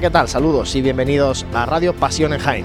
[0.00, 0.28] ¿qué tal?
[0.28, 2.64] Saludos y bienvenidos a Radio Pasión en Jaén.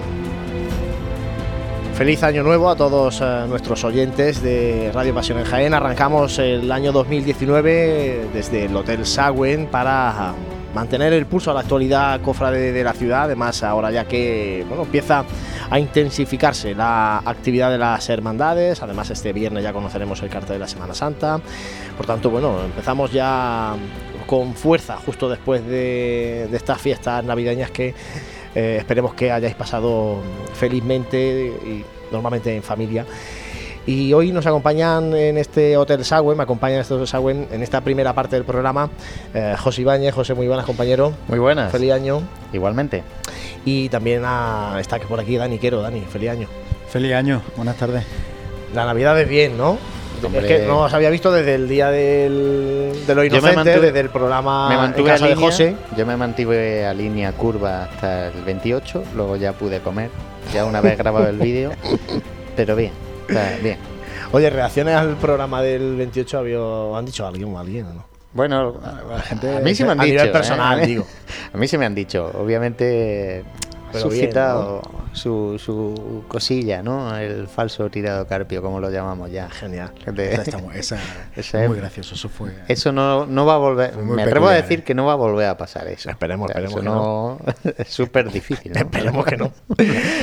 [1.94, 5.74] Feliz año nuevo a todos eh, nuestros oyentes de Radio Pasión en Jaén.
[5.74, 10.32] Arrancamos el año 2019 desde el Hotel Sagüen para
[10.74, 13.24] mantener el pulso a la actualidad cofrade de la ciudad.
[13.24, 15.24] Además, ahora ya que bueno, empieza
[15.68, 18.82] a intensificarse la actividad de las hermandades.
[18.82, 21.38] Además, este viernes ya conoceremos el cartel de la Semana Santa.
[21.98, 23.74] Por tanto, bueno, empezamos ya
[24.26, 27.94] con fuerza justo después de, estas fiestas navideñas que
[28.54, 30.18] eh, esperemos que hayáis pasado
[30.54, 33.04] felizmente y normalmente en familia.
[33.86, 37.62] Y hoy nos acompañan en este Hotel Sagüen, me acompañan en este Hotel Sagüen en
[37.62, 38.90] esta primera parte del programa
[39.32, 40.12] eh, José Ibáñez.
[40.12, 41.12] José, muy buenas, compañero.
[41.28, 41.70] Muy buenas.
[41.70, 42.20] Feliz año.
[42.52, 43.04] Igualmente.
[43.64, 44.24] Y también
[44.78, 45.82] está por aquí Dani Quero.
[45.82, 46.48] Dani, feliz año.
[46.88, 48.04] Feliz año, buenas tardes.
[48.74, 49.78] La Navidad es bien, ¿no?
[50.22, 54.10] Es que no os había visto desde el día del, de lo inocente, desde el
[54.10, 55.76] programa me mantuve en casa de José.
[55.96, 60.10] Yo me mantuve a línea curva hasta el 28, luego ya pude comer,
[60.52, 61.72] ya una vez grabado el vídeo,
[62.56, 62.92] pero bien,
[63.62, 63.78] bien.
[64.32, 68.04] Oye, reacciones al programa del 28 había, han dicho alguien o alguien, ¿no?
[68.32, 68.74] Bueno,
[69.08, 70.16] la gente, a mí sí me han a dicho.
[70.16, 70.86] Nivel personal, ¿eh?
[70.86, 71.06] digo.
[71.54, 72.30] A mí sí me han dicho.
[72.38, 73.44] Obviamente
[73.92, 74.82] suscitado
[75.16, 77.16] su, su, cosilla, ¿no?
[77.16, 79.48] El falso tirado carpio, como lo llamamos ya.
[79.50, 79.92] Genial.
[80.74, 80.98] esa,
[81.36, 82.14] es muy gracioso.
[82.14, 82.50] Eso fue.
[82.68, 83.96] Eso no, no va a volver.
[83.96, 84.84] Me atrevo a decir ¿eh?
[84.84, 86.10] que no va a volver a pasar eso.
[86.10, 86.82] Esperemos, esperemos.
[86.82, 87.38] no,
[87.78, 88.76] es súper difícil.
[88.76, 89.52] esperemos que no.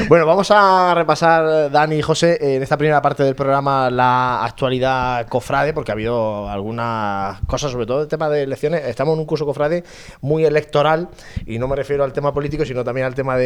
[0.08, 5.28] bueno, vamos a repasar, Dani y José, en esta primera parte del programa la actualidad
[5.28, 8.86] cofrade, porque ha habido algunas cosas, sobre todo el tema de elecciones.
[8.86, 9.84] Estamos en un curso cofrade
[10.22, 11.10] muy electoral,
[11.46, 13.44] y no me refiero al tema político, sino también al tema de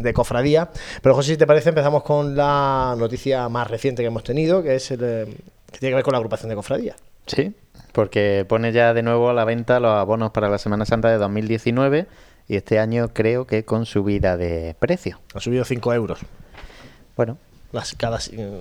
[0.00, 0.70] de, cofradía.
[1.02, 4.76] Pero José, si te parece, empezamos con la noticia más reciente que hemos tenido, que
[4.76, 5.26] es el, eh,
[5.70, 6.96] que tiene que ver con la agrupación de cofradía.
[7.26, 7.54] Sí,
[7.92, 11.18] porque pone ya de nuevo a la venta los abonos para la Semana Santa de
[11.18, 12.06] 2019
[12.48, 15.20] y este año creo que con subida de precio.
[15.34, 16.20] Ha subido 5 euros.
[17.16, 17.38] Bueno,
[17.96, 18.18] cada,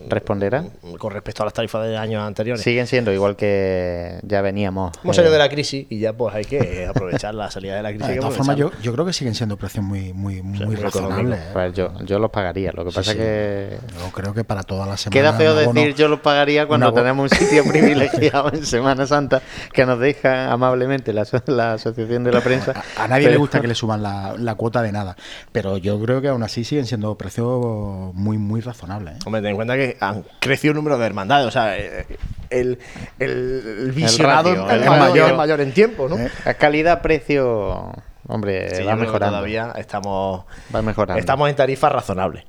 [0.09, 0.65] ¿Responderá?
[0.97, 2.63] Con respecto a las tarifas de años anteriores.
[2.63, 4.91] Siguen siendo igual que ya veníamos.
[5.03, 7.83] Hemos salido eh, de la crisis y ya pues hay que aprovechar la salida de
[7.83, 8.07] la crisis.
[8.07, 11.39] De todas formas, yo, yo, creo que siguen siendo precios muy, muy, muy razonables.
[11.39, 11.49] ¿eh?
[11.53, 12.71] Pues yo, yo los pagaría.
[12.71, 13.77] Lo que pasa es que.
[13.99, 15.19] Yo creo que para toda la semana.
[15.19, 19.41] Queda feo decir yo los pagaría cuando tenemos un sitio privilegiado en Semana Santa
[19.71, 22.83] que nos deja amablemente la, la Asociación de la Prensa.
[22.97, 25.15] A, nadie le gusta que le suban la, la cuota de nada.
[25.51, 29.02] Pero yo creo que aún así siguen siendo precios muy, muy razonables.
[29.07, 29.19] ¿Eh?
[29.25, 32.05] Hombre, ten en cuenta que han crecido el número de hermandades, o sea, eh,
[32.49, 32.79] el,
[33.19, 36.17] el visionado es mayor, mayor, en tiempo, ¿no?
[36.45, 37.91] La calidad-precio,
[38.27, 39.37] hombre, va mejorando.
[39.37, 41.19] Todavía estamos, va mejorando.
[41.19, 42.45] estamos en tarifas razonables.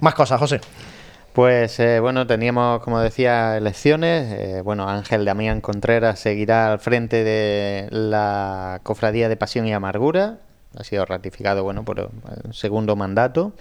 [0.00, 0.60] Más cosas, José.
[1.32, 4.62] Pues eh, bueno, teníamos, como decía, elecciones.
[4.64, 10.38] bueno, Ángel Damián Contreras seguirá al frente de la Cofradía de Pasión y Amargura.
[10.78, 13.52] Ha sido ratificado, bueno, por el segundo mandato.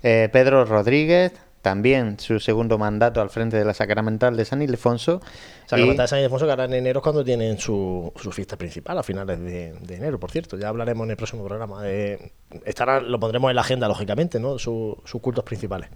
[0.00, 1.32] Pedro Rodríguez
[1.62, 5.20] también su segundo mandato al frente de la Sacramental de San Ildefonso.
[5.66, 8.98] Sacramental de San Ildefonso que ahora en enero es cuando tienen su, su fiesta principal,
[8.98, 10.56] a finales de, enero, por cierto.
[10.56, 11.82] Ya hablaremos en el próximo programa.
[12.64, 14.58] estará, lo pondremos en la agenda, lógicamente, ¿no?
[14.58, 15.90] sus cultos principales.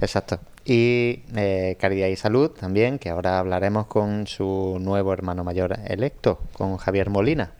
[0.00, 0.40] Exacto.
[0.64, 6.40] Y eh, Caridad y Salud también, que ahora hablaremos con su nuevo hermano mayor electo,
[6.52, 7.52] con Javier Molina.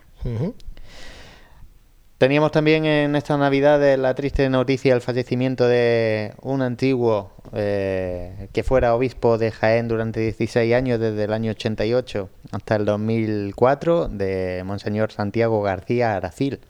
[2.19, 8.63] Teníamos también en esta Navidad la triste noticia del fallecimiento de un antiguo eh, que
[8.63, 14.63] fuera obispo de Jaén durante 16 años, desde el año 88 hasta el 2004, de
[14.65, 16.61] Monseñor Santiago García Aracil.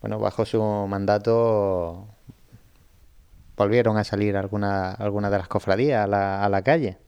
[0.00, 2.08] Bueno, bajo su mandato
[3.56, 6.98] volvieron a salir algunas alguna de las cofradías a la, a la calle.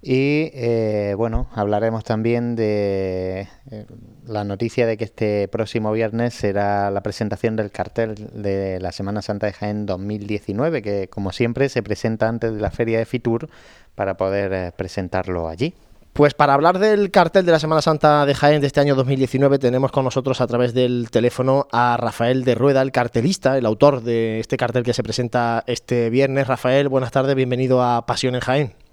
[0.00, 3.86] Y eh, bueno, hablaremos también de eh,
[4.26, 9.22] la noticia de que este próximo viernes será la presentación del cartel de la Semana
[9.22, 13.48] Santa de Jaén 2019, que como siempre se presenta antes de la feria de Fitur
[13.96, 15.74] para poder eh, presentarlo allí.
[16.12, 19.58] Pues para hablar del cartel de la Semana Santa de Jaén de este año 2019
[19.58, 24.02] tenemos con nosotros a través del teléfono a Rafael de Rueda, el cartelista, el autor
[24.02, 26.46] de este cartel que se presenta este viernes.
[26.46, 28.87] Rafael, buenas tardes, bienvenido a Pasión en Jaén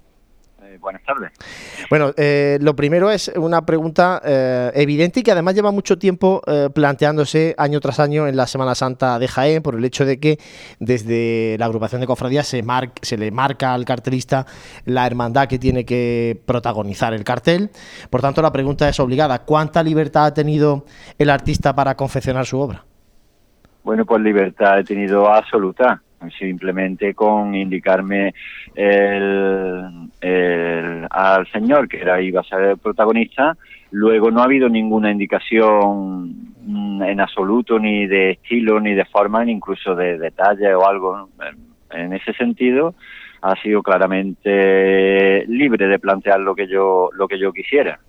[0.78, 1.32] buenas tardes.
[1.90, 6.42] Bueno, eh, lo primero es una pregunta eh, evidente y que además lleva mucho tiempo
[6.46, 10.18] eh, planteándose año tras año en la Semana Santa de Jaén por el hecho de
[10.18, 10.38] que
[10.80, 12.64] desde la agrupación de cofradías se,
[13.02, 14.46] se le marca al cartelista
[14.84, 17.70] la hermandad que tiene que protagonizar el cartel.
[18.10, 19.44] Por tanto, la pregunta es obligada.
[19.44, 20.84] ¿Cuánta libertad ha tenido
[21.18, 22.84] el artista para confeccionar su obra?
[23.84, 26.02] Bueno, pues libertad he tenido absoluta.
[26.38, 28.34] Simplemente con indicarme
[28.74, 33.56] el, el- al señor que era iba a ser el protagonista.
[33.90, 36.34] Luego no ha habido ninguna indicación
[36.64, 41.28] mm, en absoluto ni de estilo ni de forma ni incluso de detalle o algo
[41.90, 42.94] en ese sentido
[43.46, 48.00] ha sido claramente libre de plantear lo que yo lo que yo quisiera.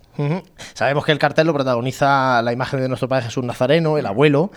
[0.74, 4.50] Sabemos que el cartel lo protagoniza la imagen de nuestro Padre Jesús Nazareno, el abuelo,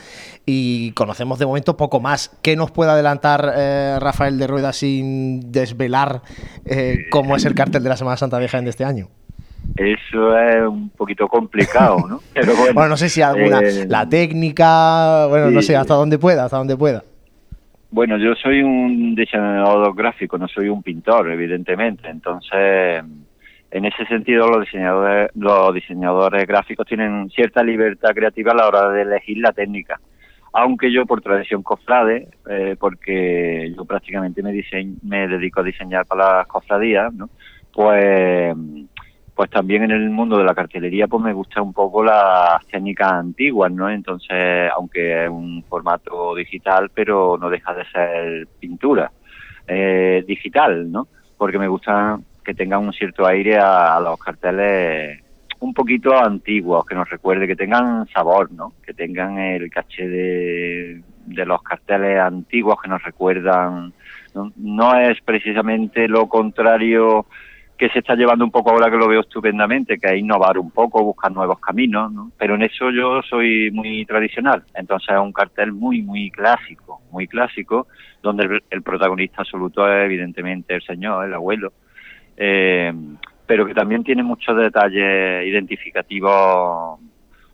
[0.43, 2.35] y conocemos de momento poco más.
[2.41, 6.23] ¿Qué nos puede adelantar eh, Rafael de Rueda sin desvelar
[6.65, 9.09] eh, cómo es el cartel de la Semana Santa Jaén de este año?
[9.77, 14.09] eso es un poquito complicado no pero bueno, Bueno, no sé si alguna, eh, la
[14.09, 17.03] técnica, bueno, no sé, hasta dónde pueda, hasta dónde pueda.
[17.91, 22.07] Bueno, yo soy un diseñador gráfico, no soy un pintor, evidentemente.
[22.09, 23.03] Entonces,
[23.69, 28.89] en ese sentido, los diseñadores, los diseñadores gráficos tienen cierta libertad creativa a la hora
[28.89, 29.99] de elegir la técnica.
[30.53, 34.53] Aunque yo, por tradición cofrade, eh, porque yo prácticamente me,
[35.03, 37.29] me dedico a diseñar para las cofradías, ¿no?
[37.73, 38.55] pues
[39.41, 43.11] pues también en el mundo de la cartelería pues me gusta un poco las técnicas
[43.11, 43.89] antiguas, ¿no?
[43.89, 49.11] Entonces, aunque es un formato digital, pero no deja de ser pintura
[49.67, 51.07] eh, digital, ¿no?
[51.39, 55.23] Porque me gusta que tengan un cierto aire a, los carteles
[55.59, 58.73] un poquito antiguos, que nos recuerde, que tengan sabor, ¿no?
[58.85, 63.91] Que tengan el caché de, de los carteles antiguos que nos recuerdan.
[64.57, 67.25] No es precisamente lo contrario
[67.81, 70.69] que se está llevando un poco ahora que lo veo estupendamente, que es innovar un
[70.69, 72.31] poco, buscar nuevos caminos, ¿no?
[72.37, 74.61] Pero en eso yo soy muy tradicional.
[74.75, 77.87] Entonces es un cartel muy, muy clásico, muy clásico,
[78.21, 81.73] donde el, el protagonista absoluto es evidentemente el señor, el abuelo,
[82.37, 82.93] eh,
[83.47, 86.99] pero que también tiene muchos detalles identificativos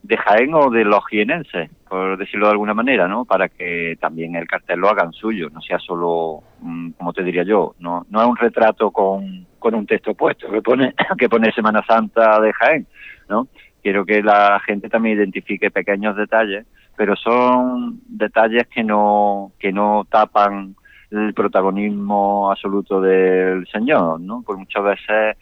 [0.04, 3.26] de Jaén o de los jienenses, por decirlo de alguna manera, ¿no?
[3.26, 7.44] Para que también el cartel lo hagan suyo, no sea solo, mm, como te diría
[7.44, 11.52] yo, no, no es un retrato con, con un texto puesto que pone, que pone
[11.52, 12.88] Semana Santa de Jaén,
[13.30, 13.48] ¿no?
[13.82, 20.06] Quiero que la gente también identifique pequeños detalles, pero son detalles que no, que no
[20.10, 20.76] tapan
[21.12, 24.44] el protagonismo absoluto del señor, ¿no?
[24.46, 25.38] Pues muchas veces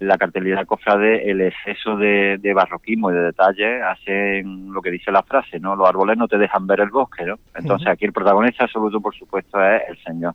[0.00, 5.12] la cartelera cofrade, el exceso de, de barroquismo y de detalle hacen lo que dice
[5.12, 5.76] la frase, ¿no?
[5.76, 7.38] Los árboles no te dejan ver el bosque, ¿no?
[7.54, 10.34] Entonces aquí el protagonista absoluto, por supuesto, es el señor.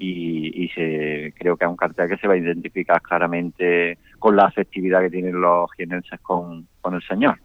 [0.00, 4.36] Y, y se, creo que es un cartel que se va a identificar claramente con
[4.36, 7.36] la afectividad que tienen los jienenses con, con el señor.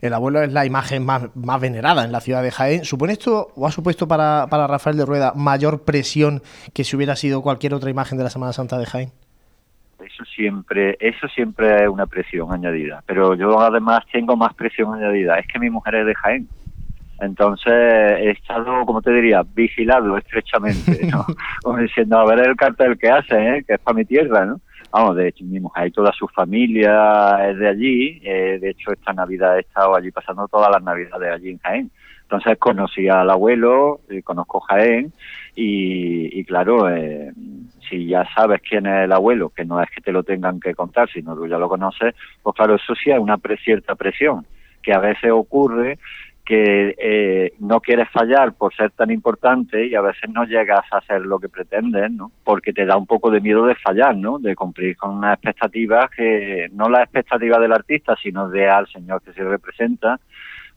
[0.00, 2.84] El abuelo es la imagen más, más venerada en la ciudad de Jaén.
[2.84, 7.14] ¿Supone esto, o ha supuesto para, para Rafael de Rueda, mayor presión que si hubiera
[7.16, 9.10] sido cualquier otra imagen de la Semana Santa de Jaén?
[10.04, 13.02] Eso siempre, eso siempre es una presión añadida.
[13.06, 15.38] Pero yo además tengo más presión añadida.
[15.38, 16.48] Es que mi mujer es de Jaén.
[17.20, 21.26] Entonces he estado, como te diría, vigilado estrechamente, ¿no?
[21.62, 23.64] Como diciendo, a ver el cartel que hace, ¿eh?
[23.66, 24.60] que es para mi tierra, ¿no?
[24.90, 28.20] Vamos, de hecho, mi mujer y toda su familia es de allí.
[28.22, 31.90] eh, de hecho, esta Navidad he estado allí pasando todas las Navidades allí en Jaén.
[32.30, 35.14] Entonces conocí al abuelo, eh, conozco Jaén
[35.56, 37.32] y, y claro, eh,
[37.88, 40.74] si ya sabes quién es el abuelo, que no es que te lo tengan que
[40.74, 44.44] contar, sino tú ya lo conoces, pues claro, eso sí es una pre- cierta presión,
[44.82, 45.98] que a veces ocurre
[46.44, 50.98] que eh, no quieres fallar por ser tan importante y a veces no llegas a
[50.98, 52.30] hacer lo que pretendes, ¿no?
[52.44, 54.38] Porque te da un poco de miedo de fallar, ¿no?
[54.38, 59.22] De cumplir con unas expectativas que no las expectativas del artista, sino de al señor
[59.22, 60.20] que se representa,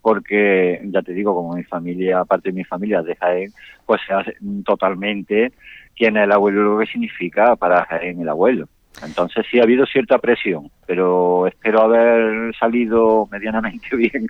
[0.02, 3.54] porque ya te digo, como mi familia, aparte de mi familia de Jaén,
[3.86, 5.52] pues se hace totalmente
[5.96, 8.68] quién es el abuelo lo que significa para Jaén el abuelo.
[9.06, 14.28] Entonces sí ha habido cierta presión, pero espero haber salido medianamente bien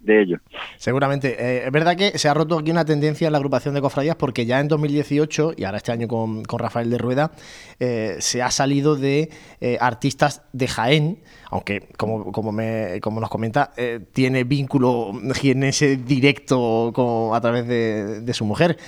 [0.00, 0.38] de ello.
[0.76, 1.36] Seguramente.
[1.38, 4.16] Eh, es verdad que se ha roto aquí una tendencia en la agrupación de cofradías
[4.16, 7.30] porque ya en 2018 y ahora este año con, con Rafael de Rueda
[7.78, 13.30] eh, se ha salido de eh, artistas de Jaén, aunque como, como, me, como nos
[13.30, 13.70] comenta,
[14.12, 18.78] tiene vínculo jienense directo con- a través de, de su mujer.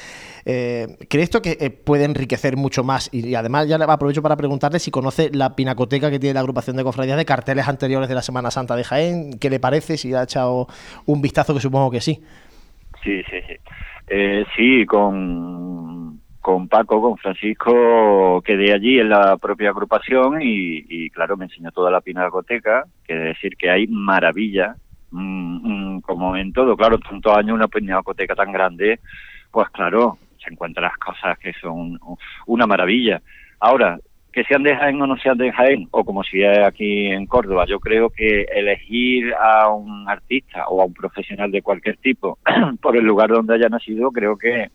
[0.45, 3.09] Eh, ¿Cree esto que puede enriquecer mucho más?
[3.13, 6.85] Y, además ya aprovecho para preguntarle si conoce la pinacoteca que tiene la agrupación de
[6.85, 9.39] cofradías de carteles anteriores de la Semana Santa de Jaén.
[9.39, 9.97] ¿Qué le parece?
[9.97, 10.67] Si ha echado
[11.07, 12.23] un vistazo, que supongo que sí.
[13.03, 13.55] Sí, sí, sí.
[14.09, 21.37] Eh, sí, con, con Paco, con Francisco, quedé allí en la propia agrupación y, claro,
[21.37, 24.77] me enseñó toda la pinacoteca, que decir que hay maravilla,
[25.11, 29.01] como en todo, claro, tantos años una pinacoteca tan grande,
[29.51, 31.99] pues claro, se encuentran las cosas que son
[32.47, 33.23] una maravilla.
[33.61, 33.99] Ahora,
[34.33, 37.27] que sean de Jaén o no sean de Jaén, o como si es aquí en
[37.27, 42.39] Córdoba, yo creo que elegir a un artista o a un profesional de cualquier tipo
[42.81, 44.69] por el lugar donde haya nacido, creo que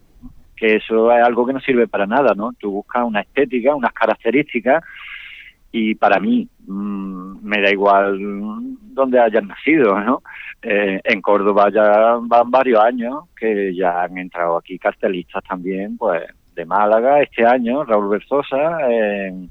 [0.57, 2.51] que eso es algo que no sirve para nada, ¿no?
[2.53, 4.83] Tú buscas una estética, unas características
[5.71, 8.17] y para mí mm, me da igual
[8.93, 10.23] dónde hayan nacido, ¿no?
[10.63, 16.23] Eh, en Córdoba ya van varios años que ya han entrado aquí cartelistas también, pues
[16.57, 19.49] de Málaga este año, Raúl Berzosa, en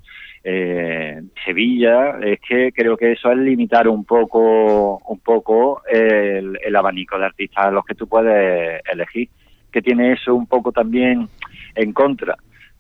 [1.44, 7.18] Sevilla, es que creo que eso es limitar un poco, un poco el, el abanico
[7.18, 9.28] de artistas a los que tú puedes elegir,
[9.72, 11.28] que tiene eso un poco también
[11.74, 12.36] en contra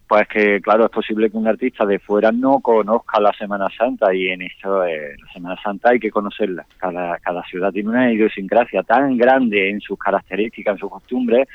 [0.08, 4.14] pues que claro, es posible que un artista de fuera no conozca la Semana Santa
[4.14, 6.64] y en esto, eh, la Semana Santa hay que conocerla.
[6.78, 11.48] Cada, cada ciudad tiene una idiosincrasia tan grande en sus características, en sus costumbres,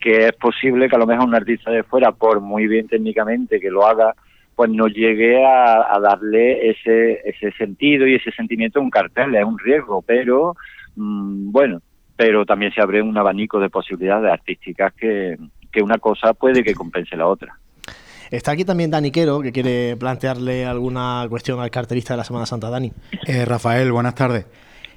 [0.00, 3.60] que es posible que a lo mejor un artista de fuera, por muy bien técnicamente
[3.60, 4.14] que lo haga,
[4.54, 9.34] pues no llegue a, darle ese, ese sentido y ese sentimiento a un cartel.
[9.34, 10.56] Es un riesgo, pero
[10.96, 11.80] mm, bueno,
[12.16, 15.36] pero también se abre un abanico de posibilidades artísticas que,
[15.70, 17.56] que una cosa puede que compense la otra.
[18.30, 22.44] Está aquí también Dani Quero, que quiere plantearle alguna cuestión al cartelista de la Semana
[22.44, 22.68] Santa.
[22.68, 22.92] Dani.
[23.26, 24.44] Eh, Rafael, buenas tardes.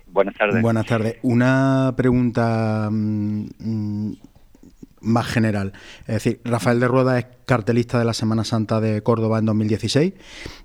[0.08, 0.62] Buenas tardes.
[0.62, 1.18] Buenas tardes.
[1.22, 4.14] Una pregunta mm, mm,
[5.02, 5.74] más general.
[6.02, 10.14] Es decir, Rafael de Rueda es cartelista de la Semana Santa de Córdoba en 2016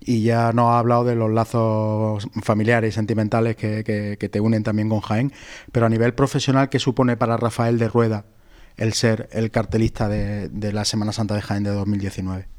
[0.00, 4.88] y ya nos ha hablado de los lazos familiares y sentimentales que, te unen también
[4.88, 5.33] con Jaén,
[5.73, 8.25] pero a nivel profesional, ¿qué supone para Rafael de Rueda
[8.76, 12.55] el ser el cartelista de, de la Semana Santa de Jaén de 2019?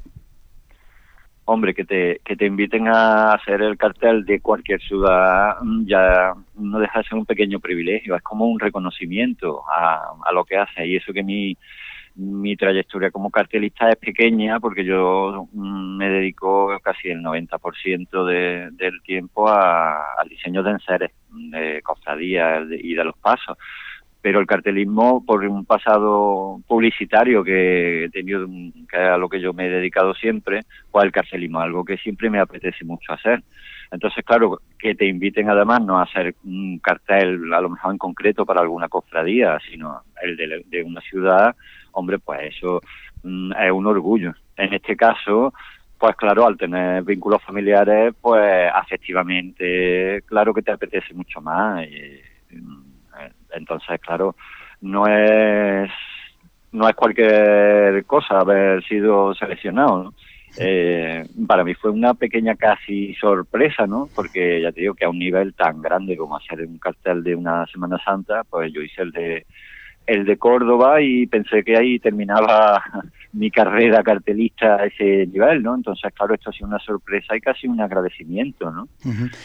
[1.48, 6.34] Hombre, que te, que te inviten a hacer el cartel de cualquier ciudad mm, ya
[6.56, 10.58] no deja de ser un pequeño privilegio, es como un reconocimiento a, a lo que
[10.58, 11.56] hace y eso que mi,
[12.16, 18.68] mi trayectoria como cartelista es pequeña porque yo mm, me dedico casi el 90% de,
[18.72, 23.56] del tiempo al diseño de enseres, de cofradías y de los pasos
[24.20, 28.46] pero el cartelismo por un pasado publicitario que he tenido,
[28.90, 32.28] que a lo que yo me he dedicado siempre, pues el cartelismo, algo que siempre
[32.28, 33.42] me apetece mucho hacer.
[33.90, 37.98] Entonces, claro, que te inviten además no a hacer un cartel a lo mejor en
[37.98, 41.54] concreto para alguna cofradía, sino el de, una ciudad,
[41.92, 42.80] hombre, pues eso
[43.22, 44.34] mm, es un orgullo.
[44.56, 45.54] En este caso,
[45.96, 51.86] pues claro, al tener vínculos familiares, pues afectivamente, claro que te apetece mucho más.
[51.86, 52.20] Y,
[53.58, 54.34] entonces, claro,
[54.80, 55.90] no es
[56.72, 60.12] no es cualquier cosa haber sido seleccionado.
[60.58, 64.08] Eh, para mí fue una pequeña casi sorpresa, ¿no?
[64.14, 67.34] Porque ya te digo que a un nivel tan grande como hacer un cartel de
[67.34, 69.46] una Semana Santa, pues yo hice el de
[70.06, 72.82] el de Córdoba y pensé que ahí terminaba
[73.34, 75.74] mi carrera cartelista a ese nivel, ¿no?
[75.74, 78.88] Entonces, claro, esto ha sido una sorpresa y casi un agradecimiento, ¿no?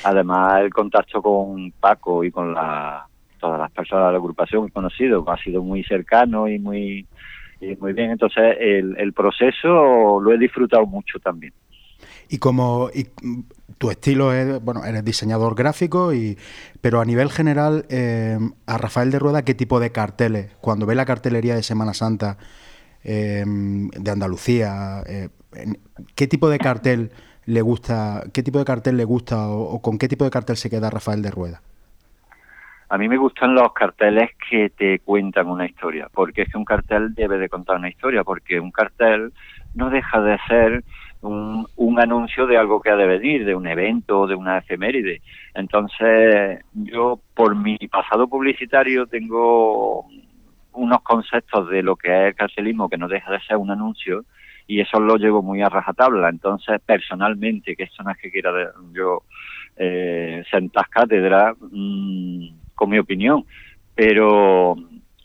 [0.05, 3.05] Además, el contacto con Paco y con la
[3.43, 7.05] todas las personas de la agrupación he conocido, ha sido muy cercano y muy,
[7.77, 8.11] muy bien.
[8.11, 11.51] Entonces, el, proceso lo he disfrutado mucho también.
[12.29, 13.07] Y como y
[13.77, 16.37] tu estilo es, bueno, eres diseñador gráfico, y
[16.79, 20.55] pero a nivel general, eh, a Rafael de Rueda, ¿qué tipo de carteles?
[20.61, 22.37] Cuando ve la cartelería de Semana Santa
[23.03, 25.27] eh, de Andalucía, eh,
[26.15, 27.11] ¿qué tipo de cartel
[27.45, 30.69] le gusta, qué tipo de cartel le gusta o con qué tipo de cartel se
[30.69, 31.61] queda Rafael de Rueda?
[32.93, 36.63] A mí me gustan los carteles que te cuentan una historia, porque es que un
[36.63, 39.33] cartel debe de contar una historia, porque un cartel
[39.73, 40.83] no deja de ser
[41.21, 45.23] un, anuncio de algo que ha de venir, de un evento, de una efeméride.
[45.55, 50.05] Entonces, yo por mi pasado publicitario tengo
[50.73, 54.23] unos conceptos de lo que es el cartelismo que no deja de ser un anuncio
[54.67, 56.29] y eso lo llevo muy a rajatabla.
[56.29, 58.51] Entonces, personalmente, que esto no es que quiera
[58.91, 59.23] yo
[59.77, 63.45] eh, sentar cátedra, mmm, con mi opinión,
[63.95, 64.75] pero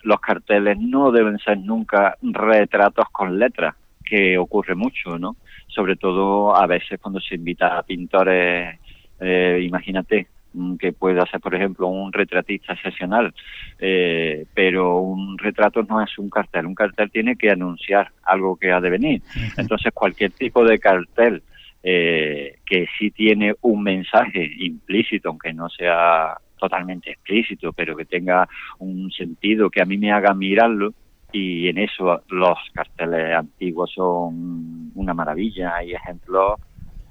[0.05, 3.75] los carteles no deben ser nunca retratos con letras,
[4.05, 5.35] que ocurre mucho, ¿no?
[5.67, 8.79] Sobre todo a veces cuando se invita a pintores,
[9.19, 13.35] eh, imagínate, mm, que pueda ser, por ejemplo, un retratista excepcional,
[13.81, 18.71] eh, pero un retrato no es un cartel, un cartel tiene que anunciar algo que
[18.71, 19.23] ha de venir.
[19.57, 21.43] Entonces, cualquier tipo de cartel
[21.83, 28.49] eh, que sí tiene un mensaje implícito, aunque no sea totalmente explícito, pero que tenga
[28.79, 30.93] un sentido que a mí me haga mirarlo
[31.33, 35.77] y en eso los carteles antiguos son una maravilla.
[35.77, 36.61] Hay ejemplos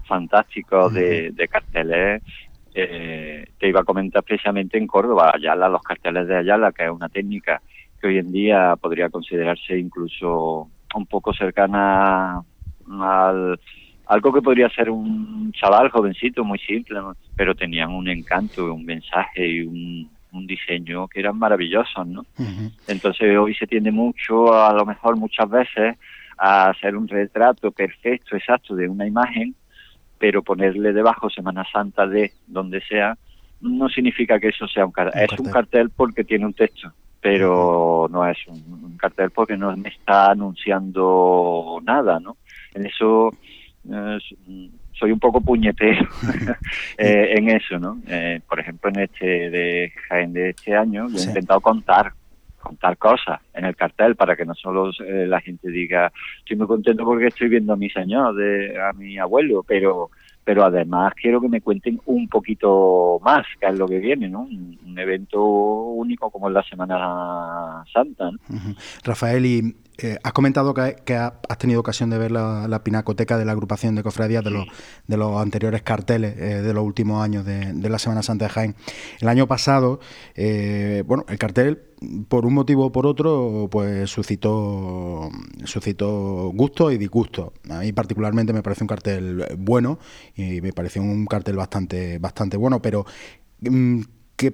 [0.08, 2.24] fantásticos de, carteles.
[2.74, 6.92] Eh, te iba a comentar precisamente en Córdoba, Ayala, los carteles de Ayala, que es
[6.92, 7.62] una técnica
[8.00, 12.42] que hoy en día podría considerarse incluso un poco cercana
[13.00, 13.60] al
[14.08, 17.00] algo que podría ser un chaval jovencito, muy simple,
[17.36, 22.26] pero tenían un encanto, un mensaje y un, un diseño que eran maravillosos, ¿no?
[22.88, 25.98] Entonces hoy se tiende mucho, a lo mejor muchas veces,
[26.38, 29.56] a hacer un retrato perfecto, exacto de una imagen,
[30.18, 33.18] pero ponerle debajo Semana Santa de donde sea,
[33.62, 35.28] no significa que eso sea un cartel.
[35.32, 39.90] es un cartel porque tiene un texto, pero no es un, cartel porque no me
[39.90, 42.38] está anunciando nada, ¿no?
[42.74, 43.32] En eso
[44.94, 46.08] soy un poco puñetero
[46.98, 48.00] eh, en eso, ¿no?
[48.08, 52.14] Eh, por ejemplo, en este de Jaén de este año, he intentado contar
[52.60, 57.06] contar cosas en el cartel para que no solo la gente diga estoy muy contento
[57.06, 60.10] porque estoy viendo a mi señor, de, a mi abuelo, pero
[60.48, 64.44] pero además quiero que me cuenten un poquito más, que es lo que viene, ¿no?
[64.44, 68.32] Un, evento único como es la Semana Santa.
[69.04, 73.54] Rafael, y eh, has comentado que, has tenido ocasión de ver la, pinacoteca de la
[73.54, 74.68] agrupación de cofradías de, los,
[75.08, 78.76] de los anteriores carteles eh, de los últimos años de, la Semana Santa de Jaén.
[79.20, 80.00] El año pasado,
[80.36, 81.82] eh, bueno, el cartel
[82.28, 85.32] por un motivo o por otro, pues suscitó,
[85.64, 87.54] suscitó gusto y disgusto.
[87.70, 89.98] A mí particularmente me parece un cartel bueno
[90.36, 93.06] y me pareció un cartel bastante, bastante bueno, pero
[93.62, 94.02] mm,
[94.36, 94.52] ¿qué,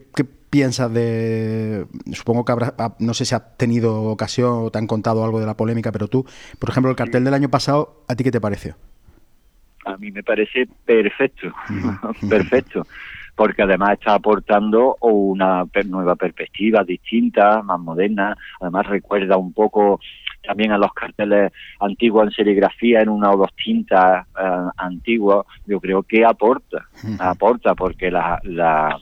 [0.53, 1.87] piensas de...?
[2.11, 5.39] Supongo que habrá, ah, no sé si has tenido ocasión o te han contado algo
[5.39, 6.27] de la polémica, pero tú,
[6.59, 8.75] por ejemplo, el cartel del año pasado, ¿a ti qué te pareció?
[9.83, 11.51] A mí me parece perfecto,
[12.29, 12.85] perfecto
[13.35, 19.99] porque además está aportando una nueva perspectiva distinta, más moderna, además recuerda un poco
[20.43, 25.79] también a los carteles antiguos en serigrafía en una o dos tintas eh, antiguas, yo
[25.79, 26.85] creo que aporta,
[27.17, 28.99] aporta porque la, la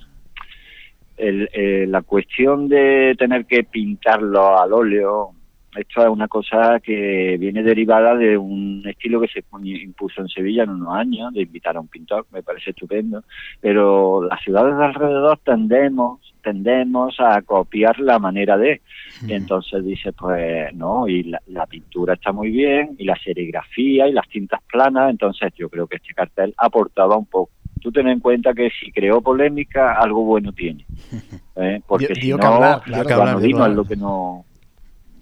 [1.18, 5.36] eh, la cuestión de tener que pintarlo al óleo
[5.76, 10.64] esto es una cosa que viene derivada de un estilo que se impuso en Sevilla
[10.64, 13.24] en unos años, de invitar a un pintor, me parece estupendo,
[13.62, 18.82] pero las ciudades de alrededor tendemos, tendemos a copiar la manera de.
[19.26, 24.08] Y entonces dice, pues no, y la, la, pintura está muy bien, y la serigrafía
[24.08, 28.08] y las tintas planas, entonces yo creo que este cartel aportaba un poco tú ten
[28.08, 30.86] en cuenta que si creó polémica, algo bueno tiene.
[31.56, 31.82] ¿eh?
[31.86, 34.46] Porque si no, hablar, es lo que no,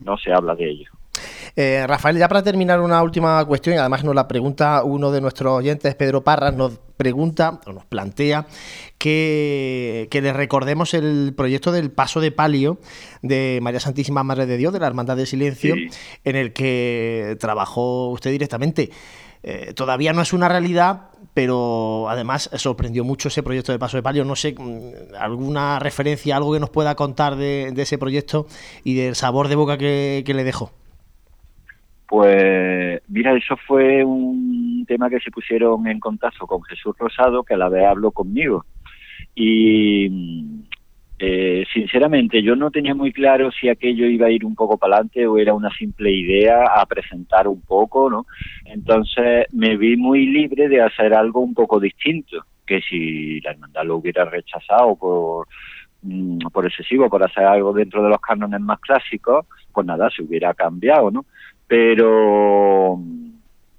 [0.01, 0.91] no se habla de ello.
[1.55, 5.21] Eh, Rafael, ya para terminar una última cuestión, y además nos la pregunta uno de
[5.21, 8.45] nuestros oyentes, Pedro Parras, nos pregunta o nos plantea
[8.97, 12.79] que, le recordemos el proyecto del paso de palio
[13.21, 15.75] de María Santísima Madre de Dios, de la Hermandad del Silencio,
[16.23, 18.89] en el que trabajó usted directamente.
[19.41, 24.03] Eh, todavía no es una realidad, pero además sorprendió mucho ese proyecto de Paso de
[24.03, 24.25] Palio.
[24.25, 28.47] No sé, mm, alguna referencia, algo que nos pueda contar de, ese proyecto
[28.83, 30.71] y del sabor de boca que, le dejó.
[32.07, 37.53] Pues mira, eso fue un tema que se pusieron en contacto con Jesús Rosado, que
[37.53, 38.65] a la vez habló conmigo.
[39.35, 40.09] Y
[41.21, 44.95] eh, sinceramente, yo no tenía muy claro si aquello iba a ir un poco para
[44.95, 48.25] adelante o era una simple idea a presentar un poco, ¿no?
[48.63, 53.83] Entonces me vi muy libre de hacer algo un poco distinto, que si la hermandad
[53.83, 55.47] lo hubiera rechazado por,
[56.03, 60.23] mm, por excesivo, por hacer algo dentro de los cánones más clásicos, pues nada, se
[60.23, 61.25] hubiera cambiado, ¿no?
[61.67, 62.97] Pero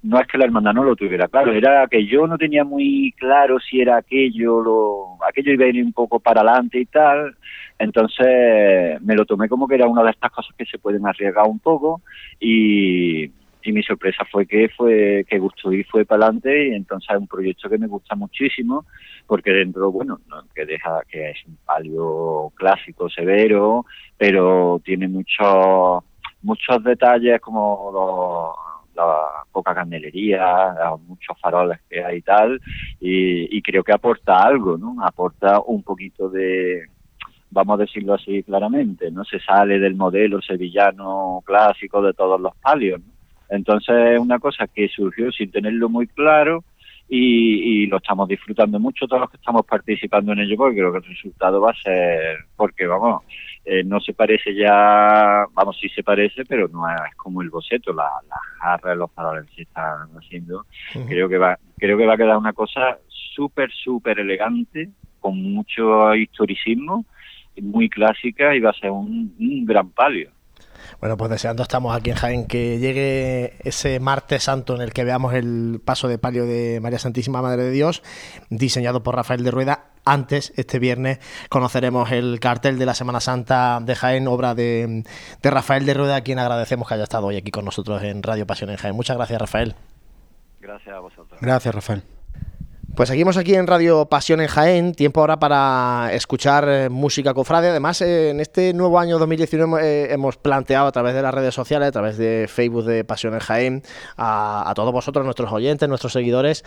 [0.03, 3.13] no es que la hermandad no lo tuviera claro, era que yo no tenía muy
[3.19, 7.37] claro si era aquello, lo, aquello iba a ir un poco para adelante y tal,
[7.79, 11.47] entonces me lo tomé como que era una de estas cosas que se pueden arriesgar
[11.47, 12.01] un poco
[12.39, 13.25] y,
[13.63, 17.17] y mi sorpresa fue que fue que gustó y fue para adelante y entonces es
[17.19, 18.87] un proyecto que me gusta muchísimo
[19.27, 20.19] porque dentro, bueno,
[20.55, 23.85] que deja que es un palio clásico severo,
[24.17, 26.03] pero tiene muchos
[26.43, 28.70] muchos detalles como los
[29.07, 30.75] la poca candelería,
[31.07, 32.61] muchos faroles que hay y tal,
[33.01, 34.97] y, creo que aporta algo, ¿no?
[35.05, 36.87] Aporta un poquito de,
[37.51, 39.25] vamos a decirlo así claramente, ¿no?
[39.25, 43.01] Se sale del modelo sevillano clásico de todos los palios,
[43.49, 46.65] Entonces es una cosa que surgió sin tenerlo muy claro
[47.13, 50.99] y, lo estamos disfrutando mucho todos los que estamos participando en ello porque creo que
[50.99, 53.25] el resultado va a ser, porque vamos,
[53.65, 57.93] eh, no se parece ya, vamos, sí se parece, pero no es, como el boceto,
[57.93, 60.67] la, la jarra, los faroles que están haciendo.
[61.09, 66.15] Creo que va, creo que va a quedar una cosa súper, súper elegante, con mucho
[66.15, 67.05] historicismo,
[67.61, 69.35] muy clásica y va a ser un
[69.67, 70.31] gran palio.
[71.01, 75.05] Bueno, pues deseando estamos aquí en Jaén que llegue ese martes santo en el que
[75.05, 78.03] veamos el paso de palio de María Santísima Madre de Dios,
[78.49, 79.87] diseñado por Rafael de Rueda.
[80.05, 81.19] Antes, este viernes,
[81.51, 85.05] conoceremos el cartel de la Semana Santa de Jaén, obra de,
[85.43, 88.47] Rafael de Rueda, a quien agradecemos que haya estado hoy aquí con nosotros en Radio
[88.47, 88.97] Pasión en Jaén.
[88.97, 89.75] Muchas gracias, Rafael.
[90.61, 91.39] Gracias a vosotros.
[91.41, 92.03] Gracias, Rafael.
[92.95, 97.71] Pues seguimos aquí en Radio Pasión en Jaén, tiempo ahora para escuchar eh, música cofrade.
[97.71, 101.55] Además, eh, en este nuevo año 2019 eh, hemos planteado a través de las redes
[101.55, 103.83] sociales, a través de Facebook de Pasión en Jaén,
[104.17, 106.65] a, todos vosotros, nuestros oyentes, nuestros seguidores,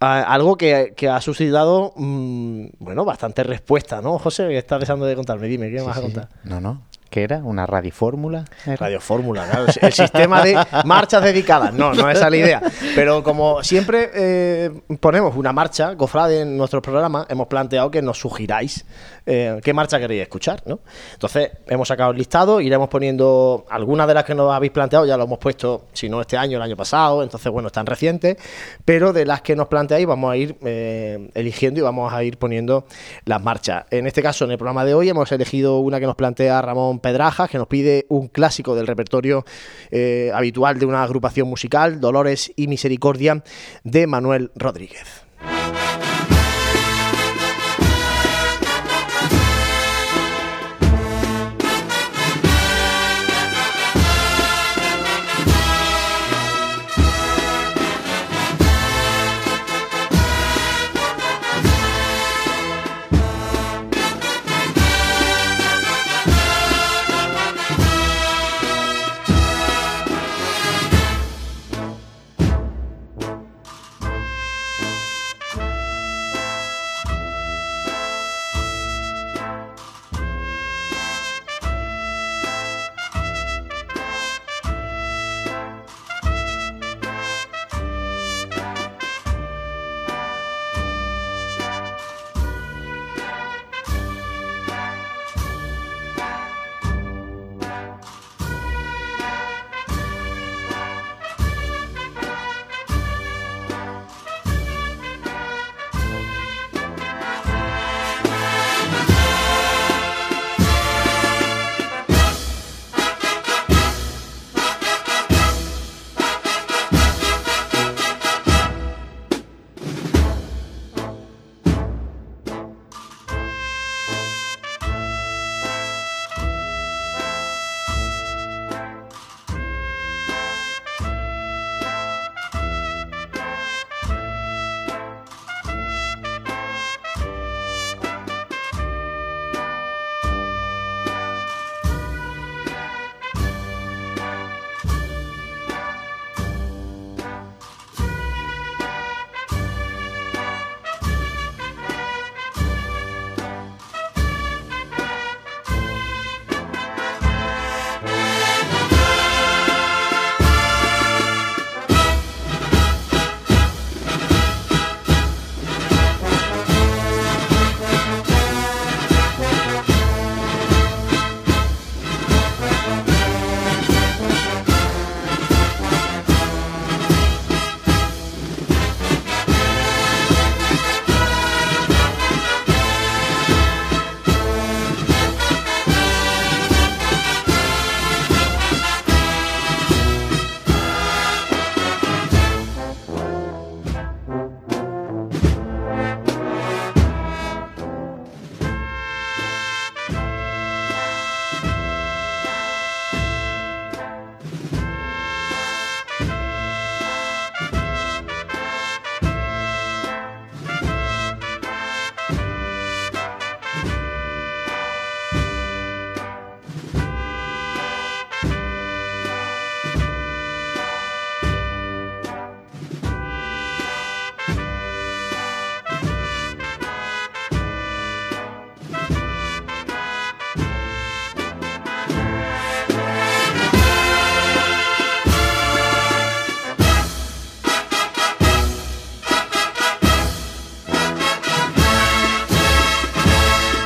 [0.00, 4.18] algo que, ha suscitado, mm, bueno, bastante respuesta, ¿no?
[4.18, 5.48] José, ¿qué estás deseando de contarme?
[5.48, 6.28] Dime, ¿qué vas a contar?
[6.44, 6.82] No, no,
[7.14, 7.38] ¿Qué era?
[7.44, 8.44] ¿Una radiofórmula?
[8.66, 9.66] Radiofórmula, claro.
[9.80, 11.72] El sistema de marchas dedicadas.
[11.72, 12.62] No, no esa es la idea.
[12.96, 18.18] Pero como siempre eh, ponemos una marcha, cofrade, en nuestros programas, hemos planteado que nos
[18.18, 18.84] sugiráis
[19.26, 20.80] eh, qué marcha queréis escuchar, ¿no?
[21.14, 25.16] Entonces, hemos sacado el listado, iremos poniendo algunas de las que nos habéis planteado, ya
[25.16, 28.36] lo hemos puesto, si no este año, el año pasado, entonces, bueno, están recientes,
[28.84, 32.36] pero de las que nos planteáis vamos a ir eh, eligiendo y vamos a ir
[32.36, 32.84] poniendo
[33.24, 33.86] las marchas.
[33.90, 36.98] En este caso, en el programa de hoy, hemos elegido una que nos plantea Ramón
[37.04, 39.44] Pedrajas, que nos pide un clásico del repertorio
[39.90, 43.44] eh, habitual de una agrupación musical, Dolores y Misericordia,
[43.82, 45.22] de Manuel Rodríguez.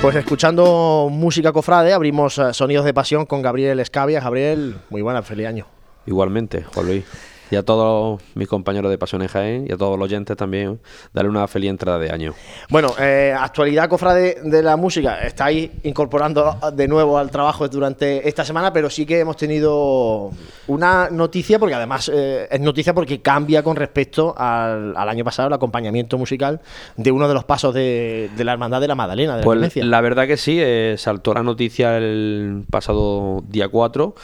[0.09, 4.21] Pues escuchando música cofrade, abrimos eh, Sonidos de Pasión con Gabriel Escavia.
[4.21, 5.67] Gabriel, muy buena, feliz año.
[6.07, 7.05] Igualmente, Juan Luis
[7.51, 10.81] y a todos mis compañeros de Pasión en Jaén y a todos los oyentes también,
[11.13, 12.35] darle una feliz entrada de año.
[12.69, 18.45] Bueno, eh, actualidad cofrade de la música, estáis incorporando de nuevo al trabajo durante esta
[18.45, 20.31] semana, pero sí que hemos tenido
[20.67, 25.55] una noticia, porque además eh, es noticia porque cambia con respecto al, año pasado el
[25.55, 26.61] acompañamiento musical
[26.97, 29.37] de uno de los pasos de, la Hermandad de la Magdalena.
[29.37, 34.15] De pues la, verdad que sí, eh, saltó la noticia el pasado día 4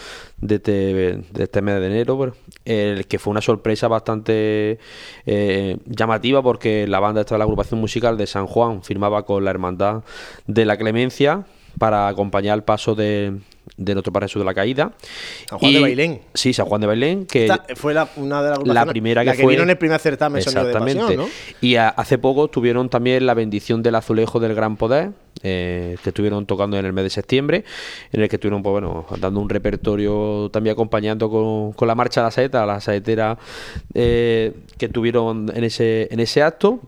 [0.44, 2.35] de este, de este mes de enero, pues,
[2.66, 4.78] el que fue una sorpresa bastante
[5.24, 9.42] eh, llamativa porque la banda esta de la agrupación musical de San Juan firmaba con
[9.42, 10.04] la Hermandad
[10.46, 11.46] de la Clemencia
[11.78, 13.38] para acompañar el paso de,
[13.77, 14.92] de nuestro Padre Jesús de la Caída.
[15.48, 16.20] San Juan de Bailén.
[16.35, 19.27] Sí, San Juan de Bailén, que Esta fue la, una de las la primera que
[19.31, 21.29] la que fue vino en el primer certamen Sonido de exactamente Pasión, ¿no?
[21.61, 25.11] y a- hace poco tuvieron también la bendición del azulejo del gran poder
[25.42, 27.64] eh, que estuvieron tocando en el mes de septiembre
[28.12, 32.20] en el que estuvieron pues bueno dando un repertorio también acompañando con, con la marcha
[32.20, 33.37] de la saeta la saetera
[33.94, 36.81] eh, que tuvieron en ese en ese acto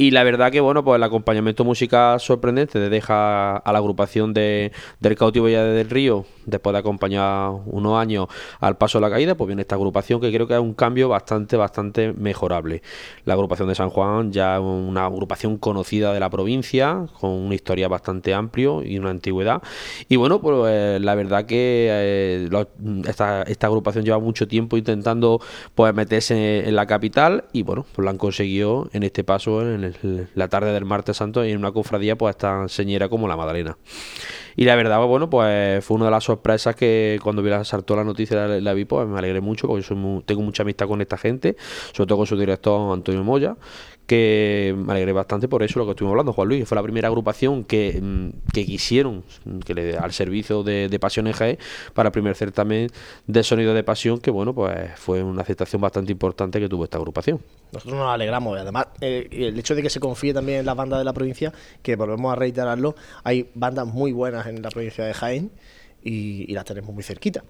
[0.00, 4.32] y la verdad que, bueno, pues el acompañamiento musical sorprendente de deja a la agrupación
[4.32, 8.26] de, del cautivo ya del Río, después de acompañar unos años
[8.60, 11.10] al paso de la caída, pues viene esta agrupación que creo que es un cambio
[11.10, 12.80] bastante, bastante mejorable.
[13.26, 17.54] La agrupación de San Juan ya es una agrupación conocida de la provincia, con una
[17.54, 19.60] historia bastante amplia y una antigüedad.
[20.08, 22.48] Y bueno, pues eh, la verdad que eh,
[23.06, 25.42] esta, esta agrupación lleva mucho tiempo intentando
[25.74, 29.89] pues meterse en la capital y bueno, pues lo han conseguido en este paso en
[30.02, 33.36] el- la tarde del martes santo y en una cofradía pues tan señera como la
[33.36, 33.76] Madalena.
[34.56, 37.96] Y la verdad, bueno, pues fue una de las sorpresas que cuando vi la, saltó
[37.96, 41.00] la noticia la, la vi, pues me alegré mucho porque soy tengo mucha amistad con
[41.00, 41.56] esta gente,
[41.92, 43.56] sobre todo con su director Antonio Moya,
[44.10, 47.06] que me alegré bastante por eso lo que estuvimos hablando, Juan Luis, fue la primera
[47.06, 49.22] agrupación que, mm, que quisieron
[49.64, 51.58] que le al servicio de, de Pasión en Jaén
[51.94, 52.88] para el primer certamen
[53.28, 56.98] de sonido de pasión, que bueno, pues fue una aceptación bastante importante que tuvo esta
[56.98, 57.38] agrupación.
[57.70, 58.58] Nosotros nos alegramos.
[58.58, 61.52] Además, eh, el hecho de que se confíe también en las bandas de la provincia,
[61.80, 65.52] que volvemos a reiterarlo, hay bandas muy buenas en la provincia de Jaén
[66.02, 67.42] y, y las tenemos muy cerquita.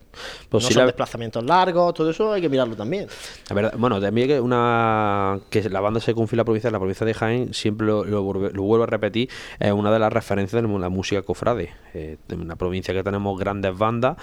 [0.49, 3.07] Pues no son la- desplazamientos largos, todo eso hay que mirarlo también.
[3.49, 6.79] La verdad, bueno, también que una que la banda se confía en la provincia, la
[6.79, 10.63] provincia de Jaén, siempre lo, lo lo vuelvo a repetir, es una de las referencias
[10.63, 11.71] de la música cofrade.
[11.93, 14.17] Eh, en una provincia que tenemos grandes bandas,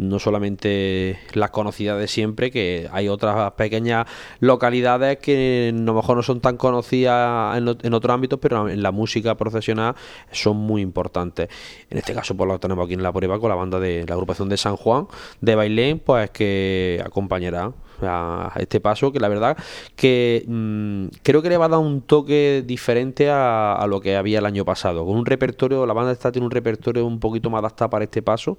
[0.00, 4.06] no solamente las conocidas de siempre, que hay otras pequeñas
[4.40, 8.90] localidades que a lo mejor no son tan conocidas en, otros ámbitos, pero en la
[8.90, 9.94] música profesional
[10.32, 11.48] son muy importantes.
[11.90, 14.14] En este caso, pues lo tenemos aquí en la prueba con la banda de la
[14.14, 15.06] agrupación de San Juan
[15.40, 19.56] de Bailén, pues que acompañará a este paso que la verdad
[19.96, 24.16] que mm, creo que le va a dar un toque diferente a, a lo que
[24.16, 25.04] había el año pasado.
[25.04, 28.22] Con un repertorio la banda está tiene un repertorio un poquito más adaptado para este
[28.22, 28.56] paso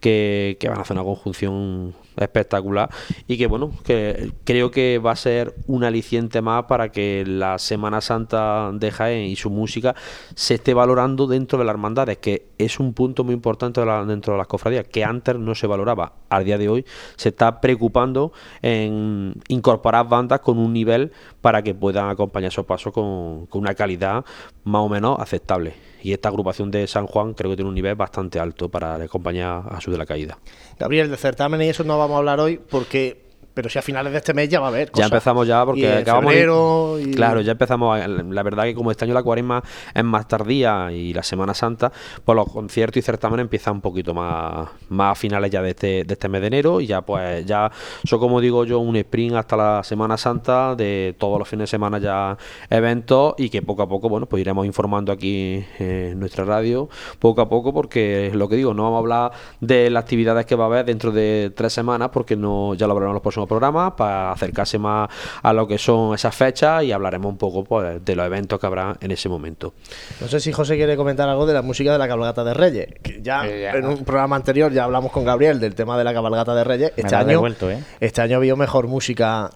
[0.00, 2.90] que, van a hacer una conjunción espectacular
[3.26, 7.58] y que bueno que creo que va a ser un aliciente más para que la
[7.58, 9.94] Semana Santa de Jaén y su música
[10.34, 14.04] se esté valorando dentro de las hermandades que es un punto muy importante de la-
[14.04, 16.84] dentro de las cofradías que antes no se valoraba al día de hoy
[17.16, 22.92] se está preocupando en incorporar bandas con un nivel para que puedan acompañar esos pasos
[22.92, 24.24] con, una calidad
[24.64, 27.94] más o menos aceptable y esta agrupación de San Juan creo que tiene un nivel
[27.94, 30.38] bastante alto para acompañar a su de la caída
[30.78, 33.31] Gabriel, de certamen y eso no vamos a hablar hoy porque.
[33.54, 34.88] Pero si a finales de este mes ya va a haber.
[34.88, 35.06] Ya cosas.
[35.12, 38.00] empezamos ya porque acabamos febrero y- Claro, ya empezamos.
[38.00, 39.62] a- La verdad que como este año la cuaresma
[39.94, 41.92] es más tardía y la Semana Santa,
[42.24, 46.04] pues los conciertos y certámenes empiezan un poquito más, más a finales ya de este,
[46.04, 47.70] de este mes de enero y ya pues ya
[48.04, 51.66] son como digo yo un sprint hasta la Semana Santa de todos los fines de
[51.68, 52.36] semana ya
[52.70, 56.88] eventos y que poco a poco bueno pues iremos informando aquí en nuestra radio
[57.18, 60.46] poco a poco porque es lo que digo no vamos a hablar de las actividades
[60.46, 63.41] que va a haber dentro de tres semanas porque no ya lo hablaremos los próximos
[63.48, 65.08] programas para acercarse más
[65.42, 68.66] a lo que son esas fechas y hablaremos un poco pues, de los eventos que
[68.66, 69.74] habrá en ese momento.
[70.20, 72.88] No sé si José quiere comentar algo de la música de la cabalgata de Reyes.
[73.02, 73.70] Que ya, Eh, ya.
[73.72, 76.92] en un programa anterior ya hablamos con Gabriel del tema de la cabalgata de Reyes.
[76.96, 77.82] Este año, devuelto, ¿eh?
[78.00, 79.50] este año vio mejor música.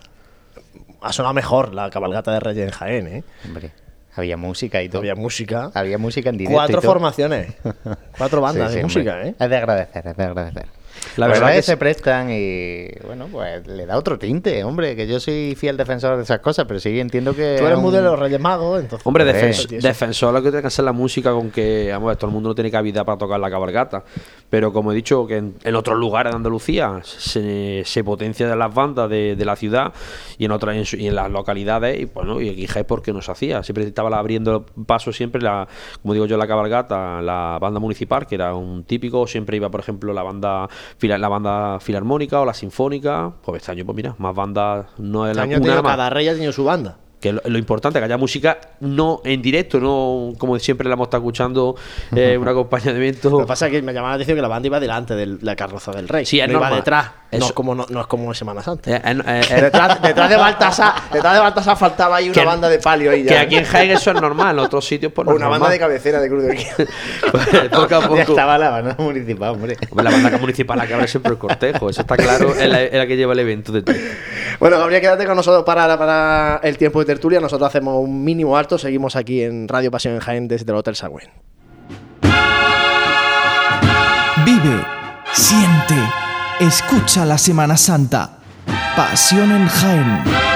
[1.03, 3.25] Ha sonado mejor la cabalgata de Reyes en Jaén, ¿eh?
[3.45, 3.71] Hombre,
[4.17, 5.01] había música y todo.
[5.01, 5.71] Había música.
[5.75, 6.57] Había música en directo.
[6.57, 6.91] Cuatro y todo.
[6.93, 7.55] formaciones.
[8.17, 9.29] Cuatro bandas Sí, de música, hombre.
[9.29, 9.35] ¿eh?
[9.39, 10.67] Es de agradecer, es de agradecer.
[11.17, 14.95] La verdad verdad que que se prestan y bueno, pues le da otro tinte, hombre,
[14.97, 17.57] que yo soy fiel defensor de esas cosas, pero sí entiendo que...
[17.59, 19.07] Tú eres es muy de un- los Reyes Magos, entonces.
[19.07, 22.51] Hombre, defensor lo que tiene que ser la música con que, vamos, todo el mundo
[22.51, 24.05] no tiene cabida para tocar la cabalgata.
[24.49, 28.55] Pero como he dicho, que en, en otros lugares de Andalucía se, se potencia de
[28.57, 29.93] las bandas de, de la ciudad
[30.39, 33.13] y en otras en, su- y en las localidades, y bueno, y aquí Jaén porque
[33.13, 33.63] no se hacía.
[33.63, 35.67] Siempre estaba abriendo paso siempre, la,
[36.01, 39.81] como digo yo, la cabalgata, la banda municipal, que era un típico, siempre iba, por
[39.81, 40.69] ejemplo, la banda
[41.01, 43.33] la banda filarmónica o la sinfónica.
[43.43, 46.29] Pues este año, pues mira, más bandas no es Este la año una cada rey
[46.29, 46.99] ha tenido su banda.
[47.21, 51.07] Que lo, lo importante, que haya música no en directo, no como siempre la hemos
[51.07, 51.75] estado escuchando,
[52.15, 53.31] eh, un acompañamiento.
[53.31, 55.39] Lo que pasa es que me llamaba la atención que la banda iba delante de
[55.41, 56.27] la carroza del rey.
[56.27, 56.79] Sí, es no iba normal.
[56.81, 57.11] detrás.
[57.33, 58.91] No Eso- es, como, no, no es como Semana Santa.
[58.97, 62.69] Eh, eh, eh, detrás, detrás de Baltasar, detrás de Baltasar faltaba ahí una Que- banda
[62.69, 63.31] de palio ahí ya.
[63.31, 65.69] que aquí en Jaén eso es normal, en otros sitios pues O no una banda
[65.71, 65.89] de normal.
[65.89, 66.57] cabecera de Cruz de.
[67.33, 68.17] Pues, poco a poco.
[68.17, 69.77] Ya estaba la banda municipal, hombre.
[69.91, 72.83] Hombre, La banda municipal la que abre siempre el cortejo, eso está claro, es la,
[72.83, 73.97] es la que lleva el evento de todo.
[74.59, 77.41] Bueno, Gabriel, quédate con nosotros para, para el tiempo de tertulia.
[77.41, 78.79] Nosotros hacemos un mínimo alto.
[78.79, 81.31] Seguimos aquí en Radio Pasión en Jaén desde el Hotel Sagüen.
[84.45, 84.85] Vive,
[85.33, 85.97] siente,
[86.61, 88.39] escucha la Semana Santa.
[88.97, 90.56] Pasión en Jaén.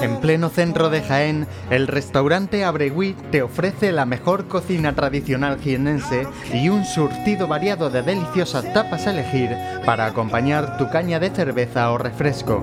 [0.00, 6.28] En pleno centro de Jaén, el restaurante Abregui te ofrece la mejor cocina tradicional jienense
[6.54, 11.90] y un surtido variado de deliciosas tapas a elegir para acompañar tu caña de cerveza
[11.90, 12.62] o refresco.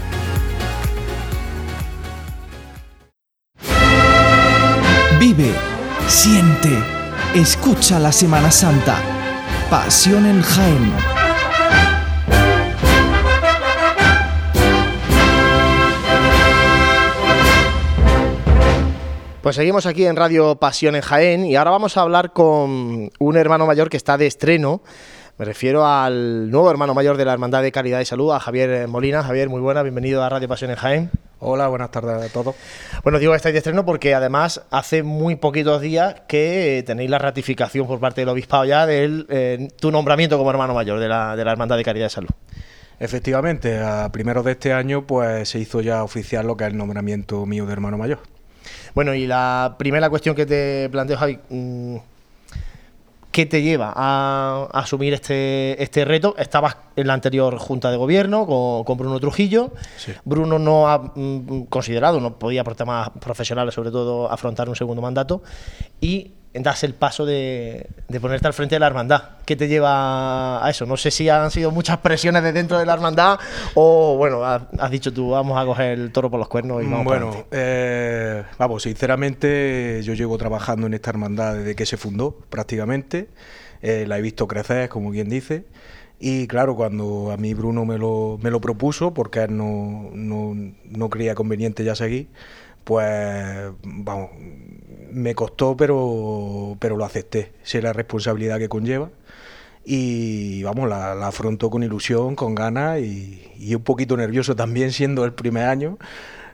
[6.07, 6.69] Siente,
[7.35, 8.97] escucha la Semana Santa.
[9.69, 10.93] Pasión en Jaén.
[19.41, 23.37] Pues seguimos aquí en Radio Pasión en Jaén y ahora vamos a hablar con un
[23.37, 24.81] hermano mayor que está de estreno.
[25.37, 28.87] Me refiero al nuevo hermano mayor de la Hermandad de Caridad y Salud, a Javier
[28.87, 29.23] Molina.
[29.23, 31.30] Javier, muy buena, bienvenido a Radio Pasión en Jaén.
[31.43, 32.55] Hola, buenas tardes a todos.
[33.01, 37.09] Bueno, digo que estáis de estreno porque además hace muy poquitos días que eh, tenéis
[37.09, 41.07] la ratificación por parte del Obispado ya de eh, tu nombramiento como hermano mayor de
[41.07, 42.29] la, de la Hermandad de Caridad y Salud.
[42.99, 46.77] Efectivamente, a primeros de este año pues se hizo ya oficial lo que es el
[46.77, 48.19] nombramiento mío de hermano mayor.
[48.93, 51.95] Bueno, y la primera cuestión que te planteo, Javi, mm,
[53.31, 56.35] ¿qué te lleva a, a asumir este, este reto?
[56.37, 59.71] Estabas en la anterior Junta de Gobierno con, con Bruno Trujillo.
[59.97, 60.13] Sí.
[60.25, 65.01] Bruno no ha mm, considerado, no podía por temas profesionales sobre todo, afrontar un segundo
[65.01, 65.41] mandato.
[65.99, 69.23] Y das el paso de, de ponerte al frente de la hermandad.
[69.45, 70.85] ¿Qué te lleva a eso?
[70.85, 73.39] No sé si han sido muchas presiones de dentro de la hermandad
[73.73, 76.85] o, bueno, has, has dicho tú, vamos a coger el toro por los cuernos y
[76.85, 82.37] vamos Bueno, eh, vamos, sinceramente yo llevo trabajando en esta hermandad desde que se fundó
[82.49, 83.29] prácticamente.
[83.81, 85.65] Eh, la he visto crecer, como quien dice.
[86.19, 90.53] Y claro, cuando a mí Bruno me lo, me lo propuso, porque él no, no,
[90.85, 92.27] no creía conveniente ya seguir,
[92.83, 94.31] pues vamos,
[95.11, 97.53] me costó, pero, pero lo acepté.
[97.63, 99.09] Sé la responsabilidad que conlleva.
[99.83, 104.91] Y vamos, la, la afronto con ilusión, con ganas y, y un poquito nervioso también,
[104.91, 105.97] siendo el primer año.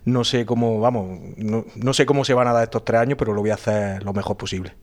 [0.05, 3.17] No sé cómo, vamos, no, no sé cómo se van a dar estos tres años,
[3.19, 4.75] pero lo voy a hacer lo mejor posible.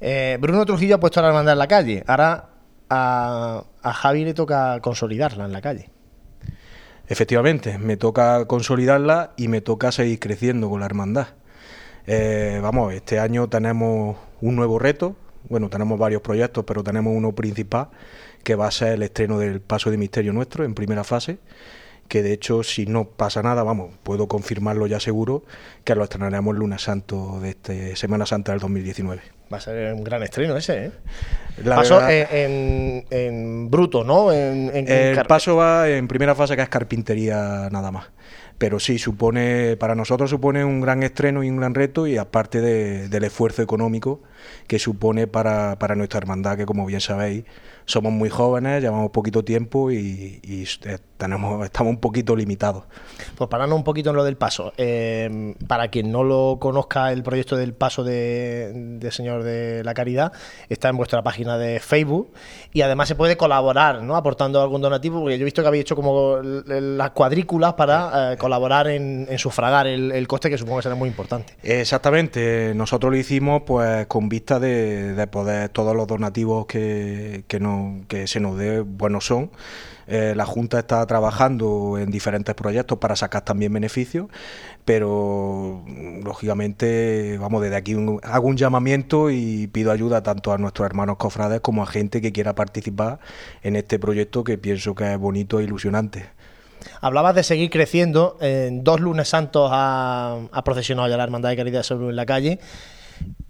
[0.00, 2.04] Eh, Bruno Trujillo ha puesto a la hermandad en la calle.
[2.06, 2.50] Ahora
[2.88, 5.90] a, a Javi le toca consolidarla en la calle.
[7.10, 11.26] Efectivamente, me toca consolidarla y me toca seguir creciendo con la hermandad.
[12.06, 15.16] Eh, vamos, este año tenemos un nuevo reto,
[15.48, 17.88] bueno, tenemos varios proyectos, pero tenemos uno principal,
[18.44, 21.40] que va a ser el estreno del Paso de Misterio nuestro en primera fase,
[22.06, 25.42] que de hecho, si no pasa nada, vamos, puedo confirmarlo ya seguro,
[25.82, 29.39] que lo estrenaremos el lunes santo de este Semana Santa del 2019.
[29.52, 30.90] Va a ser un gran estreno ese, ¿eh?
[31.64, 34.32] La Pasó verdad- en, en- en bruto, ¿no?
[34.32, 38.06] En, El paso va en primera fase que es carpintería nada más.
[38.58, 42.60] Pero sí, supone, para nosotros supone un gran estreno y un gran reto y aparte
[42.60, 44.22] de- del esfuerzo económico
[44.66, 47.44] que supone para, para nuestra hermandad, que como bien sabéis,
[47.86, 50.40] somos muy jóvenes, llevamos poquito tiempo y,
[50.84, 52.84] eh, tenemos, estamos un poquito limitados.
[53.36, 57.22] Pues parando un poquito en lo del paso, eh, para quien no lo conozca, el
[57.22, 60.32] proyecto del paso de, Señor de la Caridad
[60.68, 62.32] está en vuestra página de Facebook
[62.72, 64.16] y además se puede colaborar, ¿no?
[64.16, 68.36] Aportando algún donativo, porque yo he visto que habéis hecho como las cuadrículas para eh,
[68.38, 71.54] colaborar en, sufragar el, coste, que supongo que será muy importante.
[71.62, 78.00] Exactamente, nosotros lo hicimos pues con vista de, poder, todos los donativos que, que, no,
[78.08, 79.50] que se nos dé buenos son
[80.12, 84.26] eh, la Junta está trabajando en diferentes proyectos para sacar también beneficios,
[84.84, 85.84] pero
[86.24, 87.94] lógicamente, vamos, desde aquí
[88.24, 92.32] hago un llamamiento y pido ayuda tanto a nuestros hermanos cofrades como a gente que
[92.32, 93.20] quiera participar
[93.62, 96.28] en este proyecto que pienso que es bonito e ilusionante.
[97.00, 98.36] Hablabas de seguir creciendo.
[98.40, 102.58] En dos lunes santos ha, procesionado ya la Hermandad de Caridad de en la calle.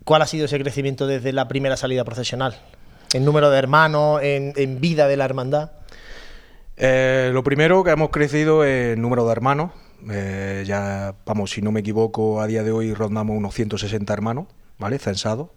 [0.04, 2.56] ¿Cuál ha sido ese crecimiento desde la primera salida procesional?
[3.14, 5.70] ¿En número de hermanos, en vida de la hermandad?
[6.82, 9.72] Eh, lo primero que hemos crecido es número de hermanos.
[10.10, 14.46] Eh, ya, vamos, si no me equivoco, a día de hoy rondamos unos 160 hermanos,
[14.78, 14.98] ¿vale?
[14.98, 15.50] Censados.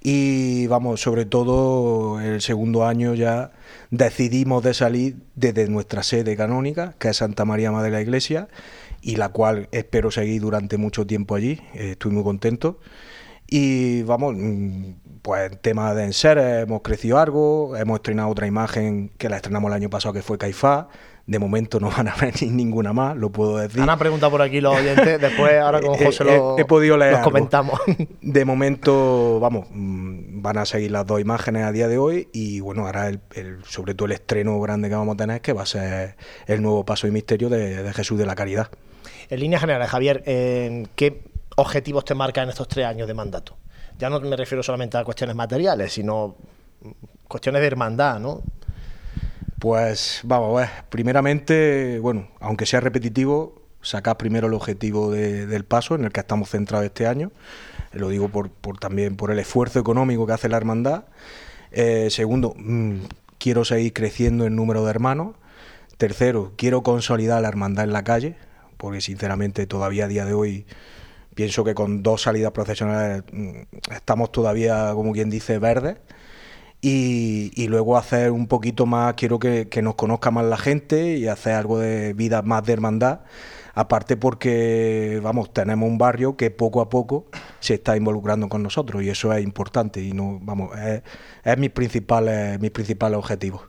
[0.00, 3.52] Y vamos, sobre todo el segundo año ya
[3.92, 8.48] decidimos de salir desde nuestra sede canónica, que es Santa María Madre de la Iglesia,
[9.00, 11.60] y la cual espero seguir durante mucho tiempo allí.
[11.74, 12.80] Eh, estoy muy contento.
[13.46, 14.92] Y vamos, mm,
[15.22, 19.70] pues en tema de enseres hemos crecido algo, hemos estrenado otra imagen que la estrenamos
[19.70, 20.88] el año pasado que fue Caifá.
[21.24, 23.80] De momento no van a ver ninguna más, lo puedo decir.
[23.80, 27.20] Han preguntado por aquí los oyentes, después ahora con José lo, he, podido leer los
[27.20, 27.80] comentamos.
[28.20, 32.58] De momento, vamos, mm, van a seguir las dos imágenes a día de hoy y
[32.58, 33.20] bueno, ahora el,
[33.64, 36.16] sobre todo el estreno grande que vamos a tener que va a ser
[36.48, 38.68] el nuevo paso y misterio de, de Jesús de la Caridad.
[39.30, 41.22] En línea general, Javier, ¿qué
[41.54, 43.61] objetivos te marcan en estos tres años de mandato?
[44.02, 46.34] Ya no me refiero solamente a cuestiones materiales, sino
[47.28, 48.42] cuestiones de hermandad, ¿no?
[49.60, 55.94] Pues vamos a ver, primeramente, bueno, aunque sea repetitivo, sacar primero el objetivo del paso
[55.94, 57.30] en el que estamos centrados este año.
[57.92, 58.50] Lo digo por,
[58.80, 61.04] también por el esfuerzo económico que hace la hermandad.
[61.70, 63.02] Eh, segundo, mm,
[63.38, 65.36] quiero seguir creciendo en número de hermanos.
[65.96, 68.34] Tercero, quiero consolidar la hermandad en la calle,
[68.78, 70.66] porque sinceramente todavía a día de hoy
[71.34, 73.62] Pienso que con dos salidas profesionales mm,
[73.92, 75.98] estamos todavía, como quien dice, verdes.
[76.84, 81.52] Y, luego hacer un poquito más, quiero que, nos conozca más la gente y hacer
[81.52, 83.20] algo de vida más de hermandad.
[83.74, 87.26] Aparte porque, vamos, tenemos un barrio que poco a poco
[87.60, 91.02] se está involucrando con nosotros y eso es importante y no, vamos, es,
[91.44, 93.62] es mis principales, mis principales objetivos.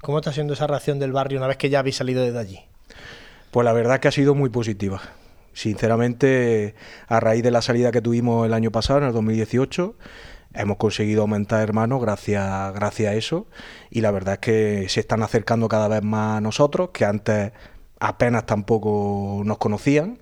[0.00, 2.60] ¿Cómo está siendo esa reacción del barrio una vez que ya habéis salido desde allí?
[3.50, 5.02] Pues la verdad que ha sido muy positiva.
[5.54, 6.74] Sinceramente,
[7.06, 9.94] a raíz de la salida que tuvimos el año pasado, en el 2018,
[10.52, 13.46] hemos conseguido aumentar hermanos gracias, gracias a eso.
[13.88, 17.52] Y la verdad es que se están acercando cada vez más a nosotros, que antes
[18.00, 20.18] apenas tampoco nos conocían.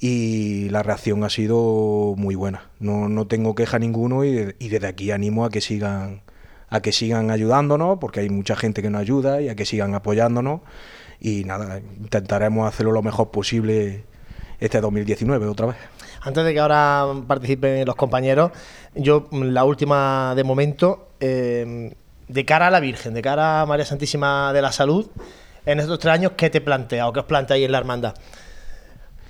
[0.00, 2.70] Y la reacción ha sido muy buena.
[2.80, 6.22] No, no tengo queja ninguno y, y, desde aquí animo a que sigan
[6.68, 9.94] a que sigan ayudándonos porque hay mucha gente que nos ayuda y a que sigan
[9.94, 10.62] apoyándonos.
[11.20, 14.04] Y nada, intentaremos hacerlo lo mejor posible
[14.64, 15.76] este 2019 otra vez.
[16.22, 18.50] Antes de que ahora participen los compañeros,
[18.94, 21.94] yo la última de momento, eh,
[22.28, 25.06] de cara a la Virgen, de cara a María Santísima de la Salud,
[25.66, 28.14] en estos tres años, ¿qué te plantea o qué os planteáis en la hermandad?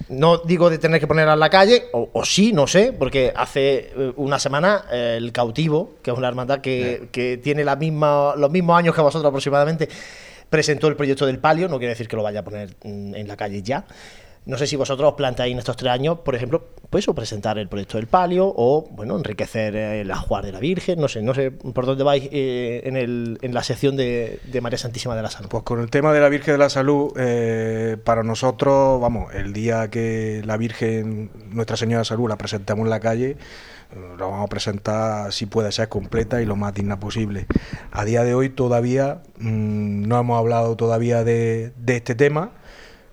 [0.08, 3.92] No digo de tener que ponerla en la calle, o, sí, no sé, porque hace
[3.96, 8.34] eh, una semana eh, el cautivo, que es una hermandad que, que tiene la misma,
[8.36, 9.88] los mismos años que vosotros aproximadamente,
[10.50, 13.26] presentó el proyecto del palio, no quiere decir que lo vaya a poner mm, en
[13.26, 13.84] la calle ya,
[14.46, 17.58] no sé si vosotros os planteáis en estos tres años, por ejemplo, pues o presentar
[17.58, 21.32] el proyecto del palio o, bueno, enriquecer el ajuar de la Virgen, no sé, no
[21.32, 25.30] sé por dónde vais eh, en, el, en, la sección de, María Santísima de la
[25.30, 25.48] Salud.
[25.48, 29.54] Pues con el tema de la Virgen de la Salud, eh, para nosotros, vamos, el
[29.54, 33.38] día que la Virgen, Nuestra Señora de Salud, la presentemos en la calle,
[34.18, 37.46] la vamos a presentar si puede ser completa y lo más digna posible.
[37.92, 42.50] A día de hoy todavía mm, no hemos hablado todavía de, de este tema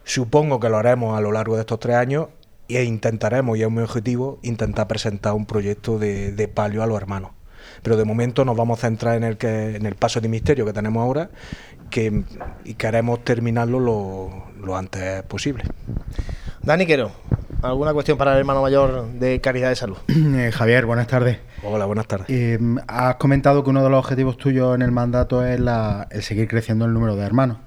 [0.03, 2.27] Supongo que lo haremos a lo largo de estos tres años
[2.67, 7.31] e intentaremos, y es mi objetivo, intentar presentar un proyecto de, palio a los hermanos.
[7.83, 10.65] Pero de momento nos vamos a centrar en el, que, en el paso de misterio
[10.65, 11.29] que tenemos ahora
[11.89, 12.23] que,
[12.63, 15.63] y queremos terminarlo lo, antes posible.
[16.63, 17.11] Dani Quero,
[17.61, 19.97] ¿alguna cuestión para el hermano mayor de Caridad de Salud?
[20.07, 21.39] Eh, Javier, buenas tardes.
[21.63, 22.27] Hola, buenas tardes.
[22.29, 26.47] Eh, has comentado que uno de los objetivos tuyos en el mandato es el seguir
[26.47, 27.57] creciendo el número de hermanos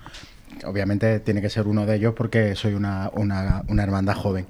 [0.65, 3.11] obviamente tiene que ser uno de ellos porque soy una,
[3.69, 4.47] hermandad joven.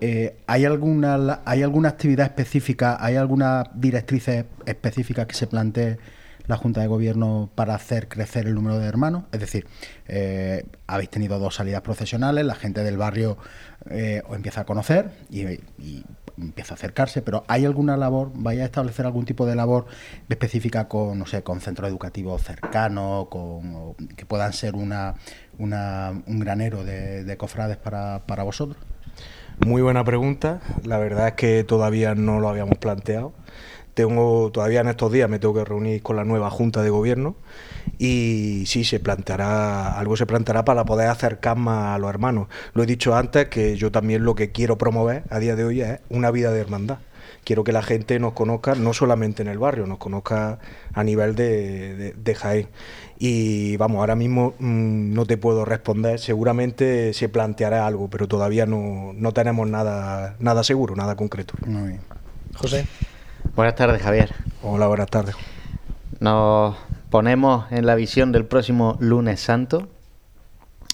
[0.00, 5.98] Eh, ¿hay, alguna, ¿Hay alguna actividad específica, hay alguna directrices específicas que se plantee
[6.46, 9.24] la Junta de Gobierno para hacer crecer el número de hermanos?
[9.32, 9.66] Es decir,
[10.06, 13.38] eh, habéis tenido dos salidas procesionales, la gente del barrio
[13.90, 16.04] eh, os empieza a conocer y,
[16.38, 19.86] empieza a acercarse, pero ¿hay alguna labor, vaya a establecer algún tipo de labor
[20.28, 25.14] específica con, no sé, con centro educativo cercano, con, que puedan ser una,
[25.58, 28.78] un granero de, cofrades para, para vosotros?
[29.64, 30.60] Muy buena pregunta.
[30.84, 33.32] La verdad es que todavía no lo habíamos planteado.
[33.94, 37.36] Tengo todavía en estos días me tengo que reunir con la nueva junta de gobierno
[37.98, 42.48] y sí se planteará algo se planteará para poder acercar más a los hermanos.
[42.74, 45.80] Lo he dicho antes que yo también lo que quiero promover a día de hoy
[45.80, 46.98] es una vida de hermandad
[47.46, 50.58] quiero que la gente nos conozca no solamente en el barrio, nos conozca
[50.92, 52.68] a nivel de, de, Jaén.
[53.18, 58.66] Y vamos, ahora mismo mm, no te puedo responder, seguramente se planteará algo, pero todavía
[58.66, 61.54] no, no tenemos nada, nada seguro, nada concreto.
[61.64, 62.00] Muy bien.
[62.56, 62.84] José.
[63.54, 64.34] Buenas tardes, Javier.
[64.62, 65.36] Hola, buenas tardes.
[66.18, 66.76] Nos
[67.10, 69.88] ponemos en la visión del próximo lunes santo.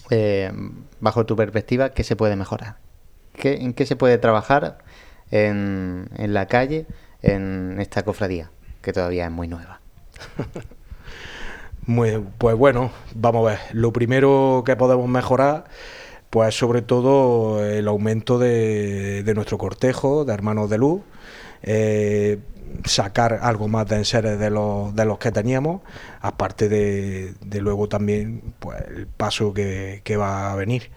[0.09, 0.51] Eh,
[0.99, 2.77] bajo tu perspectiva, ¿qué se puede mejorar?
[3.33, 4.77] ¿Qué, ¿En qué se puede trabajar
[5.33, 6.85] en, la calle
[7.21, 8.51] en esta cofradía,
[8.81, 9.79] que todavía es muy nueva.
[11.85, 13.59] muy, pues bueno, vamos a ver.
[13.71, 15.65] Lo primero que podemos mejorar,
[16.29, 21.01] pues sobre todo el aumento de, nuestro cortejo de hermanos de luz.
[21.63, 22.39] Eh,
[22.85, 25.81] sacar algo más de enseres de los, de los que teníamos,
[26.21, 30.89] aparte de, luego también pues, el paso que, que va a venir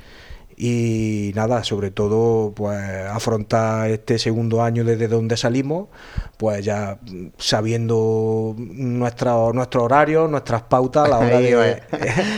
[0.58, 2.80] y nada, sobre todo pues
[3.10, 5.88] afrontar este segundo año desde donde salimos,
[6.38, 6.98] pues ya
[7.36, 11.56] sabiendo nuestro, nuestro horario, nuestras pautas a la hora de...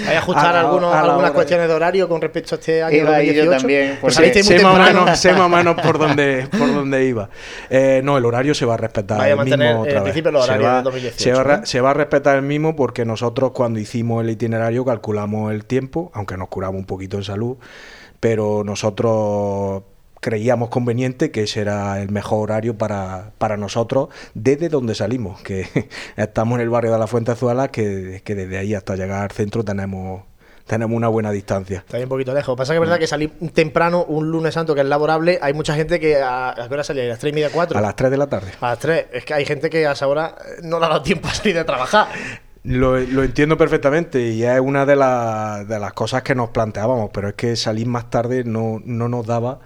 [0.09, 1.75] Hay ajustar algunas cuestiones de...
[1.75, 3.51] horario con respecto a este año 2018.
[3.51, 7.31] también, pues sé, más sé, más o menos por dónde, por dónde iba.
[7.71, 10.17] Eh, no, el horario se va a respetar el mismo otra vez.
[10.17, 13.53] El horario se va, 2018, se, va, se va a respetar el mismo porque nosotros
[13.53, 17.59] cuando hicimos el itinerario calculamos el tiempo, aunque nos curamos un poquito en salud,
[18.21, 19.83] pero nosotros
[20.21, 25.69] creíamos conveniente que ese era el mejor horario para, para nosotros desde donde salimos, que
[26.17, 29.31] estamos en el barrio de la Fuente Azuela, que, que desde ahí hasta llegar al
[29.31, 30.23] centro tenemos
[30.69, 31.79] tenemos una buena distancia.
[31.79, 32.55] Está un poquito lejos.
[32.55, 35.75] Pasa que es verdad que salir temprano, un lunes santo que es laborable, hay mucha
[35.75, 37.05] gente que a, ¿a qué hora salía?
[37.05, 37.79] ¿A las 3 y media, 4?
[37.79, 38.53] A las 3 de la tarde.
[38.61, 39.07] A las 3.
[39.11, 41.57] Es que hay gente que a esa hora no le ha dado tiempo a salir
[41.57, 42.09] de trabajar.
[42.69, 47.35] Lo, entiendo perfectamente y es una de, de, las cosas que nos planteábamos, pero es
[47.35, 49.61] que salir más tarde no, no nos daba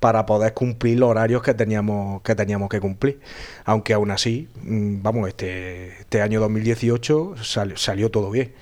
[0.00, 3.20] para poder cumplir los horarios que teníamos que teníamos que cumplir.
[3.66, 7.34] Aunque aún así, mm, vamos, este, este año 2018
[7.76, 8.54] salió todo bien.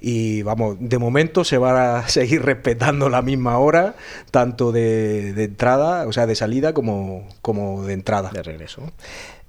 [0.00, 3.96] Y vamos, de momento se va a seguir respetando la misma hora,
[4.30, 8.30] tanto de, de entrada, o sea, de salida como, como de entrada.
[8.32, 8.90] De regreso.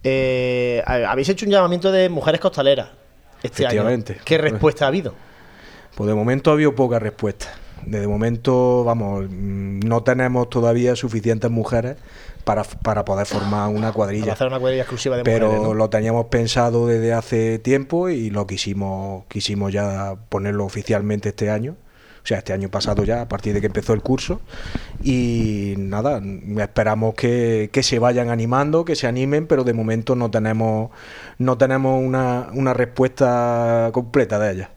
[0.04, 3.03] Eh, habéis hecho un llamamiento de mujeres costaleras
[3.44, 4.18] este Efectivamente.
[4.24, 5.14] ¿Qué respuesta ha habido?
[5.96, 7.54] Pues de momento ha habido poca respuesta.
[7.86, 11.98] De momento, vamos, mm, no tenemos todavía suficientes mujeres
[12.46, 12.64] para,
[13.06, 14.24] poder formar una cuadrilla.
[14.24, 15.62] Para hacer una cuadrilla exclusiva de Pero mujeres.
[15.62, 21.50] Pero lo teníamos pensado desde hace tiempo y lo quisimos, quisimos ya ponerlo oficialmente este
[21.50, 21.76] año
[22.24, 24.40] o sea, este año pasado ya, a partir de que empezó el curso.
[25.04, 26.22] Y nada,
[26.58, 30.92] esperamos que, se vayan animando, que se animen, pero de momento no tenemos,
[31.38, 34.70] no tenemos una, una respuesta completa de ellas.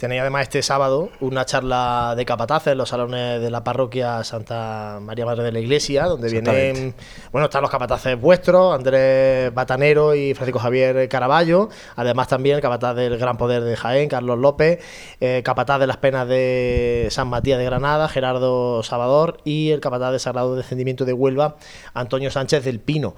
[0.00, 4.98] Tenéis además este sábado una charla de capataces en los salones de la parroquia Santa
[5.02, 6.94] María Madre de la Iglesia, donde vienen,
[7.32, 12.96] bueno, están los capataces vuestros, Andrés Batanero y Francisco Javier Caraballo, además también el capataz
[12.96, 14.82] del Gran Poder de Jaén, Carlos López,
[15.20, 20.12] eh, capataz de las penas de San Matías de Granada, Gerardo Salvador, y el capataz
[20.12, 21.56] de Sagrado Descendimiento de Huelva,
[21.92, 23.16] Antonio Sánchez del Pino.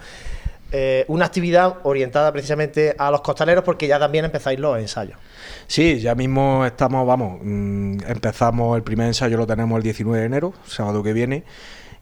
[0.72, 5.18] Eh, una actividad orientada precisamente a los costaleros porque ya también empezáis los ensayos.
[5.66, 10.26] Sí, ya mismo estamos, vamos, mm, empezamos el primer ensayo, lo tenemos el 19 de
[10.26, 11.44] enero, sábado que viene,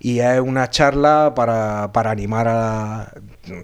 [0.00, 3.12] y es una charla para, para animar a,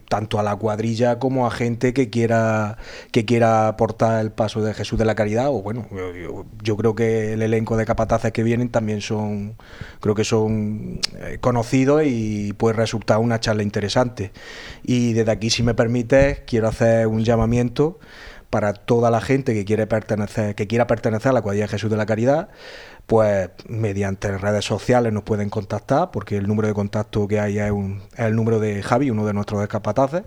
[0.09, 2.76] tanto a la cuadrilla como a gente que quiera
[3.11, 5.87] que quiera aportar el paso de Jesús de la Caridad o bueno
[6.62, 9.57] yo, creo que el elenco de capataces que vienen también son
[10.01, 14.32] creo que son eh, conocidos y puede resultar una charla interesante.
[14.82, 17.99] Y desde aquí si me permites quiero hacer un llamamiento
[18.51, 21.91] para toda la gente que quiere pertenecer, que quiera pertenecer a la cuadrilla de Jesús
[21.91, 22.49] de la Caridad,
[23.07, 27.72] pues mediante redes sociales nos pueden contactar, porque el número de contacto que hay es,
[28.16, 30.22] el número de Javi, uno de nuestros descapataces,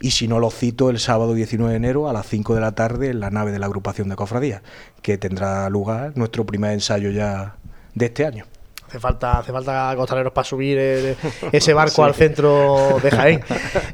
[0.00, 2.72] y si no lo cito el sábado 19 de enero a las 5 de la
[2.72, 4.62] tarde en la nave de la agrupación de cofradías,
[5.02, 7.56] que tendrá lugar nuestro primer ensayo ya
[7.94, 8.46] de este año.
[8.88, 11.16] Hace falta, hace falta costaleros para subir el-
[11.52, 13.40] ese barco al centro de Jaén.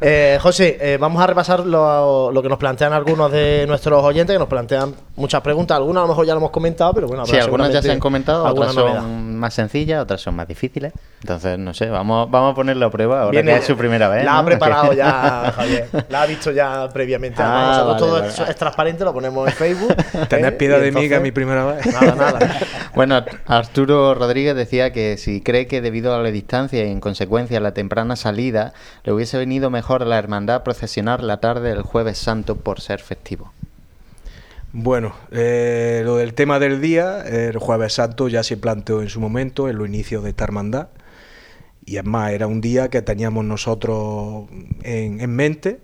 [0.01, 4.35] Eh, José, eh, vamos a repasar lo, lo que nos plantean algunos de nuestros oyentes,
[4.35, 5.77] que nos plantean muchas preguntas.
[5.77, 7.93] Algunas a lo mejor ya lo hemos comentado, pero bueno, Sí, habrá algunas ya se
[7.93, 9.03] han comentado, otras son novedad.
[9.03, 10.93] más sencillas, otras son más difíciles.
[11.21, 14.09] Entonces, no sé, vamos, vamos a ponerlo a prueba ahora Viene- que es su primera
[14.09, 14.25] vez.
[14.25, 15.89] La ha preparado ya, Javier.
[16.09, 17.43] La ha visto ya previamente.
[17.43, 18.29] Ah, nosotros vale, todo vale.
[18.29, 19.95] es, es transparente, lo ponemos en Facebook.
[20.29, 20.53] Tened ¿eh?
[20.53, 21.87] piedad de mí, que es mi primera vez.
[21.87, 22.39] Nada, nada.
[22.95, 27.59] Bueno, Arturo Rodríguez decía que si cree que debido a la distancia y en consecuencia
[27.59, 28.73] a la temprana salida,
[29.05, 32.99] le hubiese venido mejor a la hermandad procesionar la tarde del jueves santo por ser
[33.01, 33.53] festivo.
[34.73, 39.21] Bueno, eh, lo del tema del día, el jueves santo ya se planteó en su
[39.21, 40.89] momento, en los inicios de esta hermandad.
[41.85, 44.49] Y es más, era un día que teníamos nosotros
[44.83, 45.81] en, en mente.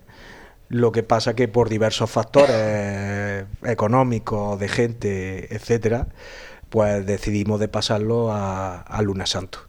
[0.69, 6.09] Lo que pasa que por diversos factores económicos, de gente, etcétera,
[6.69, 9.59] pues decidimos de pasarlo a, a lunes santo.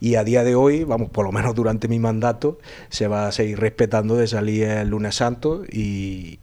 [0.00, 2.58] Y a día de hoy, vamos, por lo menos durante mi mandato,
[2.90, 6.38] se va a seguir respetando de salir el lunes santo y-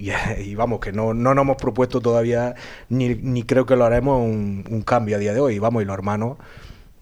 [0.00, 0.10] y-
[0.50, 2.54] y vamos, que no, no nos hemos propuesto todavía,
[2.88, 5.58] ni, ni creo que lo haremos, un, un cambio a día de hoy.
[5.58, 6.38] Vamos, y los hermanos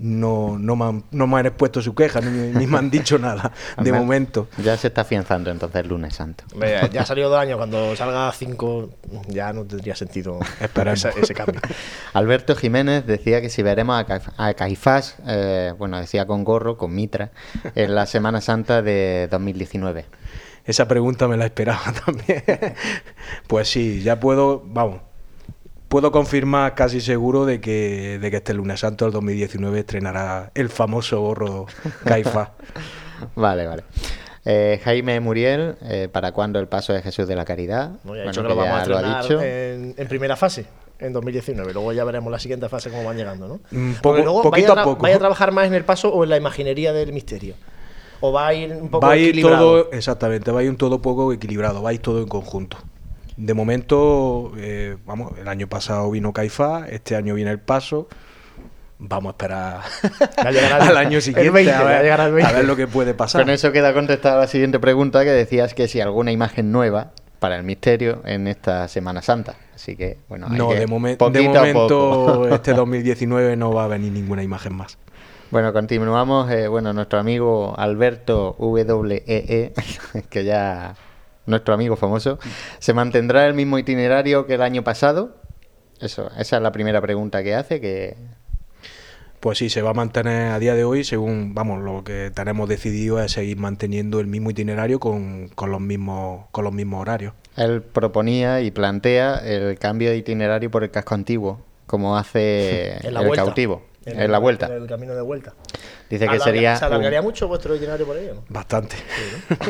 [0.00, 3.18] no, no, me, han, no me han expuesto su queja, ni, ni me han dicho
[3.18, 3.50] nada,
[3.82, 4.46] de momento.
[4.62, 6.44] Ya se está afianzando entonces el lunes santo.
[6.92, 8.90] Ya, ha salido dos años, cuando salga cinco
[9.26, 11.04] ya no tendría sentido Esperemos.
[11.04, 11.60] ese, ese cambio.
[12.12, 14.04] Alberto Jiménez decía que si veremos
[14.36, 17.32] a Caifás, eh, bueno, decía con gorro, con mitra,
[17.74, 20.06] en la Semana Santa de 2019.
[20.68, 22.44] Esa pregunta me la esperaba también.
[23.48, 25.00] pues sí, ya puedo, vamos,
[25.88, 30.68] puedo confirmar casi seguro de que, de que este lunes santo del 2019 estrenará el
[30.68, 31.66] famoso gorro
[32.04, 32.52] Caifa.
[33.34, 33.82] Vale, vale.
[34.44, 37.90] Eh, Jaime Muriel, eh, ¿para cuándo el paso de Jesús de la Caridad?
[38.04, 39.42] No, ya he Bueno, dicho que que lo vamos a ya lo ha dicho.
[39.42, 40.66] en, en primera fase,
[41.00, 41.72] en 2019.
[41.72, 43.54] Luego ya veremos la siguiente fase cómo van llegando, ¿no?
[43.72, 45.02] Mm, poco- Porque luego poquito vaya, a poco.
[45.02, 47.54] vaya a trabajar más en el paso o en la imaginería del misterio.
[48.20, 49.58] O va a ir un poco Va a ir equilibrado.
[49.84, 52.76] todo, exactamente, va a ir un todo poco equilibrado, va a ir todo en conjunto.
[53.36, 58.08] De momento, eh, vamos, el año pasado vino Caifa, este año viene el paso.
[59.00, 59.80] Vamos a esperar
[60.82, 62.50] al año siguiente 20, a, ver, el 20.
[62.50, 63.42] a ver lo que puede pasar.
[63.42, 67.56] Con eso queda contestada la siguiente pregunta que decías que si alguna imagen nueva para
[67.56, 69.54] el misterio en esta Semana Santa.
[69.72, 72.48] Así que, bueno, hay No, que de, momen- de momento poco.
[72.48, 74.98] este 2019 no va a venir ninguna imagen más.
[75.50, 76.50] Bueno, continuamos.
[76.50, 79.72] eh, bueno, nuestro amigo Alberto WEE,
[80.30, 80.94] que ya
[81.46, 82.38] nuestro amigo famoso,
[82.78, 85.36] ¿se mantendrá el mismo itinerario que el año pasado?
[86.00, 88.16] Eso, esa es la primera pregunta que hace, que
[89.40, 92.68] Pues sí, se va a mantener a día de hoy, según, vamos, lo que tenemos
[92.68, 97.34] decidido es seguir manteniendo el mismo itinerario con, con los mismos con los mismos horarios.
[97.56, 103.16] él proponía y plantea el cambio de itinerario por el casco antiguo, como hace el
[103.22, 103.36] vuelta.
[103.36, 103.82] cautivo,
[104.16, 104.66] en, la vuelta.
[104.66, 105.54] En el camino de vuelta.
[106.08, 106.76] Dice que sería...
[106.76, 108.34] ¿Se alargaría un- mucho vuestro itinerario por ello?
[108.34, 108.44] no?
[108.48, 108.96] Bastante.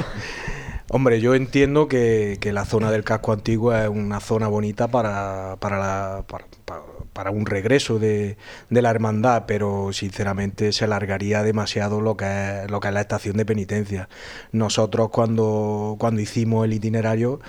[0.91, 5.57] Hombre, yo entiendo que, que la zona del casco antiguo es una zona bonita para,
[5.61, 6.83] para, la- para, para-
[7.13, 8.37] para un regreso de,
[8.71, 12.25] de la hermandad, pero sinceramente se alargaría demasiado lo que
[12.65, 14.09] es, lo que es la estación de penitencia.
[14.53, 17.41] Nosotros cuando, cuando hicimos el itinerario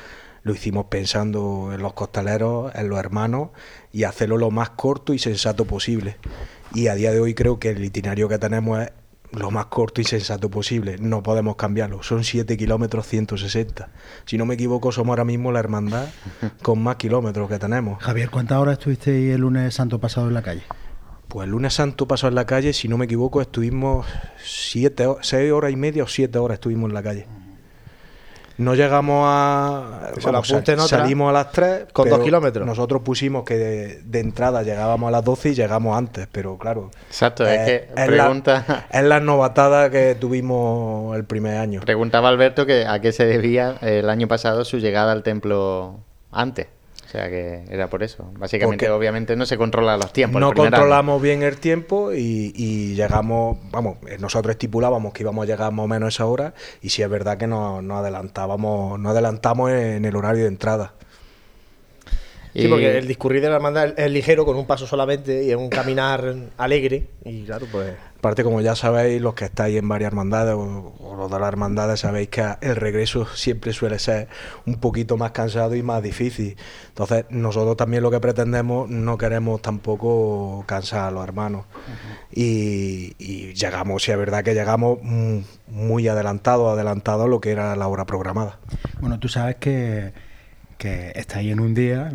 [0.43, 3.49] lo hicimos pensando en los costaleros, en los hermanos
[3.91, 6.17] y hacerlo lo más corto y sensato posible.
[6.73, 8.91] Y a día de hoy creo que el itinerario que tenemos es
[9.31, 10.97] lo más corto y sensato posible.
[10.99, 12.03] No podemos cambiarlo.
[12.03, 13.89] Son 7 kilómetros 160.
[14.25, 16.07] Si no me equivoco, somos ahora mismo la hermandad
[16.61, 18.01] con más kilómetros que tenemos.
[18.01, 20.63] Javier, ¿cuántas horas estuvisteis el lunes santo pasado en la calle?
[21.27, 24.07] Pues el lunes santo pasó en la calle, si no me equivoco, estuvimos
[24.43, 27.27] 7, 6 horas y media o 7 horas estuvimos en la calle.
[28.60, 30.12] No llegamos a.
[30.22, 30.78] Vamos, otra.
[30.80, 31.86] salimos a las 3.
[31.93, 32.68] Con pero dos kilómetros.
[32.68, 36.91] Nosotros pusimos que de, de entrada llegábamos a las 12 y llegamos antes, pero claro.
[37.07, 38.66] Exacto, es eh, que es pregunta...
[38.68, 41.80] La, es la novatada que tuvimos el primer año.
[41.80, 46.68] Preguntaba Alberto que a qué se debía el año pasado su llegada al templo antes.
[47.10, 48.30] O sea que era por eso.
[48.38, 50.39] Básicamente, Porque obviamente, no se controla los tiempos.
[50.39, 50.55] no año.
[50.55, 55.86] controlamos bien el tiempo y, y llegamos, vamos, nosotros estipulábamos que íbamos a llegar más
[55.86, 56.53] o menos a esa hora
[56.84, 60.93] y sí es verdad que nos, nos adelantábamos, nos adelantamos en el horario de entrada.
[62.53, 65.49] Sí, porque el discurrir de la hermandad es- es ligero, con un paso solamente, y
[65.51, 67.07] es un caminar alegre.
[67.26, 67.93] Y claro, pues.
[68.20, 71.47] Aparte, como ya sabéis, los que estáis en varias hermandades o, o los de las
[71.47, 74.28] hermandades, sabéis que el regreso siempre suele ser
[74.65, 76.57] un poquito más cansado y más difícil.
[76.89, 81.65] Entonces, nosotros también lo que pretendemos, no queremos tampoco cansar a los hermanos.
[82.30, 87.51] y, y llegamos, si es verdad que llegamos mm, muy adelantados, adelantados a lo que
[87.51, 88.59] era la hora programada.
[88.99, 90.11] Bueno, tú sabes que
[90.78, 92.09] que estáis en un día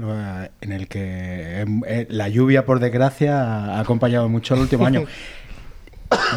[0.63, 5.05] en el que em, eh, la lluvia, por desgracia, ha acompañado mucho el último año.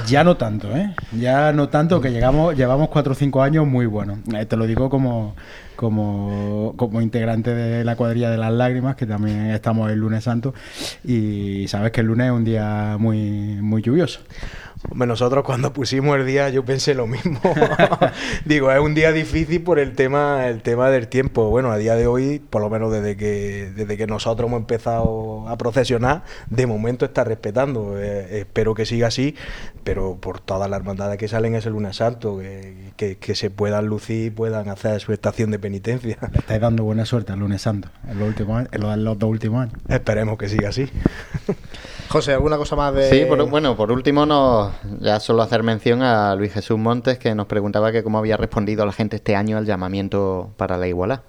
[0.08, 0.94] Ya no tanto, ¿eh?
[1.18, 4.20] Ya no tanto, que llegamos, llevamos cuatro o cinco años muy buenos.
[4.34, 5.36] Eh, te lo digo como,
[5.76, 10.54] como, como integrante de la cuadrilla de las lágrimas, que también estamos el lunes santo,
[11.04, 14.22] y sabes que el lunes es un día muy, muy lluvioso.
[14.94, 17.40] Nosotros cuando pusimos el día yo pensé lo mismo.
[18.46, 21.50] Digo, es un día difícil por el tema, el tema del tiempo.
[21.50, 25.48] Bueno, a día de hoy, por lo menos desde que, desde que nosotros hemos empezado
[25.48, 28.00] a procesionar, de momento está respetando.
[28.00, 29.36] Eh, espero que siga así,
[29.84, 33.88] pero por todas las hermandades que salen es el lunes santo, que, que, se puedan
[33.88, 36.18] lucir y puedan hacer su estación de penitencia.
[36.34, 39.76] estáis dando buena suerte al lunes santo en los, últimos, en los dos últimos años.
[39.88, 40.90] Esperemos que siga así.
[42.10, 43.10] José, ¿alguna cosa más de...?
[43.10, 47.48] Sí, bueno, por último, nos, ya solo hacer mención a Luis Jesús Montes, que nos
[47.48, 51.22] preguntaba que cómo había respondido la gente este año al llamamiento para la igualdad.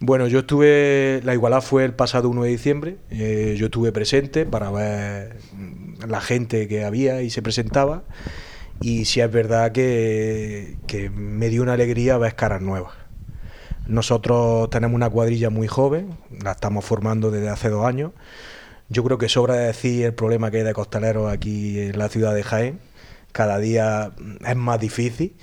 [0.00, 4.44] Bueno, yo estuve, la igualdad fue el pasado 1 de diciembre, eh, yo estuve presente
[4.44, 5.36] para ver
[6.06, 8.02] la gente que había y se presentaba,
[8.80, 12.92] y sí es verdad que, que me dio una alegría ver caras nuevas.
[13.86, 18.10] Nosotros tenemos una cuadrilla muy joven, la estamos formando desde hace dos años,
[18.88, 22.34] yo creo que sobra decir el problema que hay de costaleros aquí en la ciudad
[22.34, 22.80] de Jaén.
[23.32, 24.12] Cada día
[24.46, 25.36] es más difícil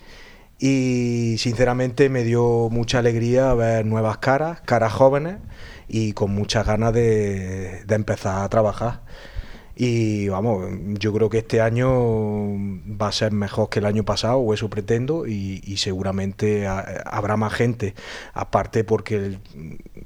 [0.59, 5.37] y sinceramente me dio mucha alegría ver nuevas caras, caras jóvenes
[5.89, 9.01] y con muchas ganas de, empezar a trabajar.
[9.75, 10.69] Y vamos,
[10.99, 14.69] yo creo que este año va a ser mejor que el año pasado, o eso
[14.69, 17.95] pretendo, y, seguramente habrá más gente.
[18.33, 19.39] Aparte porque el,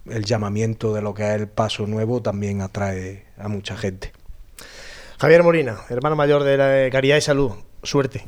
[0.05, 4.13] el, llamamiento de lo que es el paso nuevo también atrae a mucha gente.
[5.19, 7.51] Javier Molina, hermano mayor de la Caridad y Salud,
[7.83, 8.23] suerte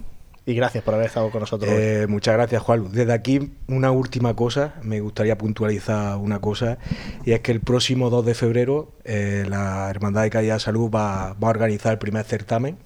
[0.49, 1.69] y gracias por haber estado con nosotros.
[1.71, 2.91] Eh, muchas gracias, Juan.
[2.91, 6.79] Desde aquí, una última cosa, me gustaría puntualizar una cosa,
[7.23, 10.89] y es que el próximo 2 de febrero eh, la Hermandad de Caridad y Salud
[10.89, 12.77] va, a organizar el primer certamen.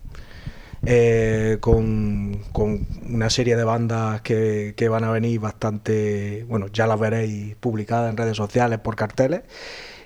[0.85, 2.41] Eh, con,
[3.09, 8.17] una serie de bandas que, van a venir bastante, bueno, ya las veréis publicadas en
[8.17, 9.43] redes sociales por carteles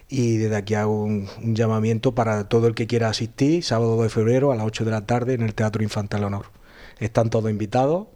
[0.10, 4.10] y desde aquí hago un, llamamiento para todo el que quiera asistir, sábado 2 de
[4.10, 6.57] febrero a las 8 de la tarde en el Teatro Infantil Honor.
[7.00, 8.08] Están todos invitados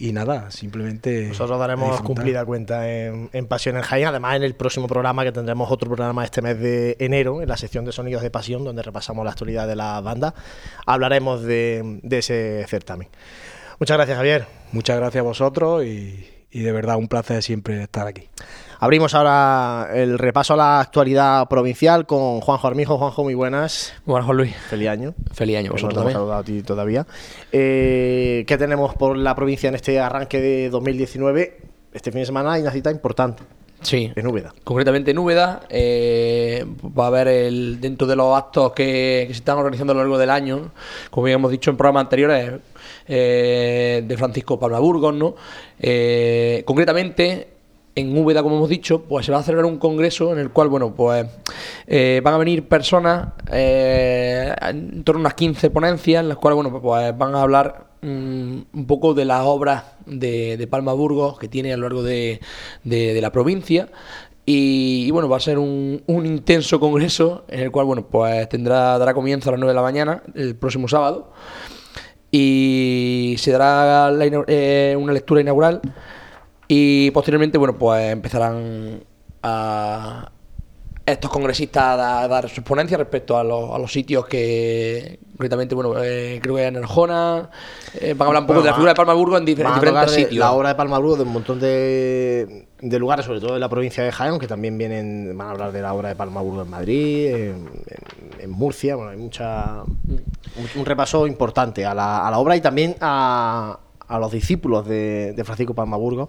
[0.00, 1.28] y nada, simplemente...
[1.28, 5.70] Nosotros daremos cumplida cuenta en, Pasión en Jaén, además en el próximo programa que tendremos
[5.70, 9.26] otro programa este mes de enero, en la sección de Sonidos de Pasión, donde repasamos
[9.26, 10.34] la actualidad de la banda,
[10.86, 13.08] hablaremos de, ese certamen.
[13.78, 14.46] Muchas gracias Javier.
[14.72, 18.26] Muchas gracias a vosotros y, y de verdad un placer siempre estar aquí.
[18.82, 22.96] Abrimos ahora el repaso a la actualidad provincial con Juanjo Armijo.
[22.96, 23.92] Juanjo, muy buenas.
[24.06, 24.56] Buenas, Juan Luis.
[24.56, 25.14] Feliz año.
[25.34, 26.32] Feliz año, vosotros también.
[26.32, 27.06] a ti todavía.
[27.52, 31.58] Eh, ¿Qué tenemos por la provincia en este arranque de 2019?
[31.92, 33.42] Este fin de semana hay una cita importante.
[33.82, 34.10] Sí.
[34.16, 34.54] En Úbeda.
[34.64, 36.64] Concretamente en Úbeda eh,
[36.98, 40.16] va a haber el, dentro de los actos que, se están organizando a lo largo
[40.16, 40.70] del año,
[41.10, 42.52] como ya hemos dicho en programas anteriores,
[43.06, 45.34] eh, de Francisco Palma Burgos, ¿no?
[46.64, 47.59] concretamente
[47.94, 50.68] en Úbeda, como hemos dicho, pues se va a celebrar un congreso en el cual,
[50.68, 51.26] bueno, pues
[51.86, 56.56] eh, van a venir personas, eh, en torno a unas 15 ponencias, en las cuales,
[56.56, 61.48] bueno, pues van a hablar mm, un poco de las obras de, Palma Burgos que
[61.48, 62.40] tiene a lo largo de,
[62.84, 63.88] la provincia.
[64.46, 69.14] Y, bueno, va a ser un, intenso congreso en el cual, bueno, pues tendrá, dará
[69.14, 71.32] comienzo a las 9 de la mañana, el próximo sábado.
[72.32, 74.10] Y se dará
[74.46, 75.80] eh, una lectura inaugural
[76.72, 79.02] y posteriormente, bueno, pues empezarán
[79.42, 80.30] a
[81.04, 85.94] estos congresistas a, dar sus ponencias respecto a los, a los sitios que, concretamente, bueno,
[86.00, 87.50] eh, creo que en Arjona,
[88.00, 90.34] eh, van a hablar un poco de la figura de Palmaburgo en, diferentes sitios.
[90.34, 94.04] La obra de Palmaburgo de un montón de, de, lugares, sobre todo en la provincia
[94.04, 97.34] de Jaén, que también vienen, van a hablar de la obra de Palmaburgo en Madrid,
[98.38, 99.82] en, Murcia, bueno, hay mucha
[100.76, 103.76] un, repaso importante a la, a la obra y también a
[104.10, 106.28] a los discípulos de, Francisco Palmaburgo,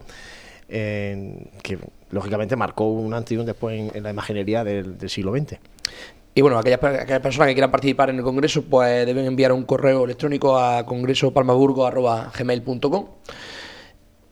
[0.70, 1.78] que
[2.12, 5.58] lógicamente marcó un antes y un después en, la imaginería del, siglo XX.
[6.34, 10.06] Y bueno, aquellas, personas que quieran participar en el congreso, pues deben enviar un correo
[10.06, 13.06] electrónico a congresopalmaburgo.gmail.com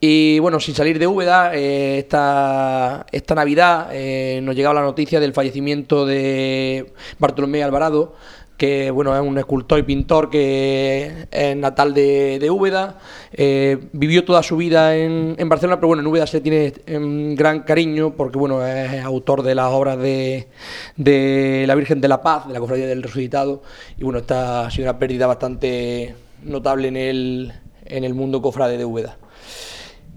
[0.02, 5.20] y bueno, sin salir de Úbeda, eh, esta, esta Navidad eh, nos llegaba la noticia
[5.20, 8.14] del fallecimiento de Bartolomé Alvarado,
[8.60, 12.98] que bueno, es un escultor y pintor que es natal de, de Úbeda,
[13.32, 17.34] eh, vivió toda su vida en, en, Barcelona, pero bueno, en Úbeda se tiene em,
[17.36, 20.48] gran cariño porque bueno, es autor de las obras de,
[20.96, 23.62] de la Virgen de la Paz, de la Cofradía del Resucitado,
[23.96, 27.54] y bueno, esta ha sido una pérdida bastante notable en el,
[27.86, 29.16] en el mundo cofrade de Úbeda.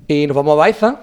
[0.05, 1.01] Y nos vamos a Baeza,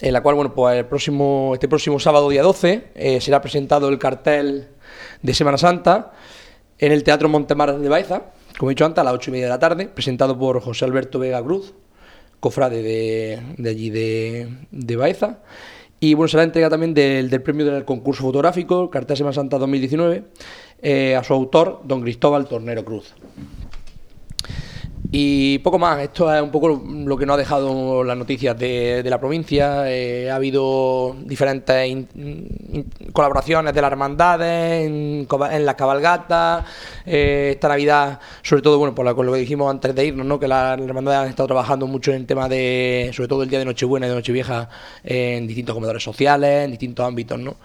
[0.00, 3.88] en la cual, bueno, pues el próximo, este próximo sábado, día 12, eh, será presentado
[3.88, 4.66] el cartel
[5.22, 6.10] de Semana Santa
[6.80, 8.22] en el Teatro Montemar de Baeza,
[8.58, 10.86] como he dicho antes, a las ocho y media de la tarde, presentado por José
[10.86, 11.74] Alberto Vega Cruz,
[12.40, 15.40] cofrade de, allí de, de Baeza.
[16.00, 20.24] Y bueno, será entrega también del, premio del concurso fotográfico, Semana Santa 2019,
[20.80, 23.14] eh, a su autor, don Cristóbal Tornero Cruz.
[25.12, 29.02] Y poco más, esto es un poco lo que nos ha dejado las noticias de,
[29.02, 29.90] de la provincia.
[29.90, 32.06] Eh, ha habido diferentes
[33.12, 36.64] colaboraciones de las hermandades en, en las cabalgatas.
[37.06, 40.26] eh, esta Navidad, sobre todo, bueno, por la- con lo que dijimos antes de irnos,
[40.26, 40.38] ¿no?
[40.38, 43.58] que las hermandades han estado trabajando mucho en el tema de, sobre todo el día
[43.58, 44.68] de Nochebuena y de Nochevieja,
[45.02, 47.56] eh, en distintos comedores sociales, en distintos ámbitos, ¿no?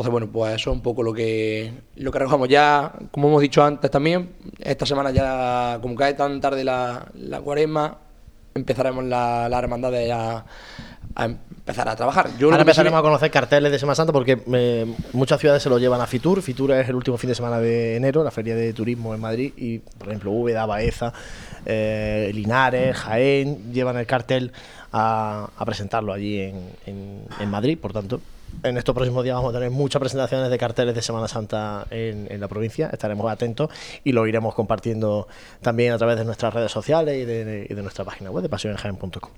[0.00, 3.42] Entonces, bueno, pues eso es un poco lo que, lo que recogemos ya, como hemos
[3.42, 7.98] dicho antes también, esta semana ya, como cae tan tarde la, la cuaresma,
[8.54, 10.42] empezaremos la, las hermandades ya
[11.16, 12.30] a empezar a trabajar.
[12.38, 15.68] Yo Ahora sí- empezaremos a conocer carteles de Semana Santa porque eh, muchas ciudades se
[15.68, 16.40] lo llevan a Fitur.
[16.40, 19.52] Fitur es el último fin de semana de enero, la feria de turismo en Madrid.
[19.58, 21.12] Y, por ejemplo, Úbeda, Baeza,
[21.66, 24.50] eh, Linares, Jaén llevan el cartel
[24.92, 27.76] a, a presentarlo allí en, en- en Madrid.
[27.78, 28.18] Por tanto,
[28.62, 32.28] en estos próximos días vamos a tener muchas presentaciones de carteles de Semana Santa en,
[32.40, 32.90] la provincia.
[32.92, 33.70] Estaremos atentos
[34.04, 35.28] y lo iremos compartiendo
[35.60, 39.30] también a través de nuestras redes sociales y de, nuestra página web de pasionenjaen.com.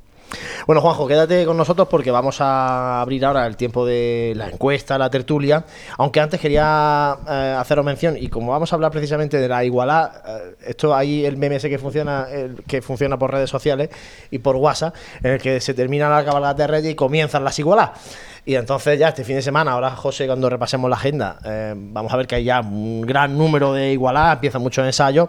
[0.67, 4.97] Bueno, Juanjo, quédate con nosotros porque vamos a abrir ahora el tiempo de la encuesta,
[4.97, 5.65] la tertulia.
[5.99, 10.11] Aunque antes quería eh, haceros mención, y como vamos a hablar precisamente de la igualdad,
[10.27, 12.27] eh, esto hay el meme ese que funciona,
[12.67, 13.91] que funciona por redes sociales
[14.31, 17.59] y por WhatsApp, en el que se termina la cabalgata de Reyes y comienzan las
[17.59, 18.01] igualadas.
[18.45, 22.13] Y entonces ya este fin de semana, ahora José, cuando repasemos la agenda, eh, vamos
[22.13, 25.29] a ver que hay ya un gran número de igualadas, empiezan muchos ensayos.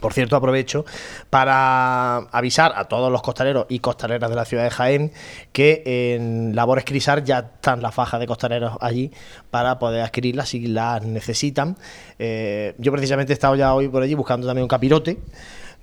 [0.00, 0.86] Por cierto, aprovecho
[1.28, 5.12] para avisar a todos los costaleros y costaleras de la ciudad de Jaén
[5.52, 5.82] que
[6.14, 9.12] en Labores Crisar ya están las fajas de costaleros allí
[9.50, 11.76] para poder adquirirlas si las necesitan.
[12.18, 15.18] Eh, yo precisamente he estado ya hoy por allí buscando también un capirote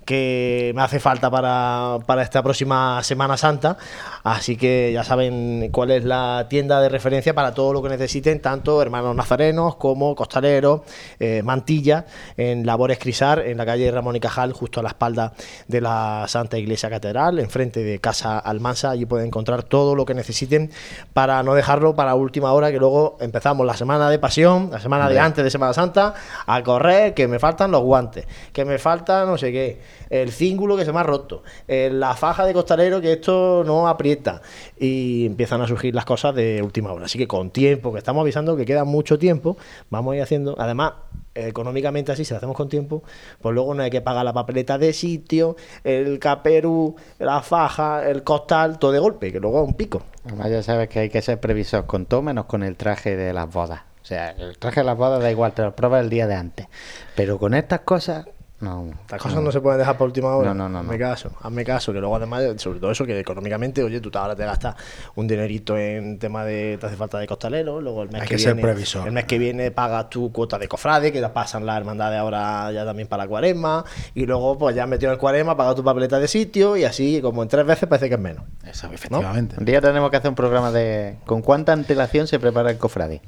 [0.05, 3.77] que me hace falta para, para esta próxima Semana Santa.
[4.23, 8.41] Así que ya saben cuál es la tienda de referencia para todo lo que necesiten,
[8.41, 10.81] tanto hermanos nazarenos como costaleros,
[11.19, 12.05] eh, mantilla,
[12.37, 15.33] en Labores Crisar, en la calle Ramón y Cajal, justo a la espalda
[15.67, 18.91] de la Santa Iglesia Catedral, enfrente de Casa Almansa.
[18.91, 20.71] Allí pueden encontrar todo lo que necesiten
[21.13, 25.09] para no dejarlo para última hora, que luego empezamos la semana de pasión, la semana
[25.09, 26.13] de antes de Semana Santa,
[26.45, 29.79] a correr, que me faltan los guantes, que me falta no sé qué,
[30.09, 34.41] el cíngulo que se me ha roto, la faja de costalero que esto no aprieta
[34.79, 37.05] y empiezan a surgir las cosas de última hora.
[37.05, 39.57] Así que con tiempo, que estamos avisando que queda mucho tiempo,
[39.89, 40.93] vamos a ir haciendo, además
[41.35, 43.03] económicamente así, si lo hacemos con tiempo,
[43.41, 48.23] pues luego no hay que pagar la papeleta de sitio, el caperú, la faja, el
[48.23, 50.01] costal, todo de golpe, que luego es un pico.
[50.25, 53.31] Además ya sabes que hay que ser previsor con todo menos con el traje de
[53.31, 53.81] las bodas.
[54.01, 56.35] O sea, el traje de las bodas da igual, te lo pruebas el día de
[56.35, 56.67] antes.
[57.15, 58.25] Pero con estas cosas,
[58.61, 58.89] no.
[59.01, 60.49] Estas cosas no se pueden dejar por última hora.
[60.53, 61.05] No, no, no, Hazme no.
[61.05, 64.35] caso, hazme caso, que luego además, sobre todo eso, que económicamente, oye, tú te- ahora
[64.35, 64.75] te gastas
[65.15, 68.35] un dinerito en tema de, te hace falta de costalero, luego el mes Hay que,
[68.35, 69.07] que ser viene, previsor.
[69.07, 72.71] el mes que viene pagas tu cuota de cofrade, que la pasan las hermandades ahora
[72.71, 75.75] ya también para la cuaresma, y luego pues ya has metido en el cuaresma, pagas
[75.75, 78.43] tu papeleta de sitio, y así como en tres veces parece que es menos.
[78.65, 79.55] Eso, efectivamente.
[79.57, 83.21] Un día tenemos que hacer un programa de con cuánta antelación se prepara el cofrade.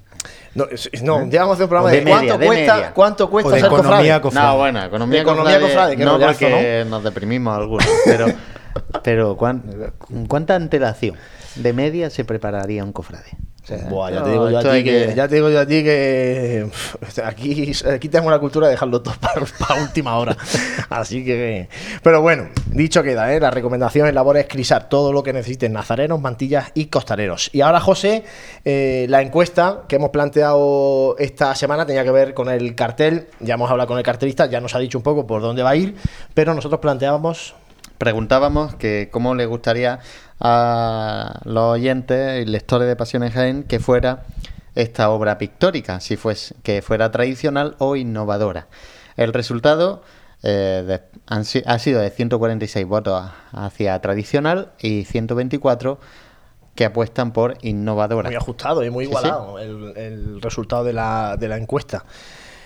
[0.53, 0.65] No,
[1.01, 3.29] no un día vamos a hacer un programa de, de media, cuánto, de cuesta, cuánto
[3.29, 3.88] cuesta O de ser cofrade.
[3.89, 4.47] economía cofrade.
[4.47, 8.26] No, bueno, economía, De economía cofrade, no rollazo, porque nos deprimimos algunos, pero
[9.03, 9.63] pero ¿cuán-
[9.97, 11.15] ¿con cuánta antelación
[11.55, 13.32] de media se prepararía un cofrade?
[13.64, 15.59] O sea, Buah, ya no, te digo yo a ti que, ya te digo yo
[15.59, 20.18] a ti que pff, aquí, aquí tenemos la cultura de dejarlo todo para, para última
[20.18, 20.36] hora.
[20.89, 21.70] Así que.
[22.01, 23.39] Pero bueno, dicho queda, ¿eh?
[23.39, 27.51] la recomendación en labor es crisar todo lo que necesiten nazarenos, mantillas y costaleros.
[27.53, 28.24] Y ahora, José,
[28.66, 33.28] eh, la encuesta que hemos planteado esta semana tenía que ver con el cartel.
[33.41, 35.70] Ya hemos hablado con el cartelista, ya nos ha dicho un poco por dónde va
[35.70, 35.95] a ir,
[36.34, 37.53] pero nosotros planteábamos.
[38.06, 39.99] Preguntábamos que cómo le gustaría
[40.39, 44.24] a los oyentes y lectores de Pasiones Jaén que fuera
[44.74, 48.68] esta obra pictórica, si fuese que fuera tradicional o innovadora.
[49.18, 50.02] El resultado
[50.41, 55.99] eh, de- han ha sido de 146 votos hacia tradicional y 124
[56.74, 58.30] que apuestan por innovadora.
[58.30, 62.04] Muy ajustado y muy Sí, igualado El, el resultado de la, de la encuesta.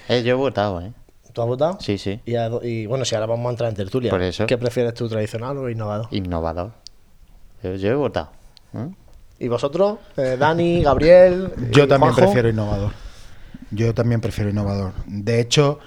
[0.08, 0.94] Eh, yo he votado, ¿eh?
[1.36, 1.78] ¿Tú has votado?
[1.82, 2.22] Sí, sí.
[2.26, 4.10] Y, a- y, bueno, si ahora vamos a entrar en tertulia.
[4.10, 4.48] Por eso.
[4.48, 6.08] ¿Qué prefieres tú, tradicional o innovador?
[6.12, 6.72] Innovador.
[7.62, 8.30] Yo, yo he votado.
[8.74, 8.88] ¿eh?
[9.40, 10.00] ¿Y vosotros?
[10.16, 11.52] Eh, Dani, Gabriel.
[11.72, 12.22] Yo y también Juanjo?
[12.22, 12.94] prefiero innovador.
[13.72, 14.94] Yo también prefiero innovador.
[15.08, 15.80] De hecho,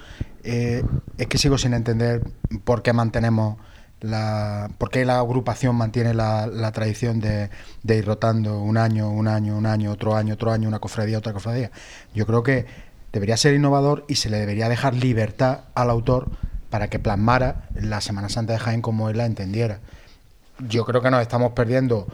[0.43, 0.83] eh,
[1.17, 2.21] es que sigo sin entender
[2.63, 3.57] por qué mantenemos
[4.01, 7.49] la, ¿por qué la agrupación mantiene la, la tradición de,
[7.81, 11.17] de ir rotando un año, un año, un año, otro año, otro año, una cofradía,
[11.17, 11.71] otra cofradía?
[12.13, 16.29] Yo creo que debería ser innovador y se le debería dejar libertad al autor
[16.69, 19.79] para que plasmara la Semana Santa de Jaén como él la entendiera.
[20.59, 22.07] Yo creo que nos estamos perdiendo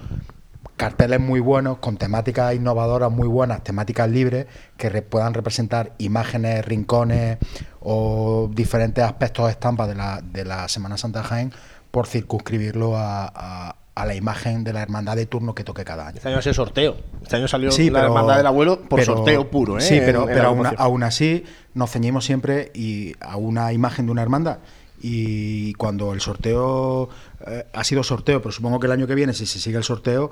[0.78, 4.46] carteles muy buenos, con temáticas innovadoras muy buenas, temáticas libres,
[4.78, 7.38] que puedan representar imágenes, rincones
[7.80, 11.54] o diferentes aspectos de estampa de la, de la Semana Santa de Jaén,
[11.91, 16.18] por circunscribirlo a- a la imagen de la hermandad de turno que toque cada año.
[16.18, 16.98] Este año es el sorteo.
[17.24, 19.82] Este año salió Sí, la pero- hermandad del abuelo por pero- sorteo puro, ¿eh?
[19.82, 24.12] Sí, pero, En- en pero aún, así nos ceñimos siempre y a una imagen de
[24.12, 24.58] una hermandad.
[25.02, 27.10] Y cuando el sorteo
[27.48, 29.84] eh, ha sido sorteo, pero supongo que el año que viene, si se sigue el
[29.84, 30.30] sorteo,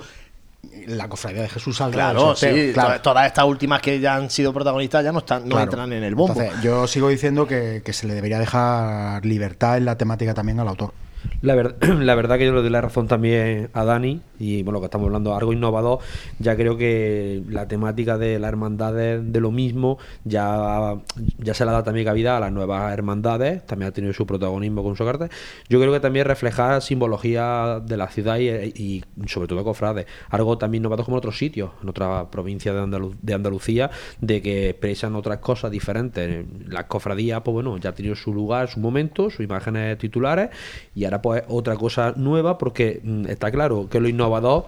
[0.87, 2.55] la cofradía de Jesús saldrá Claro, sorteo.
[2.67, 2.73] sí.
[2.73, 2.95] Claro.
[2.95, 5.63] to- Todas estas últimas que ya han sido protagonistas ya no están, no Claro.
[5.63, 6.33] entran en el bombo.
[6.41, 10.59] Entonces, yo sigo diciendo que, que se le debería dejar libertad en la temática también
[10.59, 10.93] al autor.
[11.41, 14.79] La, ver- la verdad que yo le doy la razón también a Dani y bueno,
[14.79, 15.99] que estamos hablando algo innovador,
[16.39, 20.95] ya creo que la temática de las hermandades de lo mismo ya,
[21.37, 24.25] ya se le ha dado también cabida a las nuevas hermandades, también ha tenido su
[24.25, 25.29] protagonismo con su cartel.
[25.69, 30.81] Yo creo que también reflejar simbología de la ciudad y, sobre todo cofrades, algo también
[30.81, 35.71] innovador como en otros sitios, en otras provincias de Andalucía, de que expresan otras cosas
[35.71, 36.45] diferentes.
[36.67, 40.49] Las cofradías, pues bueno, ya ha tenido su lugar, su momento, sus imágenes titulares
[40.95, 44.65] y ahora pues otra cosa nueva porque mm, está claro que lo innovador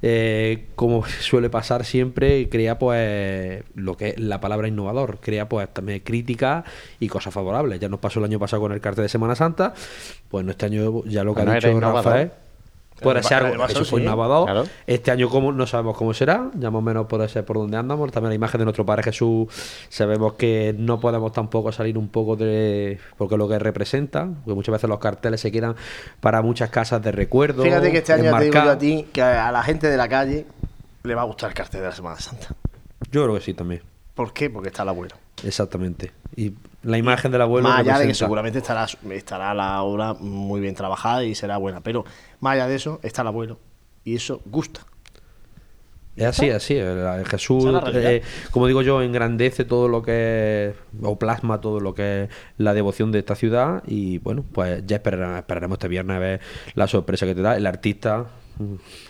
[0.00, 5.68] eh, como suele pasar siempre crea pues lo que es la palabra innovador crea pues
[5.72, 6.64] también críticas
[7.00, 9.74] y cosas favorables ya nos pasó el año pasado con el cartel de Semana Santa
[10.28, 11.80] pues no este año ya lo que Bueno, ha dicho.
[11.80, 12.30] Rafael
[13.22, 14.06] ser año algo eso fue sí.
[14.06, 14.64] Claro.
[14.86, 17.76] este año como no sabemos cómo será ya más o menos puede ser por donde
[17.76, 19.48] andamos también la imagen de nuestro Padre Jesús
[19.88, 24.72] sabemos que no podemos tampoco salir un poco de porque lo que representa porque muchas
[24.72, 25.76] veces los carteles se quedan
[26.20, 29.22] para muchas casas de recuerdo Fíjate que este año te digo yo a ti que
[29.22, 30.46] a la gente de la calle
[31.02, 32.48] le va a gustar el cartel de la Semana Santa.
[33.10, 33.82] yo creo que sí también
[34.18, 34.50] ¿Por qué?
[34.50, 35.14] Porque está el abuelo.
[35.44, 36.10] Exactamente.
[36.34, 37.68] Y la imagen del abuelo.
[37.68, 41.80] más allá de que seguramente estará, estará la obra muy bien trabajada y será buena,
[41.80, 42.04] pero
[42.40, 43.58] más allá de eso está el abuelo
[44.04, 44.80] y eso gusta.
[46.18, 46.76] Es así, así.
[47.26, 47.64] Jesús,
[47.94, 52.30] eh, como digo yo, engrandece todo lo que es, o plasma todo lo que es
[52.56, 53.84] la devoción de esta ciudad.
[53.86, 56.40] Y bueno, pues ya esperaremos, esperaremos este viernes a ver
[56.74, 57.56] la sorpresa que te da.
[57.56, 58.26] El artista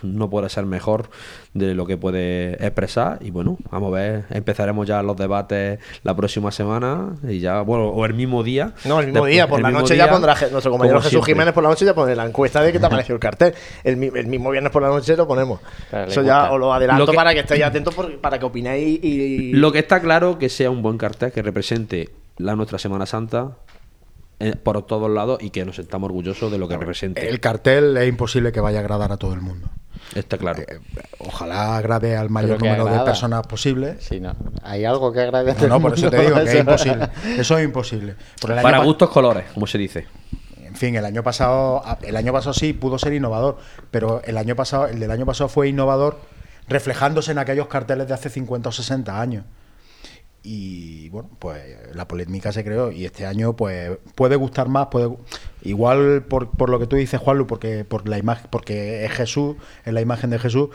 [0.03, 1.11] no puede ser mejor
[1.55, 3.19] de lo que puede expresar.
[3.21, 7.15] Y bueno, vamos a ver, empezaremos ya los debates la próxima semana.
[7.29, 8.75] Y ya, bueno, o el mismo día.
[8.85, 11.33] No, el mismo Después- día, por la noche día, ya pondrá nuestro compañero Jesús siempre.
[11.35, 13.55] Jiménez por la noche ya pone la encuesta de qué te ha parecido el cartel.
[13.85, 15.61] El, mi- el mismo viernes por la noche lo ponemos.
[15.91, 18.45] Claro, Eso ya os lo adelanto Lo que- para que estéis atentos por- para que
[18.45, 19.53] opinéis y...
[19.53, 23.53] Lo que está claro que sea un buen cartel que represente la nuestra Semana Santa
[24.63, 27.29] por todos lados y que nos sentamos orgullosos de lo que represente.
[27.29, 29.69] El cartel es imposible que vaya a agradar a todo el mundo.
[30.15, 30.63] Está claro.
[30.63, 30.79] Eh,
[31.19, 33.97] ojalá agrade al mayor número de personas posible.
[34.01, 34.35] Sí, no.
[34.63, 35.63] Hay algo que agradece.
[35.69, 37.09] No, no, por eso te digo que es imposible.
[37.37, 38.15] Eso es imposible.
[38.41, 40.07] Para pa- gustos colores, como se dice.
[40.65, 43.59] En fin, el año pasado, el año pasado sí pudo ser innovador,
[43.91, 46.21] pero el año pasado, el del año pasado fue innovador
[46.69, 49.45] reflejándose en aquellos carteles de hace 50 o 60 años.
[50.43, 51.63] Y bueno, pues
[51.95, 55.11] la polémica se creó y este año pues puede gustar más, puede
[55.63, 59.57] igual por, por lo que tú dices, Juanlu, porque por la imagen, porque es Jesús,
[59.85, 60.71] es la imagen de Jesús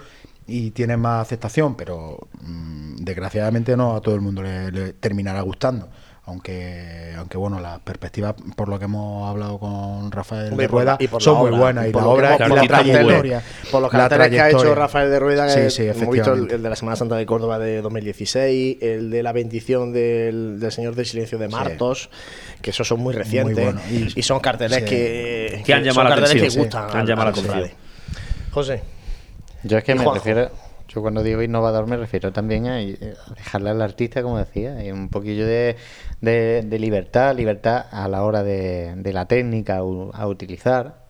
[0.45, 5.41] y tiene más aceptación, pero mm, desgraciadamente no a todo el mundo le, le terminará
[5.41, 5.89] gustando.
[6.25, 10.79] Aunque, aunque bueno, las perspectivas, por lo que hemos hablado con Rafael Hombre, de por
[10.79, 11.85] Rueda, y por son muy buenas.
[11.87, 13.43] Y por la obra hemos- y por la los carteles- trayectoria.
[13.69, 14.73] Por los la carteles que ha hecho.
[14.75, 17.59] Rafael de Rueda, Sí, que sí, hemos visto el, de la Semana Santa de Córdoba
[17.59, 22.09] de 2016, el de la bendición del, del Señor del Silencio de Martos,
[22.61, 23.81] que esos son muy recientes bueno.
[23.91, 24.85] y, Y- son carteles sí.
[24.85, 27.69] que, Que han son llamado la carteles atención, que sí, gustan han llamado la.
[28.51, 28.81] José,
[29.63, 30.49] Yo es que me refiero,
[30.93, 34.91] yo cuando digo innovador me refiero también a, eh, dejarle al artista, como decía, y
[34.91, 35.75] un poquillo de,
[36.21, 41.03] de- de libertad, libertad a la hora de, de la técnica a utilizar.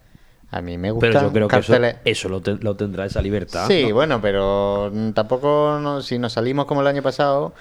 [0.51, 1.57] A mí me gustan Pero yo creo que
[2.05, 3.67] eso, lo, ten- lo tendrá esa libertad.
[3.67, 3.93] Sí, ¿no?
[3.95, 7.53] bueno, pero tampoco, no- si nos salimos como el año pasado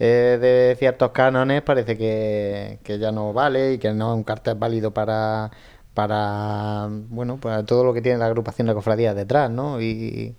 [0.00, 4.24] eh, de ciertos cánones, parece que, que ya no vale y que no es un
[4.24, 5.50] cartel válido para,
[5.94, 9.80] para, bueno, para todo lo que tiene la agrupación de cofradías detrás, ¿no?
[9.80, 10.34] Y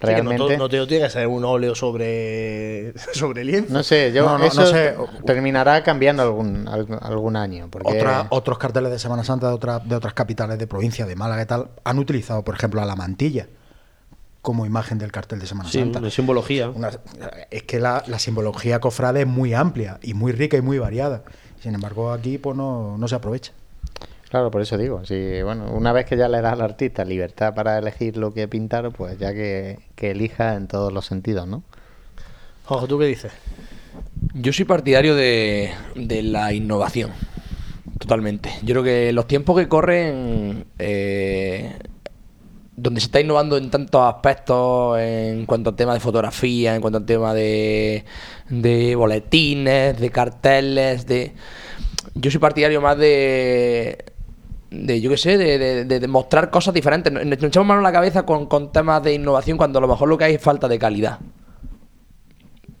[0.00, 0.56] Sí, que no, realmente...
[0.58, 3.72] no te tiene que ser un óleo sobre, sobre lienzo.
[3.72, 4.94] No sé, yo No, no, eso no sé.
[5.26, 7.68] terminará cambiando algún, algún, algún año.
[7.70, 11.16] Porque Otra- otros carteles de Semana Santa de, otra- de otras capitales de provincia, de
[11.16, 13.48] Málaga y tal, han utilizado, por ejemplo, a la mantilla
[14.40, 15.98] como imagen del cartel de Semana Sí, Santa.
[15.98, 16.70] una simbología.
[16.70, 16.90] Una-
[17.50, 21.22] es que la, la simbología cofrade es muy amplia y muy rica y muy variada.
[21.60, 23.52] Sin embargo, aquí pues no, no se aprovecha.
[24.30, 27.54] Claro, por eso digo, si bueno, una vez que ya le das al artista libertad
[27.54, 31.62] para elegir lo que pintar, pues ya que, que elija en todos los sentidos, ¿no?
[32.66, 33.32] Ojo, ¿tú qué dices?
[34.34, 37.10] Yo soy partidario de, de la innovación,
[37.98, 38.50] totalmente.
[38.62, 41.78] Yo creo que los tiempos que corren, eh,
[42.76, 46.98] donde se está innovando en tantos aspectos, en cuanto al tema de fotografía, en cuanto
[46.98, 48.04] al tema de,
[48.50, 51.32] de boletines, de carteles, de...
[52.14, 54.04] Yo soy partidario más de,
[54.70, 57.12] de yo qué sé, de, de, de- mostrar cosas diferentes.
[57.12, 60.08] Nos echamos mano a la cabeza con, con temas de innovación cuando a lo mejor
[60.08, 61.18] lo que hay es falta de calidad.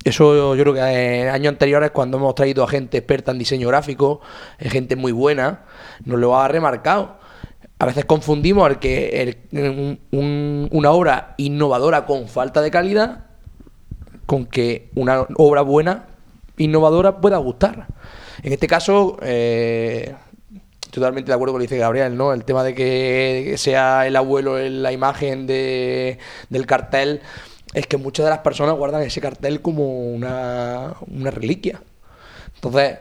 [0.04, 0.80] Eso yo creo que
[1.20, 4.20] en años anteriores, cuando hemos traído a gente experta en diseño gráfico,
[4.58, 5.64] eh, gente muy buena,
[6.04, 7.16] nos lo ha remarcado.
[7.78, 9.38] A veces confundimos el que
[10.10, 13.24] una obra innovadora con falta de calidad
[14.26, 16.06] con que una obra buena,
[16.58, 17.86] innovadora, pueda gustar.
[18.42, 20.14] En este caso, eh,
[20.90, 22.32] totalmente de acuerdo con lo que dice Gabriel, ¿no?
[22.32, 26.18] El tema de que sea el abuelo la imagen de,
[26.48, 27.20] del cartel,
[27.74, 31.80] es que muchas de las personas guardan ese cartel como una, una reliquia.
[32.54, 32.98] Entonces,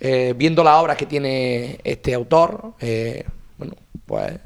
[0.00, 3.24] eh, viendo las obras que tiene este autor, eh,
[3.56, 4.38] bueno, pues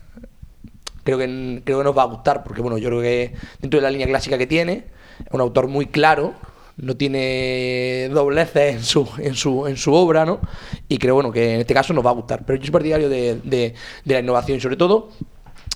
[1.03, 3.83] creo que, creo que nos va a gustar, porque bueno, yo creo que dentro de
[3.83, 4.85] la línea clásica que tiene,
[5.19, 6.35] es un autor muy claro,
[6.77, 10.41] no tiene dobleces en su, en su, en su obra, ¿no?
[10.89, 12.45] Y creo bueno que en este caso nos va a gustar.
[12.47, 15.11] Pero yo soy partidario de, de- la innovación, y sobre todo.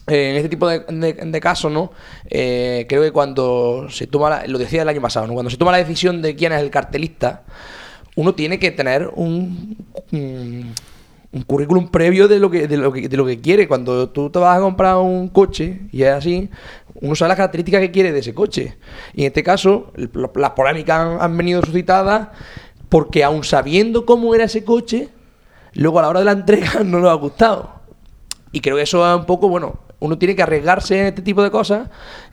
[0.07, 1.91] eh, en este tipo de, de- casos, ¿no?
[2.31, 5.35] Eh, creo que cuando se toma, la- lo decía el año pasado, ¿no?
[5.35, 7.43] Cuando se toma la decisión de quién es el cartelista,
[8.17, 9.77] uno tiene que tener un,
[11.35, 13.69] un currículum previo de lo que de lo que de lo que quiere.
[13.69, 16.49] Cuando tú te vas a comprar un coche y es así
[17.01, 18.77] uno sabe las características que quiere de ese coche.
[19.13, 19.93] Y en este caso
[20.35, 22.29] las polémicas han, han venido suscitadas
[22.89, 25.09] porque aun sabiendo cómo era ese coche
[25.75, 27.75] luego a la hora de la entrega no nos ha gustado.
[28.53, 31.43] Y creo que eso es un poco bueno uno tiene que arriesgarse en este tipo
[31.43, 31.89] de cosas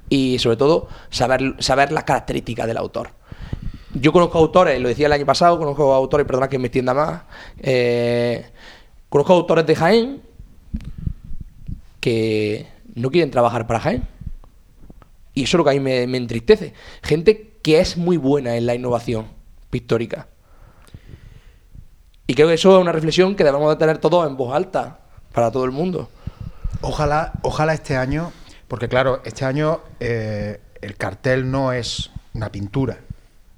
[0.10, 3.12] y sobre todo saber saber las características del autor.
[3.94, 7.24] Yo conozco autores, lo decía el año pasado, conozco autores, perdona que me extienda más,
[7.60, 8.46] eh,
[9.12, 10.22] conozco autores de Jaén
[12.00, 14.08] que no quieren trabajar para Jaén.
[15.34, 16.74] Y eso es lo que a mí me, entristece.
[17.04, 19.28] Gente que es muy buena en la innovación
[19.70, 20.28] pictórica.
[22.26, 25.02] Y creo que eso es una reflexión que debemos de tener todos en voz alta,
[25.34, 26.10] para todo el mundo.
[26.80, 28.32] Ojalá, ojalá este año,
[28.70, 33.00] porque claro, este año eh, el cartel no es una pintura,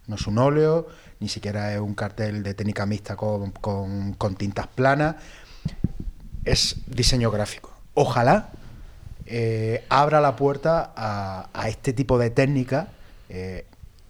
[0.08, 0.88] no es un óleo,
[1.20, 5.16] ni siquiera es un cartel de técnica mixta con, con- con tintas planas,
[6.46, 7.72] es diseño gráfico.
[7.94, 8.50] Ojalá
[9.26, 12.90] eh, abra la puerta a, este tipo de técnica.
[13.30, 13.66] eh,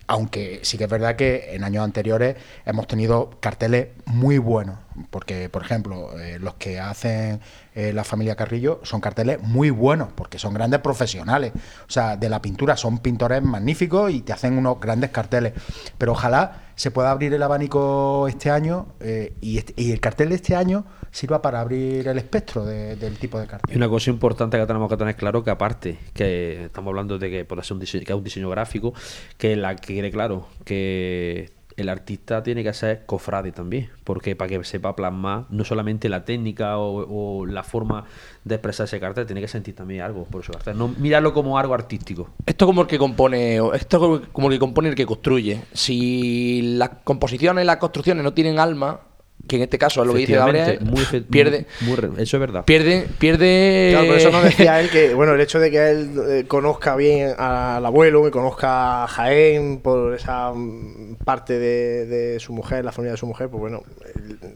[0.05, 4.77] aunque sí que es verdad que en años anteriores hemos tenido carteles muy buenos,
[5.09, 7.39] porque por ejemplo eh, los que hacen
[7.75, 11.51] eh, la familia Carrillo son carteles muy buenos, porque son grandes profesionales,
[11.87, 15.53] o sea, de la pintura son pintores magníficos y te hacen unos grandes carteles,
[15.97, 20.35] pero ojalá se pueda abrir el abanico este año eh, y, y el cartel de
[20.35, 23.71] este año sirva para abrir el espectro de- del tipo de cartel.
[23.71, 27.29] Y una cosa importante que tenemos que tener claro que aparte que estamos hablando de
[27.29, 28.93] que puede ser un diseño, que es un diseño gráfico,
[29.37, 34.49] que la que quede claro que el artista tiene que ser cofrade también, porque para
[34.49, 38.05] que sepa plasmar no solamente la técnica o, la forma
[38.43, 41.57] de expresar ese cartel, tiene que sentir también algo por ese cartel, no mirarlo como
[41.57, 42.29] algo artístico.
[42.45, 45.61] Esto como el que compone, esto como- el que compone el que construye.
[45.73, 49.01] Si las composiciones las construcciones no tienen alma,
[49.47, 52.63] que en este caso es lo que dice Gabriel, muy pierde, muy eso es verdad.
[52.63, 53.89] pierde, pierde.
[53.91, 56.95] Claro, por eso nos decía él que, bueno, el hecho de que él eh, conozca
[56.95, 62.85] bien al abuelo, que conozca a Jaén por esa mm, parte de, de su mujer,
[62.85, 63.83] la familia de su mujer, pues bueno,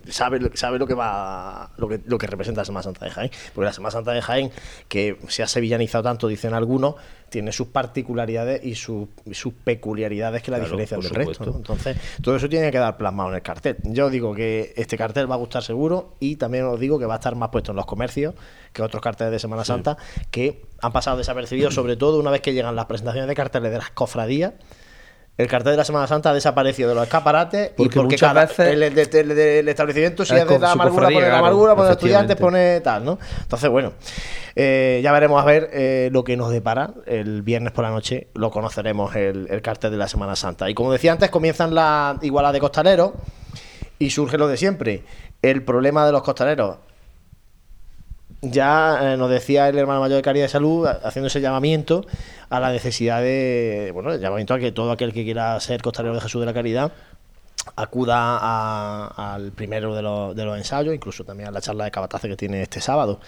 [0.09, 3.11] sabe, lo- sabe lo que va, lo que, lo que representa la Semana Santa de
[3.11, 3.31] Jaén.
[3.53, 4.51] Porque la Semana Santa de Jaén,
[4.87, 6.95] que se ha sevillanizado tanto, dicen algunos,
[7.29, 11.53] tiene sus particularidades y, su- y sus peculiaridades que la Claro, diferencian del resto.
[11.55, 13.77] Entonces, todo eso tiene que quedar plasmado en el cartel.
[13.83, 17.15] Yo digo que este cartel va a gustar seguro y también os digo que va
[17.15, 18.35] a estar más puesto en los comercios
[18.73, 19.97] que otros carteles de Semana Santa
[20.31, 23.77] que han pasado desapercibidos, sobre todo una vez que llegan las presentaciones de carteles de
[23.77, 24.53] las cofradías.
[25.37, 28.73] El cartel de la Semana Santa ha desaparecido de los escaparates y Porque cada, veces-
[28.73, 32.35] el, el el del establecimiento, si Es de la amargura, pone la amargura, pone estudiantes,
[32.37, 33.19] pone tal, ¿no?
[33.43, 33.93] Entonces, bueno,
[34.55, 38.29] eh, ya veremos a ver eh, lo que nos depara el viernes por la noche,
[38.33, 40.69] lo conoceremos el, el cartel de la Semana Santa.
[40.71, 43.11] Y como decía antes, comienzan las igualadas de costaleros
[43.99, 45.03] y surge lo de siempre,
[45.43, 46.77] el problema de los costaleros.
[48.41, 52.05] Ya eh, nos decía el hermano mayor de Caridad de Salud, haciendo ese llamamiento
[52.49, 56.13] a la necesidad de, bueno, el llamamiento a que todo aquel que quiera ser costalero
[56.15, 56.91] de Jesús de la Caridad
[57.75, 61.91] acuda a- al primero de los, de los ensayos, incluso también a la charla de
[61.91, 63.19] cabatace que tiene este sábado.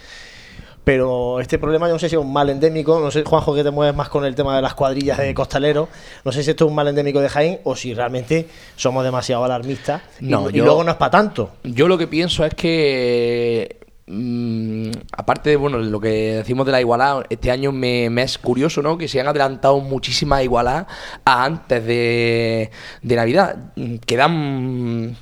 [0.84, 3.64] Pero este problema yo no sé si es un mal endémico, no sé, Juanjo, que
[3.64, 5.90] te mueves más con el tema de las cuadrillas de costaleros,
[6.24, 9.44] no sé si esto es un mal endémico de Jaén o si realmente somos demasiado
[9.44, 11.52] alarmistas No, y, yo- luego no es para tanto.
[11.64, 13.79] Yo lo que pienso es que,
[14.10, 18.38] mm, aparte de bueno, lo que decimos de la igualdad, este año me, me es
[18.38, 18.98] curioso ¿no?
[18.98, 20.88] que se han adelantado muchísimas igualadas
[21.24, 22.72] a antes de,
[23.02, 23.56] de Navidad.
[23.76, 25.18] Mm, Quedan.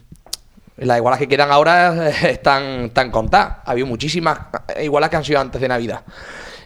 [0.77, 3.57] Las igualas que quedan ahora están, están contadas.
[3.65, 4.39] Ha habido muchísimas
[4.81, 6.01] igualas que han sido antes de Navidad.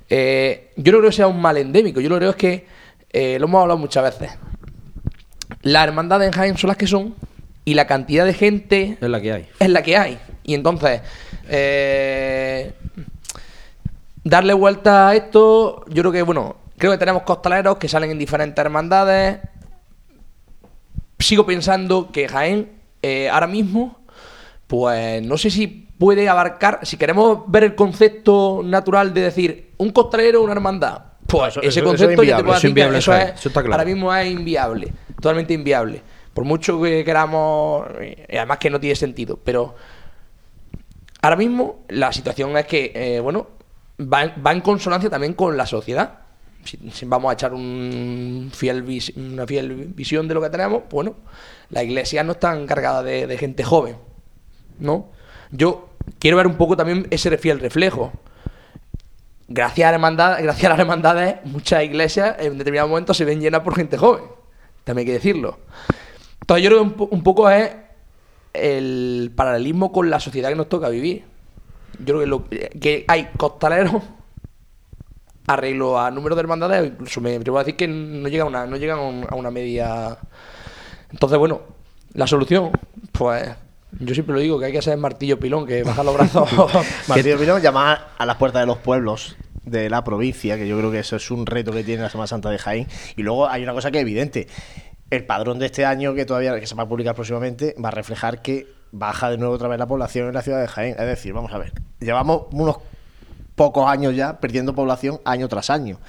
[0.09, 2.01] Eh, yo no creo que sea un mal endémico.
[2.01, 2.67] Yo lo creo es que,
[3.09, 4.37] eh, lo hemos hablado muchas veces,
[5.61, 7.15] las hermandades en Jaén son las que son
[7.63, 9.47] y la cantidad de gente Es la que hay.
[9.59, 10.19] es la que hay.
[10.43, 11.01] Y entonces,
[11.53, 12.73] eh,
[14.23, 18.17] darle vuelta a esto, yo creo que, bueno, creo que tenemos costaleros que salen en
[18.17, 19.39] diferentes hermandades.
[21.19, 22.71] Sigo pensando que Jaén,
[23.01, 23.99] eh, ahora mismo,
[24.67, 29.91] pues no sé si puede abarcar, si queremos ver el concepto natural de decir un
[29.91, 33.45] costalero, una hermandad, pues Eso- ese eso- concepto ya te puedo decir que eso es,
[33.45, 33.73] está claro.
[33.73, 36.01] ahora mismo es inviable, totalmente inviable.
[36.33, 37.85] Por mucho que queramos,
[38.29, 39.75] además que no tiene sentido, pero
[41.21, 43.47] ahora mismo la situación es que, eh, bueno,
[44.01, 46.19] va, va en consonancia también con la sociedad.
[46.63, 48.85] Si, vamos a echar un fiel
[49.15, 51.15] una fiel visión de lo que tenemos, bueno,
[51.69, 53.95] la iglesia no está encargada de, gente joven,
[54.79, 55.09] ¿no?
[55.49, 55.89] Yo
[56.19, 58.11] quiero ver un poco también ese fiel reflejo.
[59.47, 63.61] Gracias a, hermandad, gracias a las hermandades, muchas iglesias en determinados momentos se ven llenas
[63.61, 64.23] por gente joven.
[64.83, 65.59] También hay que decirlo.
[66.41, 67.71] Entonces yo creo que un, un poco es
[68.53, 71.23] el paralelismo con la sociedad que nos toca vivir.
[71.99, 72.45] Yo creo que, lo-
[72.79, 74.01] que hay costaleros
[75.47, 78.65] arreglo a número de hermandades, incluso me atrevo a decir que no llegan a una,
[78.67, 80.17] no llegan a un- a una media.
[81.11, 81.61] Entonces, bueno,
[82.13, 82.71] la solución,
[83.11, 83.49] pues
[83.99, 86.49] yo siempre lo digo, que hay que ser martillo pilón, que bajar los brazos.
[87.07, 90.91] Martín Pilón llamar a las puertas de los pueblos de la provincia, que yo creo
[90.91, 92.87] que eso es un reto que tiene la Semana Santa de Jaén.
[93.17, 94.47] Y luego hay una cosa que es evidente.
[95.11, 97.91] El padrón de este año, que todavía que se va a publicar próximamente, va a
[97.91, 100.95] reflejar que baja de nuevo otra vez la población en la ciudad de Jaén.
[100.97, 102.77] Es decir, vamos a ver, llevamos unos
[103.55, 105.99] pocos años ya perdiendo población año tras año.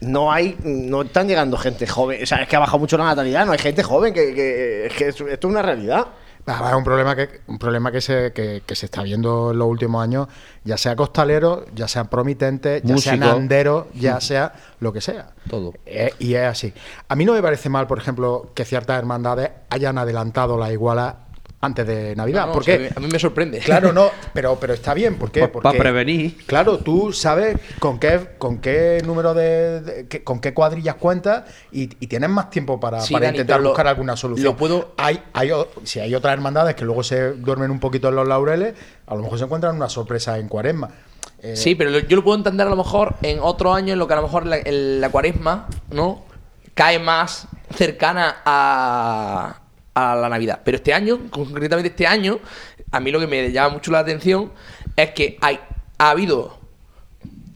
[0.00, 3.04] No hay, no están llegando gente joven, o sea, es que ha bajado mucho la
[3.04, 6.06] natalidad, no hay gente joven, que, que- que esto es una realidad.
[6.46, 9.58] Ah, Es un problema que un problema que se, que, que se está viendo en
[9.58, 10.28] los últimos años,
[10.62, 13.36] ya sea costalero, ya sean promitentes, ya sean Músico.
[13.36, 15.30] anderos, ya sea lo que sea.
[15.48, 15.72] Todo.
[15.86, 16.74] Eh, y es así.
[17.08, 21.16] A mí no me parece mal, por ejemplo, que ciertas hermandades hayan adelantado la iguala
[21.64, 22.42] antes de Navidad.
[22.42, 23.58] No, no, porque o sea, a mí me sorprende.
[23.60, 25.16] Claro, no, pero, pero está bien.
[25.16, 25.40] ¿Por qué?
[25.48, 26.36] Pa Porque, prevenir.
[26.46, 32.06] Claro, tú sabes con qué, con qué número de, con qué cuadrillas cuentas y, y
[32.06, 34.44] tienes más tiempo para, Sí, para Dani, intentar lo- buscar alguna solución.
[34.46, 35.50] lo puedo- Hay, hay,
[35.84, 38.74] si hay otras hermandades que luego se duermen un poquito en los laureles,
[39.06, 40.90] a lo mejor se encuentran una sorpresa en Cuaresma.
[41.42, 44.06] Eh, Sí, pero yo lo puedo entender a lo mejor en otro año en lo
[44.06, 46.24] que a lo mejor la, la cuaresma, ¿no?
[46.74, 47.46] Cae más
[47.76, 49.60] cercana a,
[49.94, 50.60] a la Navidad.
[50.64, 52.38] Pero este año, concretamente este año,
[52.90, 54.52] a mí lo que me llama mucho la atención
[54.96, 55.58] es que hay,
[55.98, 56.58] ha habido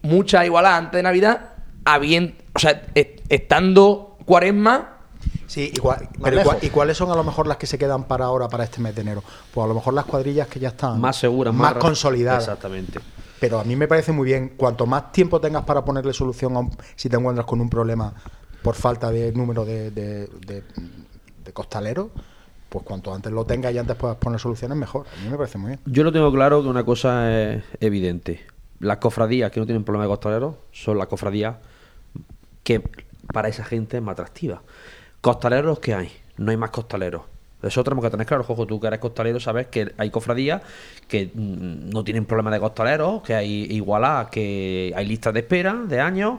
[0.03, 1.51] mucha igualdad antes de Navidad,
[1.85, 4.95] habien- o sea, est- estando cuaresma,
[5.47, 8.49] Sí, igual, pero ¿y cuáles son a lo mejor las que se quedan para ahora,
[8.49, 9.25] para este mes de enero?
[9.53, 12.43] Pues a lo mejor las cuadrillas que ya están Más seguras, más, consolidadas.
[12.45, 13.01] Exactamente.
[13.41, 16.59] Pero a mí me parece muy bien, cuanto más tiempo tengas para ponerle solución a
[16.61, 18.13] un- si te encuentras con un problema
[18.63, 20.63] por falta de número de, de, de-
[21.45, 22.09] de costaleros,
[22.69, 25.07] pues cuanto antes lo tengas y antes puedas poner soluciones, mejor.
[25.07, 25.81] A mí me parece muy bien.
[25.87, 28.45] Yo lo tengo claro que una cosa es evidente.
[28.81, 31.57] Las cofradías que no tienen problema de costaleros son las cofradías
[32.63, 32.83] que
[33.33, 34.63] para esa gente es más atractiva.
[35.21, 37.23] Costaleros que hay, no hay más costaleros.
[37.61, 40.63] Eso tenemos que tener claro, Jojo, tú que eres costalero sabes que hay cofradías
[41.09, 45.75] que mm, no tienen problema de costaleros, que hay igualadas, que hay listas de espera
[45.75, 46.39] de años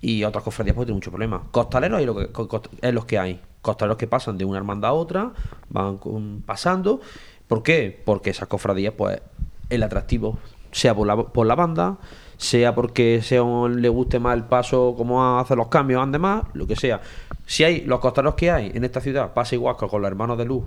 [0.00, 1.42] y otras cofradías pues tienen mucho problema.
[1.50, 3.40] Costaleros hay lo que, co- cost- es los que hay.
[3.62, 5.32] Costaleros que pasan de una hermandad a otra,
[5.68, 5.98] van
[6.46, 7.00] pasando.
[7.46, 8.00] ¿Por qué?
[8.04, 9.20] Porque esas cofradías, pues,
[9.68, 10.38] el atractivo,
[10.72, 11.98] sea por la, por la banda,
[12.36, 16.44] sea porque sea un- le guste más el paso, cómo hace los cambios, ande más,
[16.54, 17.00] lo que sea.
[17.46, 20.38] Si hay los costaleros que hay en esta ciudad, pasa igual que con los hermanos
[20.38, 20.64] de luz,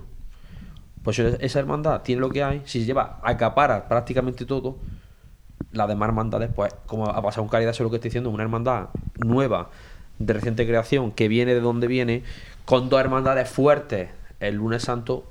[1.02, 4.76] pues esa hermandad tiene lo que hay, si se lleva, acapara prácticamente todo,
[5.72, 8.30] las demás hermandades, pues, como ha pasado con Caridad, eso es lo que estoy diciendo,
[8.30, 8.88] una hermandad
[9.18, 9.70] nueva,
[10.18, 12.22] de reciente creación, que viene de donde viene,
[12.64, 14.08] con dos hermandades fuertes,
[14.40, 15.24] el lunes santo,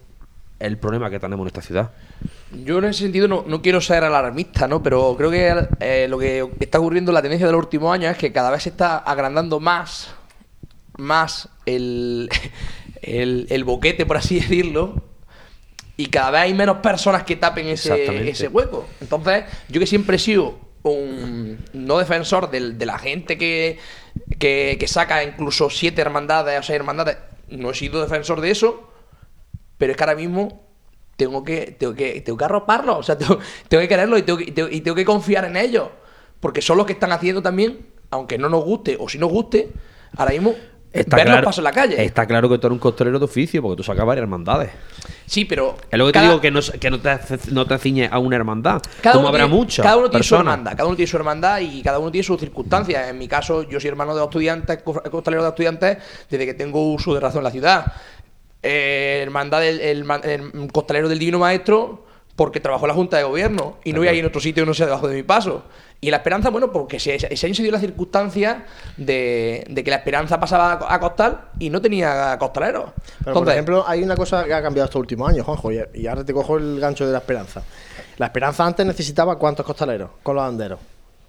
[0.59, 1.91] el problema que tenemos en esta ciudad.
[2.63, 4.83] Yo en ese sentido no, no quiero ser alarmista, ¿no?
[4.83, 8.11] Pero creo que eh, lo que está ocurriendo en la tendencia de los últimos años
[8.11, 10.13] es que cada vez se está agrandando más,
[10.97, 12.29] más el,
[13.01, 15.01] el, el boquete, por así decirlo,
[15.97, 18.87] y cada vez hay menos personas que tapen ese, ese hueco.
[19.01, 23.77] Entonces, yo que siempre he sido un no defensor del- de, la gente que,
[24.39, 27.17] que, saca incluso siete hermandades o seis hermandades,
[27.49, 28.89] no he sido defensor de eso,
[29.77, 30.63] pero es que ahora mismo
[31.15, 34.51] tengo que, tengo que, tengo que arroparlo, o sea, tengo, que quererlo y tengo que,
[34.51, 35.89] tengo- y tengo que confiar en ellos,
[36.39, 39.71] porque son los que están haciendo también, aunque no nos guste o si nos guste,
[40.17, 40.55] ahora mismo
[40.93, 42.03] Está ver los claro, pasos en la calle.
[42.05, 44.69] Está claro que tú eres un costalero de oficio, porque tú sacas varias hermandades.
[45.25, 45.75] Sí, pero.
[45.89, 47.17] Es lo que cada- te digo, que no, que no te,
[47.51, 48.79] no te ciñes a una hermandad.
[49.01, 51.17] Cada como uno habrá tiene, muchas Cada uno tiene su hermandad, cada uno tiene su
[51.17, 53.09] hermandad y cada uno tiene sus circunstancias.
[53.09, 55.97] En mi caso, yo soy hermano de los estudiantes, costalero de estudiantes,
[56.29, 57.93] desde que tengo uso de razón en la ciudad.
[58.61, 62.05] Eh, hermandad del el ma- el costalero del Divino Maestro,
[62.35, 64.63] porque trabajo en la Junta de Gobierno y no voy a ir en otro sitio
[64.63, 65.63] que no sea debajo de mi paso.
[66.03, 68.65] Y la esperanza, bueno, porque ese, ese año se dio la circunstancia
[68.97, 72.91] de, de que la esperanza pasaba a costal y no tenía costaleros.
[73.23, 76.07] Pero, por ejemplo, hay una cosa que ha cambiado estos últimos años, Juanjo, y, y
[76.07, 77.63] ahora te cojo el gancho de la esperanza.
[78.17, 80.79] La esperanza antes necesitaba cuántos costaleros con los anderos.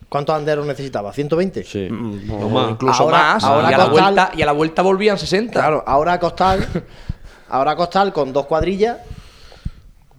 [0.09, 1.12] ¿Cuántos anderos necesitaba?
[1.12, 1.64] ¿120?
[1.64, 2.70] Sí, o no más.
[2.72, 3.44] incluso Ahora- más.
[3.44, 5.52] ahora y, a la Costal- vuelta, y a la vuelta volvían 60.
[5.52, 6.66] Claro, ahora Costal,
[7.48, 8.98] ahora Costal con dos cuadrillas.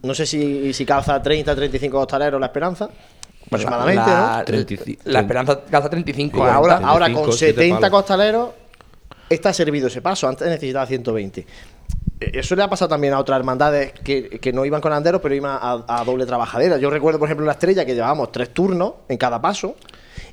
[0.02, 2.90] No sé si, si calza 30, 35 costaleros la esperanza.
[3.48, 4.46] Aproximadamente, la, ¿no?
[4.46, 5.02] 35.
[5.06, 6.38] la esperanza calza 35.
[6.38, 7.92] Pues ahora, 35, ahora con siete 70 palos.
[7.92, 8.50] costaleros
[9.30, 10.28] está servido ese paso.
[10.28, 11.42] Antes necesitaba 120.
[11.42, 11.46] Eh,
[12.34, 15.36] Eso le ha pasado también a otras hermandades que, que no iban con anderos, pero
[15.36, 16.78] iban a, a doble trabajadera.
[16.78, 19.76] Yo recuerdo, por ejemplo, la estrella que llevábamos tres turnos en cada paso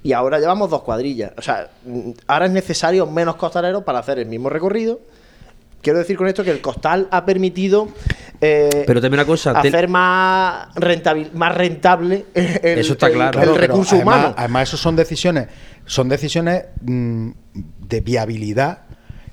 [0.02, 1.32] y ahora llevamos dos cuadrillas.
[1.36, 5.00] O sea, mm, ahora es necesario menos costaleros para hacer el mismo recorrido.
[5.82, 7.88] Quiero decir con esto que el costal ha permitido
[8.40, 13.12] eh, Pero también una cosa, te- hacer más, rentabil- más rentable el, Eso está el-
[13.14, 13.38] claro.
[13.38, 14.34] el Claro, pero recurso además, humano.
[14.38, 15.48] Además, eso son decisiones,
[15.86, 17.30] son decisiones mm,
[17.88, 18.80] de viabilidad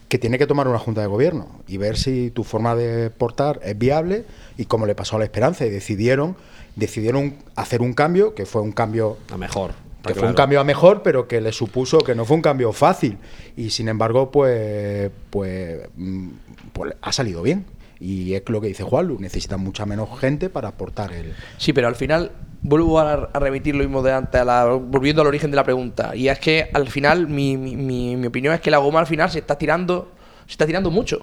[0.07, 3.59] que tiene que tomar una junta de gobierno y ver si tu forma de portar
[3.63, 4.25] es viable
[4.57, 6.35] y como le pasó a la Esperanza y decidieron
[6.75, 9.71] decidieron hacer un cambio que fue un cambio A mejor.
[10.05, 12.71] Que fue un cambio a mejor, pero que le supuso que no fue un cambio
[12.73, 13.17] fácil.
[13.57, 16.29] Y sin embargo, pues, pues, mm,
[16.73, 17.65] pues ha salido bien.
[18.01, 21.33] Y es lo que dice Juanlu, necesitan mucha menos gente para aportar el...
[21.57, 22.31] Sí, pero al final
[22.61, 25.65] vuelvo a, a remitir lo mismo de antes, a la- volviendo al origen de la
[25.65, 26.15] pregunta.
[26.15, 29.39] Y es que al final, mi, mi- opinión es que la goma al final se
[29.39, 30.13] está tirando.
[30.45, 31.19] Se está tirando mucho.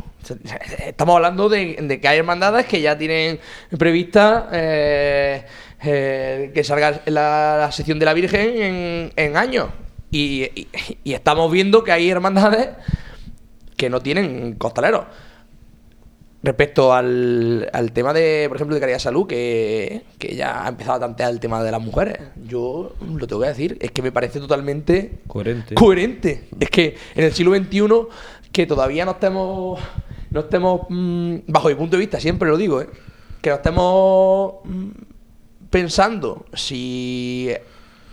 [0.87, 3.41] Estamos hablando de, de que hay hermandades que ya tienen
[3.77, 5.45] prevista eh,
[5.87, 9.69] eh, que salga la, la sección de la Virgen en, en años.
[10.11, 10.69] Y, y-
[11.05, 12.69] y estamos viendo que hay hermandades
[13.77, 15.05] que no tienen costaleros.
[16.43, 20.97] Respecto al, al tema de, por ejemplo, de Caridad Salud, que, que ya ha empezado
[20.99, 24.13] a tantear el tema de las mujeres, yo lo tengo que decir, es que me
[24.13, 25.75] parece totalmente Coherente.
[25.75, 26.45] coherente.
[26.61, 27.81] Es que en el siglo XXI,
[28.53, 29.81] que todavía no estemos,
[30.31, 32.87] no estemos, mm, bajo mi punto de vista, siempre lo digo, ¿eh?
[33.43, 34.89] que no estemos mm,
[35.71, 37.51] pensando si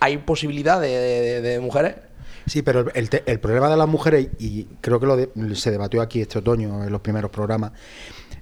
[0.00, 1.96] hay posibilidad de, mujeres.
[2.46, 6.20] Sí, pero el, problema de las mujeres, y creo que lo de- se debatió aquí
[6.20, 7.72] este otoño en los primeros programas,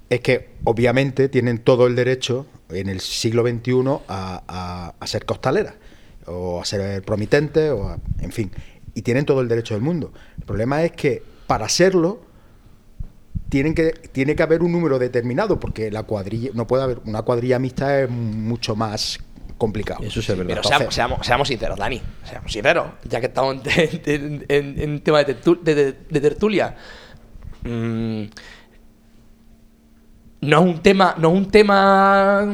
[0.09, 5.75] es que obviamente tienen todo el derecho en el siglo XXI a ser costaleras,
[6.25, 8.51] o a ser promitentes, o a- en fin,
[8.93, 10.11] y tienen todo el derecho del mundo.
[10.37, 12.21] El problema es que para serlo
[13.49, 17.21] tienen que, tiene que haber un número determinado, porque la cuadrilla, no puede haber, una
[17.21, 19.19] cuadrilla mixta es mucho más
[19.57, 20.03] complicado.
[20.03, 20.55] Eso sí es verdad.
[20.55, 22.01] Pero seamos, seamos, seamos sinceros, Dani.
[22.27, 22.87] Seamos sinceros.
[23.03, 26.75] Ya que estamos en, en- en- en tema de, tertu- de- de- de tertulia.
[27.63, 28.23] Mm,
[30.41, 31.15] no es un tema.
[31.17, 32.45] No es un tema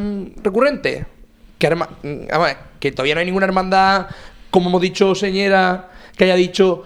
[0.44, 1.06] recurrente.
[1.58, 1.86] Que, mm,
[2.80, 4.08] que todavía no hay ninguna hermandad,
[4.52, 6.84] como hemos dicho, señora, que haya dicho.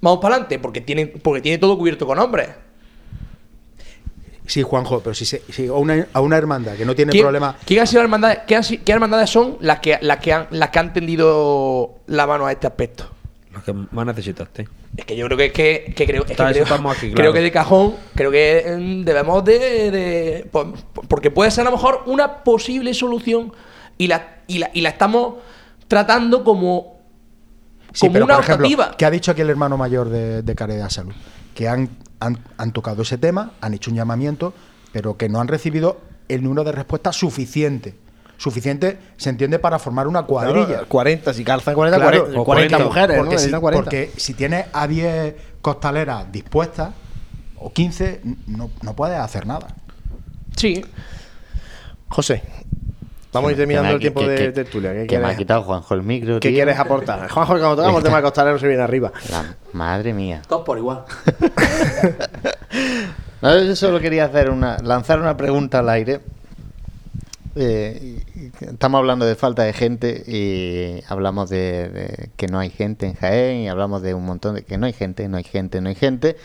[0.00, 2.48] Vamos para adelante, porque tiene, porque tiene todo cubierto con hombres.
[4.46, 7.24] Sí, Juanjo, pero si, se- si a, una, a una hermandad que no tiene ¿Quién-
[7.24, 10.32] problema ¿Quién ha sido la hermandad- qué, han qué hermandades son las que, las, que
[10.32, 13.10] han, las que han tendido la mano a este aspecto?
[13.52, 14.68] Lo que más necesitaste.
[14.96, 17.40] Es que yo creo que, que, que creo, es que creo, estamos aquí, creo que
[17.40, 19.58] de cajón, creo que mm, debemos de,
[19.90, 20.72] de- po-
[21.08, 23.52] Porque puede ser a lo mejor una posible solución
[23.96, 25.36] y la, y la, y la estamos
[25.88, 26.98] tratando como,
[27.92, 28.96] Sí, como pero una por ejemplo, optativa.
[28.96, 31.14] ¿qué ha dicho aquí el hermano mayor de, de Caridad Salud?
[31.54, 31.90] Que han,
[32.20, 34.54] han, han tocado ese tema, han hecho un llamamiento,
[34.92, 37.94] pero que no han recibido el número de respuestas suficiente.
[38.36, 40.66] Suficiente, se entiende, para formar una cuadrilla.
[40.66, 43.22] Claro, 40, si calzan 40, Claro, 40, o 40 40, mujeres, ¿no?
[43.22, 43.84] porque, si, Necesitan 40.
[43.84, 46.90] porque si tienes a 10 costaleras dispuestas,
[47.56, 49.68] o 15, no, no puedes hacer nada.
[50.56, 50.84] Sí.
[52.08, 52.42] José,
[53.34, 54.92] vamos a ir terminando Que el tiempo que- de que- tertulia.
[54.92, 56.40] ¿Qué, Que me ha quieres, quitado Juanjo el micro.
[56.40, 56.56] qué tío.
[56.56, 57.28] quieres aportar?
[57.30, 59.12] Juanjo, cuando tocamos el tema de costalero se viene arriba.
[59.30, 60.40] La madre mía.
[60.48, 61.04] Todos por igual.
[63.42, 66.20] No, yo solo quería hacer una, lanzar una pregunta al aire.
[67.56, 68.22] Eh,
[68.60, 73.58] estamos hablando de falta de gente y hablamos de, que no hay gente en Jaén
[73.58, 75.94] y hablamos de un montón de que no hay gente, no hay gente, no hay
[75.94, 76.36] gente.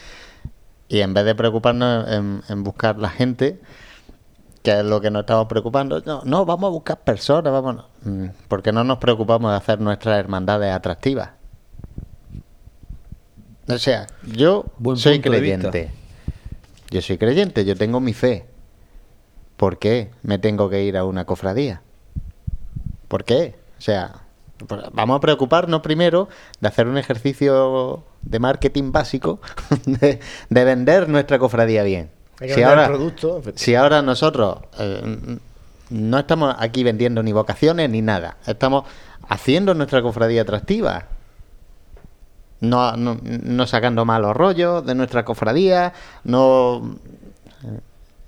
[0.90, 2.06] Y en vez de preocuparnos
[2.50, 3.60] en, buscar la gente,
[4.64, 8.26] que es lo que nos estamos preocupando, no, no vamos a buscar personas, vamos, mm,
[8.48, 11.32] porque no nos preocupamos de hacer nuestras hermandades atractivas.
[13.68, 14.66] O sea, yo
[14.96, 15.92] soy creyente.
[16.90, 18.48] Yo soy creyente, yo tengo mi fe.
[19.58, 21.82] ¿Por qué me tengo que ir a una cofradía?
[23.08, 23.56] ¿Por qué?
[23.78, 24.24] O sea,
[24.68, 26.30] pues vamos a preocuparnos primero
[26.60, 29.40] de hacer un ejercicio de marketing básico,
[29.86, 30.20] de,
[30.50, 32.10] vender nuestra cofradía bien.
[32.40, 32.90] Si ahora,
[33.56, 35.38] si ahora nosotros eh,
[35.90, 38.86] no estamos aquí vendiendo ni vocaciones ni nada, estamos
[39.28, 41.08] haciendo nuestra cofradía atractiva,
[42.62, 45.94] no, no, no sacando malos rollos de nuestra cofradía,
[46.24, 46.98] no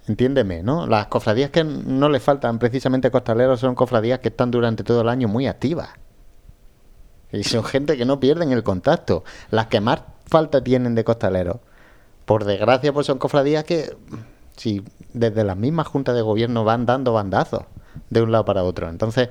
[0.08, 0.88] Entiéndeme, ¿no?
[0.88, 5.10] Las cofradías que no le faltan precisamente costaleros son cofradías que están durante todo el
[5.10, 5.90] año muy activas.
[7.32, 9.24] Y son gente que no pierden el contacto.
[9.52, 11.58] Las que más falta tienen de costaleros,
[12.26, 13.96] por desgracia, pues son cofradías que,
[14.56, 14.84] si
[15.14, 17.64] desde las mismas juntas de gobierno van dando bandazos
[18.10, 18.90] de un lado para otro.
[18.90, 19.30] Entonces,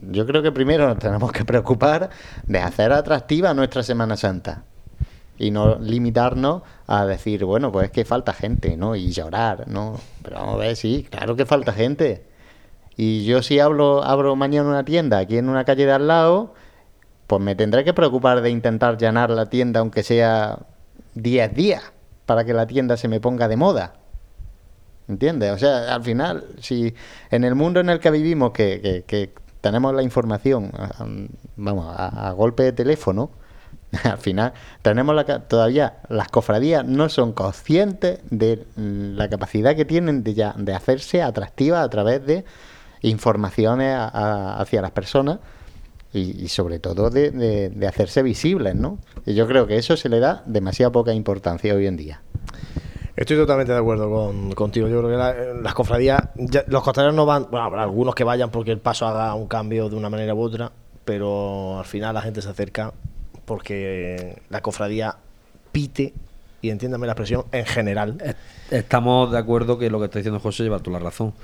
[0.00, 2.10] yo creo que primero nos tenemos que preocupar
[2.46, 4.64] de hacer atractiva nuestra Semana Santa
[5.38, 8.94] y no limitarnos a decir, bueno, pues es que falta gente, ¿no?
[8.94, 9.98] Y llorar, ¿no?
[10.22, 12.26] Pero vamos a ver, sí, claro que falta gente.
[12.96, 16.52] Y yo si hablo, abro mañana una tienda aquí en una calle de al lado,
[17.26, 20.58] pues me tendré que preocupar de intentar llenar la tienda aunque sea
[21.14, 21.82] 10 días
[22.26, 23.94] para que la tienda se me ponga de moda.
[25.08, 25.52] ¿Entiendes?
[25.52, 26.94] O sea, al final, si
[27.30, 30.72] en el mundo en el que vivimos, que, que, tenemos la información,
[31.56, 33.30] vamos, a golpe de teléfono,
[34.04, 40.22] Al final, tenemos la, todavía las cofradías no son conscientes de la capacidad que tienen
[40.22, 42.44] de, ya, de hacerse atractivas a través de
[43.02, 45.38] informaciones hacia las personas
[46.12, 48.98] y, sobre todo de, hacerse visibles, ¿no?
[49.26, 52.22] Y yo creo que eso se le da demasiada poca importancia hoy en día.
[53.16, 54.88] Estoy totalmente de acuerdo con, contigo.
[54.88, 56.30] Yo creo que las cofradías,
[56.66, 59.88] los costaleros no van, bueno, habrá algunos que vayan porque el paso haga un cambio
[59.88, 60.72] de una manera u otra,
[61.04, 62.92] pero al final la gente se acerca
[63.44, 65.16] porque la cofradía
[65.72, 66.14] pite,
[66.62, 68.36] y entiéndame la expresión, en general.
[68.70, 71.34] Estamos de acuerdo que lo que está diciendo José lleva toda la razón.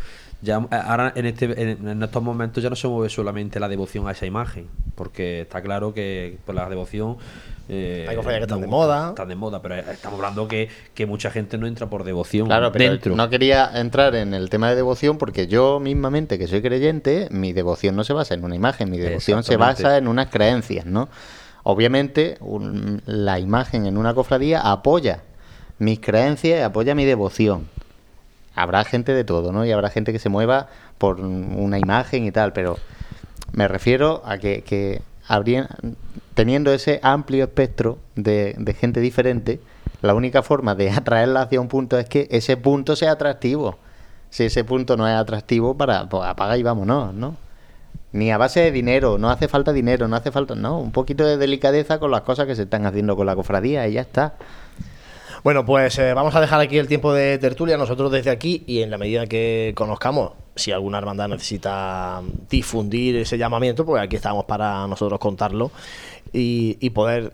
[0.43, 4.07] Ya, eh, ahora en, este, en, estos momentos ya no se mueve solamente la devoción
[4.07, 7.17] a esa imagen, porque está claro que por la devoción...
[7.69, 9.09] Eh, Hay cofradías que están de moda.
[9.09, 12.71] Están de moda, pero estamos hablando que, que mucha gente no entra por devoción claro,
[12.71, 13.17] pero dentro.
[13.17, 17.53] No quería entrar en el tema de devoción porque yo mismamente, que soy creyente, mi
[17.53, 21.09] devoción no se basa en una imagen, mi devoción se basa en unas creencias, ¿no?
[21.65, 22.39] Obviamente,
[23.07, 25.25] la imagen en una cofradía apoya
[25.79, 27.69] mis creencias, apoya mi devoción.
[28.57, 29.65] Habrá gente de todo, ¿no?
[29.65, 30.69] Y habrá gente que se mueva
[30.99, 32.79] por una imagen y tal, pero
[33.53, 35.03] me refiero a que, que
[36.35, 39.61] teniendo ese amplio espectro de, gente diferente,
[40.03, 43.79] la única forma de atraerla hacia un punto es que ese punto sea atractivo.
[44.31, 47.37] Si ese punto no es atractivo, para pues apaga y vámonos, ¿no?
[48.13, 51.25] Ni a base de dinero, no hace falta dinero, no hace falta, no, un poquito
[51.25, 54.35] de delicadeza con las cosas que se están haciendo con la cofradía y ya está.
[55.47, 58.83] Bueno, pues eh, vamos a dejar aquí el tiempo de tertulia nosotros desde aquí y
[58.83, 62.21] en la medida que conozcamos si alguna hermandad necesita
[62.51, 65.71] difundir ese llamamiento, pues aquí estamos para nosotros contarlo
[66.33, 67.33] y, poder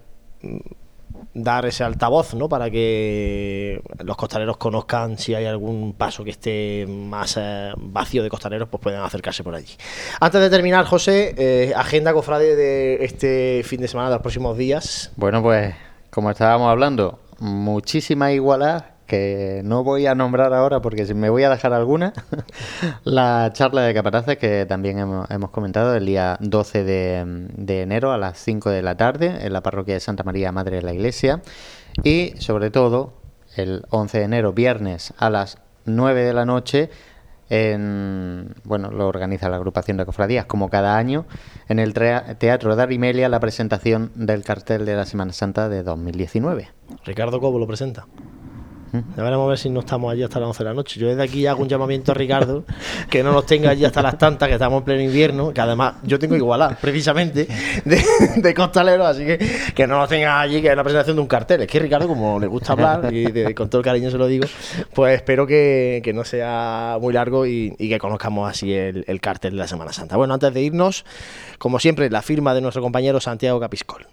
[1.32, 2.50] dar ese altavoz, ¿no?
[2.50, 8.28] Para que los costaleros conozcan si hay algún paso que esté más eh, vacío de
[8.28, 9.74] costaleros, pues pueden acercarse por allí.
[10.20, 14.58] Antes de terminar, José, eh, agenda cofrade de este fin de semana, de los próximos
[14.58, 15.10] días.
[15.16, 15.74] Bueno, pues
[16.10, 21.42] como estábamos hablando, muchísima igualdad que no voy a nombrar ahora porque si me voy
[21.42, 22.12] a dejar alguna,
[23.04, 28.38] la charla de capataces que también hemos, comentado el día 12 de, enero a las
[28.38, 31.42] 5 de la tarde en la parroquia de Santa María Madre de la Iglesia.
[32.04, 33.12] Y sobre todo
[33.56, 36.90] el 11 de enero, viernes a las 9 de la noche
[37.52, 41.26] en, bueno, lo organiza la agrupación de cofradías como cada año
[41.68, 46.70] en el Teatro de Arimelia la presentación del cartel de la Semana Santa de 2019.
[47.04, 48.06] Ricardo Cobo lo presenta.
[48.92, 51.00] Ya veremos a ver si no estamos allí hasta las 11 de la noche.
[51.00, 52.64] Yo desde aquí hago un llamamiento a Ricardo
[53.08, 55.94] que no nos tenga allí hasta las tantas, que estamos en pleno invierno, que además
[56.02, 57.48] yo tengo igualdad, precisamente,
[57.84, 58.02] de,
[58.36, 59.38] de costalero, así que
[59.74, 61.62] que no nos tenga allí, que es la presentación de un cartel.
[61.62, 64.46] Es que Ricardo, como le gusta hablar, y con todo el cariño se lo digo,
[64.94, 69.68] pues espero que, no sea muy largo y, que conozcamos así el cartel de la
[69.68, 70.16] Semana Santa.
[70.16, 71.04] Bueno, antes de irnos,
[71.58, 74.06] como siempre, la firma de nuestro compañero Santiago Capiscol.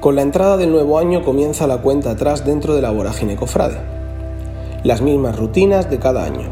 [0.00, 3.76] Con la entrada del nuevo año comienza la cuenta atrás dentro de la vorágine cofrade.
[4.82, 6.48] Las mismas rutinas de cada año.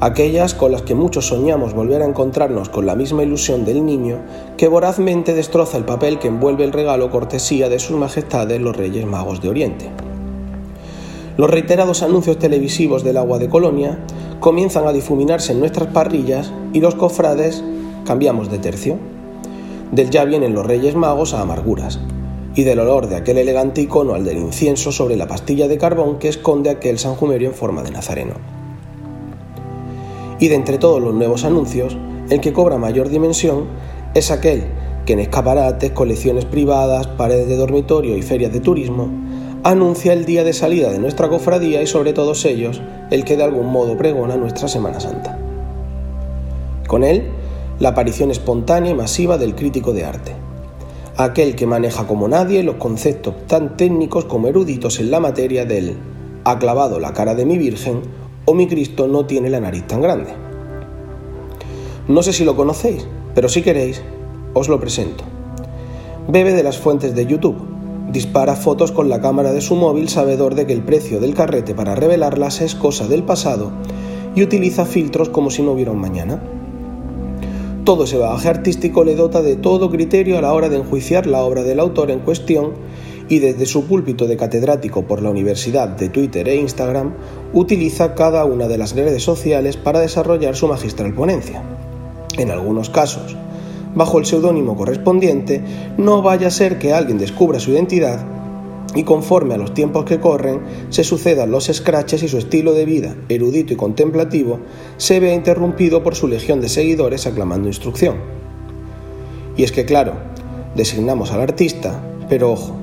[0.00, 4.18] Aquellas con las que muchos soñamos volver a encontrarnos con la misma ilusión del niño
[4.56, 9.06] que vorazmente destroza el papel que envuelve el regalo cortesía de sus majestades los Reyes
[9.06, 9.90] Magos de Oriente.
[11.36, 14.00] Los reiterados anuncios televisivos del agua de colonia
[14.40, 17.62] comienzan a difuminarse en nuestras parrillas y los cofrades
[18.04, 18.98] cambiamos de tercio.
[19.92, 22.00] Del ya vienen los Reyes Magos a amarguras,
[22.54, 26.18] y del olor de aquel elegante icono al del incienso sobre la pastilla de carbón
[26.18, 28.34] que esconde aquel sanjumerio en forma de nazareno.
[30.38, 31.96] Y de entre todos los nuevos anuncios,
[32.30, 33.66] el que cobra mayor dimensión
[34.14, 34.64] es aquel
[35.04, 39.10] que en escaparates, colecciones privadas, paredes de dormitorio y ferias de turismo
[39.62, 43.44] anuncia el día de salida de nuestra cofradía y sobre todos ellos el que de
[43.44, 45.38] algún modo pregona nuestra Semana Santa.
[46.86, 47.30] Con él,
[47.80, 50.43] la aparición espontánea y masiva del crítico de arte,
[51.16, 55.96] aquel que maneja como nadie los conceptos tan técnicos como eruditos en la materia del
[56.44, 58.02] ha clavado la cara de mi Virgen
[58.44, 60.34] o mi Cristo no tiene la nariz tan grande.
[62.08, 64.02] No sé si lo conocéis, pero si queréis,
[64.52, 65.24] os lo presento.
[66.28, 67.56] Bebe de las fuentes de YouTube,
[68.10, 71.74] dispara fotos con la cámara de su móvil sabedor de que el precio del carrete
[71.74, 73.72] para revelarlas es cosa del pasado
[74.34, 76.42] y utiliza filtros como si no hubiera un mañana.
[77.84, 81.42] Todo ese bagaje artístico le dota de todo criterio a la hora de enjuiciar la
[81.42, 82.72] obra del autor en cuestión
[83.28, 87.12] y desde su púlpito de catedrático por la Universidad de Twitter e Instagram
[87.52, 91.62] utiliza cada una de las redes sociales para desarrollar su magistral ponencia.
[92.38, 93.36] En algunos casos,
[93.94, 95.62] bajo el seudónimo correspondiente,
[95.98, 98.33] no vaya a ser que alguien descubra su identidad
[98.94, 100.60] y conforme a los tiempos que corren
[100.90, 104.60] se sucedan los scratches y su estilo de vida, erudito y contemplativo,
[104.96, 108.16] se vea interrumpido por su legión de seguidores aclamando instrucción.
[109.56, 110.14] Y es que claro,
[110.74, 112.76] designamos al artista, pero ojo,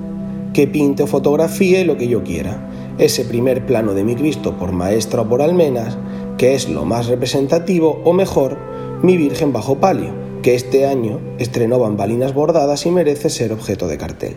[0.54, 4.72] que pinte o fotografíe lo que yo quiera, ese primer plano de mi Cristo por
[4.72, 5.98] maestra o por almenas,
[6.38, 8.58] que es lo más representativo, o mejor,
[9.02, 13.98] mi Virgen bajo palio, que este año estrenó bambalinas bordadas y merece ser objeto de
[13.98, 14.36] cartel.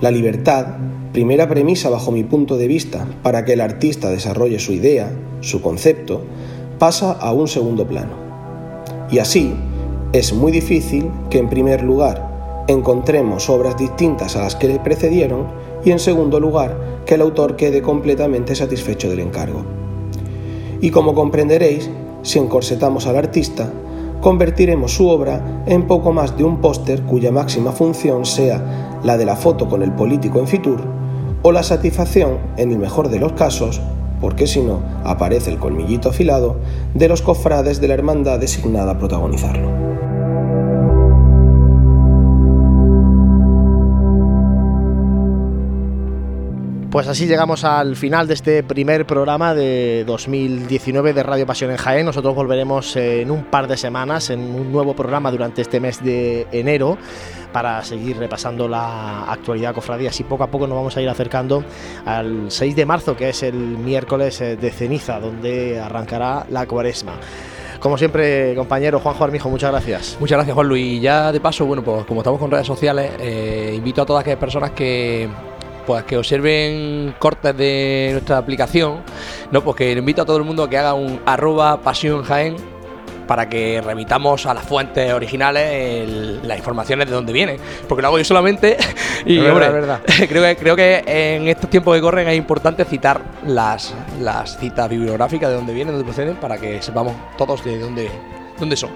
[0.00, 0.78] La libertad,
[1.12, 5.12] primera premisa bajo mi punto de vista para que el artista desarrolle su idea,
[5.42, 6.22] su concepto,
[6.78, 8.14] pasa a un segundo plano.
[9.10, 9.52] Y así,
[10.14, 15.48] es muy difícil que en primer lugar encontremos obras distintas a las que le precedieron
[15.84, 19.64] y en segundo lugar que el autor quede completamente satisfecho del encargo.
[20.80, 21.90] Y como comprenderéis,
[22.22, 23.70] si encorsetamos al artista,
[24.22, 29.24] convertiremos su obra en poco más de un póster cuya máxima función sea la de
[29.24, 30.80] la foto con el político en Fitur,
[31.42, 33.80] o la satisfacción, en el mejor de los casos,
[34.20, 36.56] porque si no aparece el colmillito afilado,
[36.94, 39.90] de los cofrades de la hermandad designada a protagonizarlo.
[46.90, 51.76] Pues así llegamos al final de este primer programa de 2019 de Radio Pasión en
[51.76, 52.04] Jaén.
[52.04, 56.48] Nosotros volveremos en un par de semanas en un nuevo programa durante este mes de
[56.50, 56.98] enero
[57.52, 60.10] para seguir repasando la actualidad cofradía.
[60.10, 61.64] Así poco a poco nos vamos a ir acercando
[62.04, 67.12] al 6 de marzo, que es el miércoles eh, de ceniza, donde arrancará la cuaresma.
[67.80, 70.16] Como siempre, compañero Juanjo Armijo, muchas gracias.
[70.20, 70.84] Muchas gracias, Juan Luis.
[70.84, 74.20] Y ya de paso, bueno, pues como estamos con redes sociales, eh, invito a todas
[74.20, 75.28] aquellas personas que
[75.86, 79.00] pues que observen cortes de nuestra aplicación,
[79.50, 79.64] ¿no?
[79.64, 82.22] Pues que invito a todo el mundo a que haga un arroba pasión
[83.30, 87.58] para que remitamos a las fuentes originales las informaciones de dónde vienen.
[87.88, 88.76] Porque lo hago yo solamente
[89.24, 90.00] y Es verdad, hombre, es verdad.
[90.28, 94.90] creo, que, creo que en estos tiempos que corren es importante citar las, las citas
[94.90, 98.10] bibliográficas de dónde vienen, de dónde proceden, para que sepamos todos de dónde,
[98.58, 98.90] dónde son.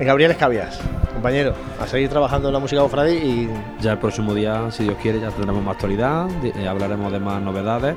[0.00, 0.80] Gabriel Escabias,
[1.12, 3.50] compañero, a seguir trabajando en la música cofradí y
[3.80, 7.42] Ya el próximo día, si Dios quiere, ya tendremos más actualidad, eh, hablaremos de más
[7.42, 7.96] novedades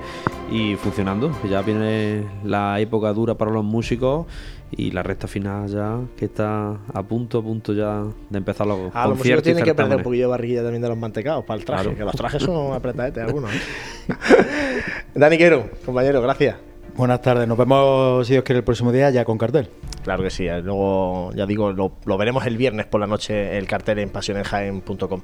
[0.51, 1.31] y funcionando.
[1.49, 4.25] Ya viene la época dura para los músicos
[4.71, 8.93] y la recta final ya que está a punto, a punto ya de empezar los
[8.93, 11.59] a conciertos y tienen que perder un poquillo de barriguilla también de los mantecados para
[11.59, 11.97] el traje, Claro.
[11.97, 13.51] que los trajes son apretadetes algunos.
[13.53, 13.59] ¿eh?
[15.15, 16.55] Dani Quero, compañero, gracias.
[16.97, 19.69] Buenas tardes, nos vemos si Dios quiere el próximo día ya con cartel.
[20.03, 23.57] Claro que sí, eh, luego ya digo, lo, lo veremos el viernes por la noche
[23.57, 25.21] el cartel en pasionenjaen.com.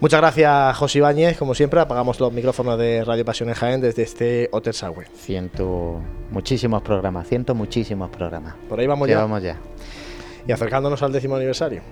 [0.00, 4.02] Muchas gracias, José Ibáñez, como siempre, apagamos los micrófonos de Radio Pasión en Jaén desde
[4.02, 5.06] este Hotel Sagüe.
[5.16, 6.00] Ciento
[6.30, 8.54] muchísimos programas, ciento muchísimos programas.
[8.68, 9.16] Por ahí vamos ya.
[9.16, 9.56] Llevamos ya.
[10.46, 11.82] Y acercándonos al décimo aniversario.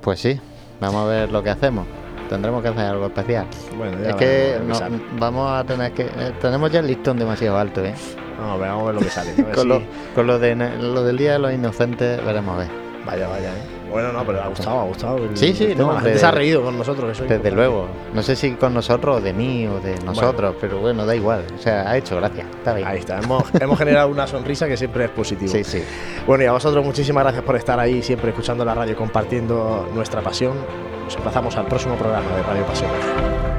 [0.00, 0.40] Pues sí,
[0.80, 1.86] vamos a ver lo que hacemos.
[2.28, 3.46] Tendremos que hacer algo especial.
[3.78, 4.74] Bueno, ya es que no-
[5.20, 6.02] vamos a tener que.
[6.02, 7.94] eh, tenemos ya el listón demasiado alto, ¿eh?
[8.42, 9.34] Vamos a ver, vamos a ver lo que sale.
[9.34, 9.82] Con, si- lo,
[10.14, 12.68] con lo, de, lo del Día de los Inocentes, veremos a ver.
[13.06, 13.62] Vaya, vaya, ¿eh?
[13.90, 15.16] Bueno, no, pero le ha gustado, ha gustado.
[15.18, 17.28] el- Sí, sí, el no, La gente de- se ha reído con nosotros, eso es
[17.28, 17.56] Desde importante.
[17.56, 17.88] luego.
[18.14, 21.44] No sé si con nosotros o de mí o de nosotros, pero bueno, da igual.
[21.54, 22.44] O sea, ha hecho gracia.
[22.50, 22.88] Está bien.
[22.88, 25.52] Ahí está, hemos, hemos generado una sonrisa que siempre es positivo.
[25.52, 25.82] Sí, sí.
[26.26, 30.22] Bueno, y a vosotros muchísimas gracias por estar ahí, siempre escuchando la radio, compartiendo nuestra
[30.22, 30.52] pasión.
[31.04, 33.51] Nos emplazamos al próximo programa de Radio Pasión.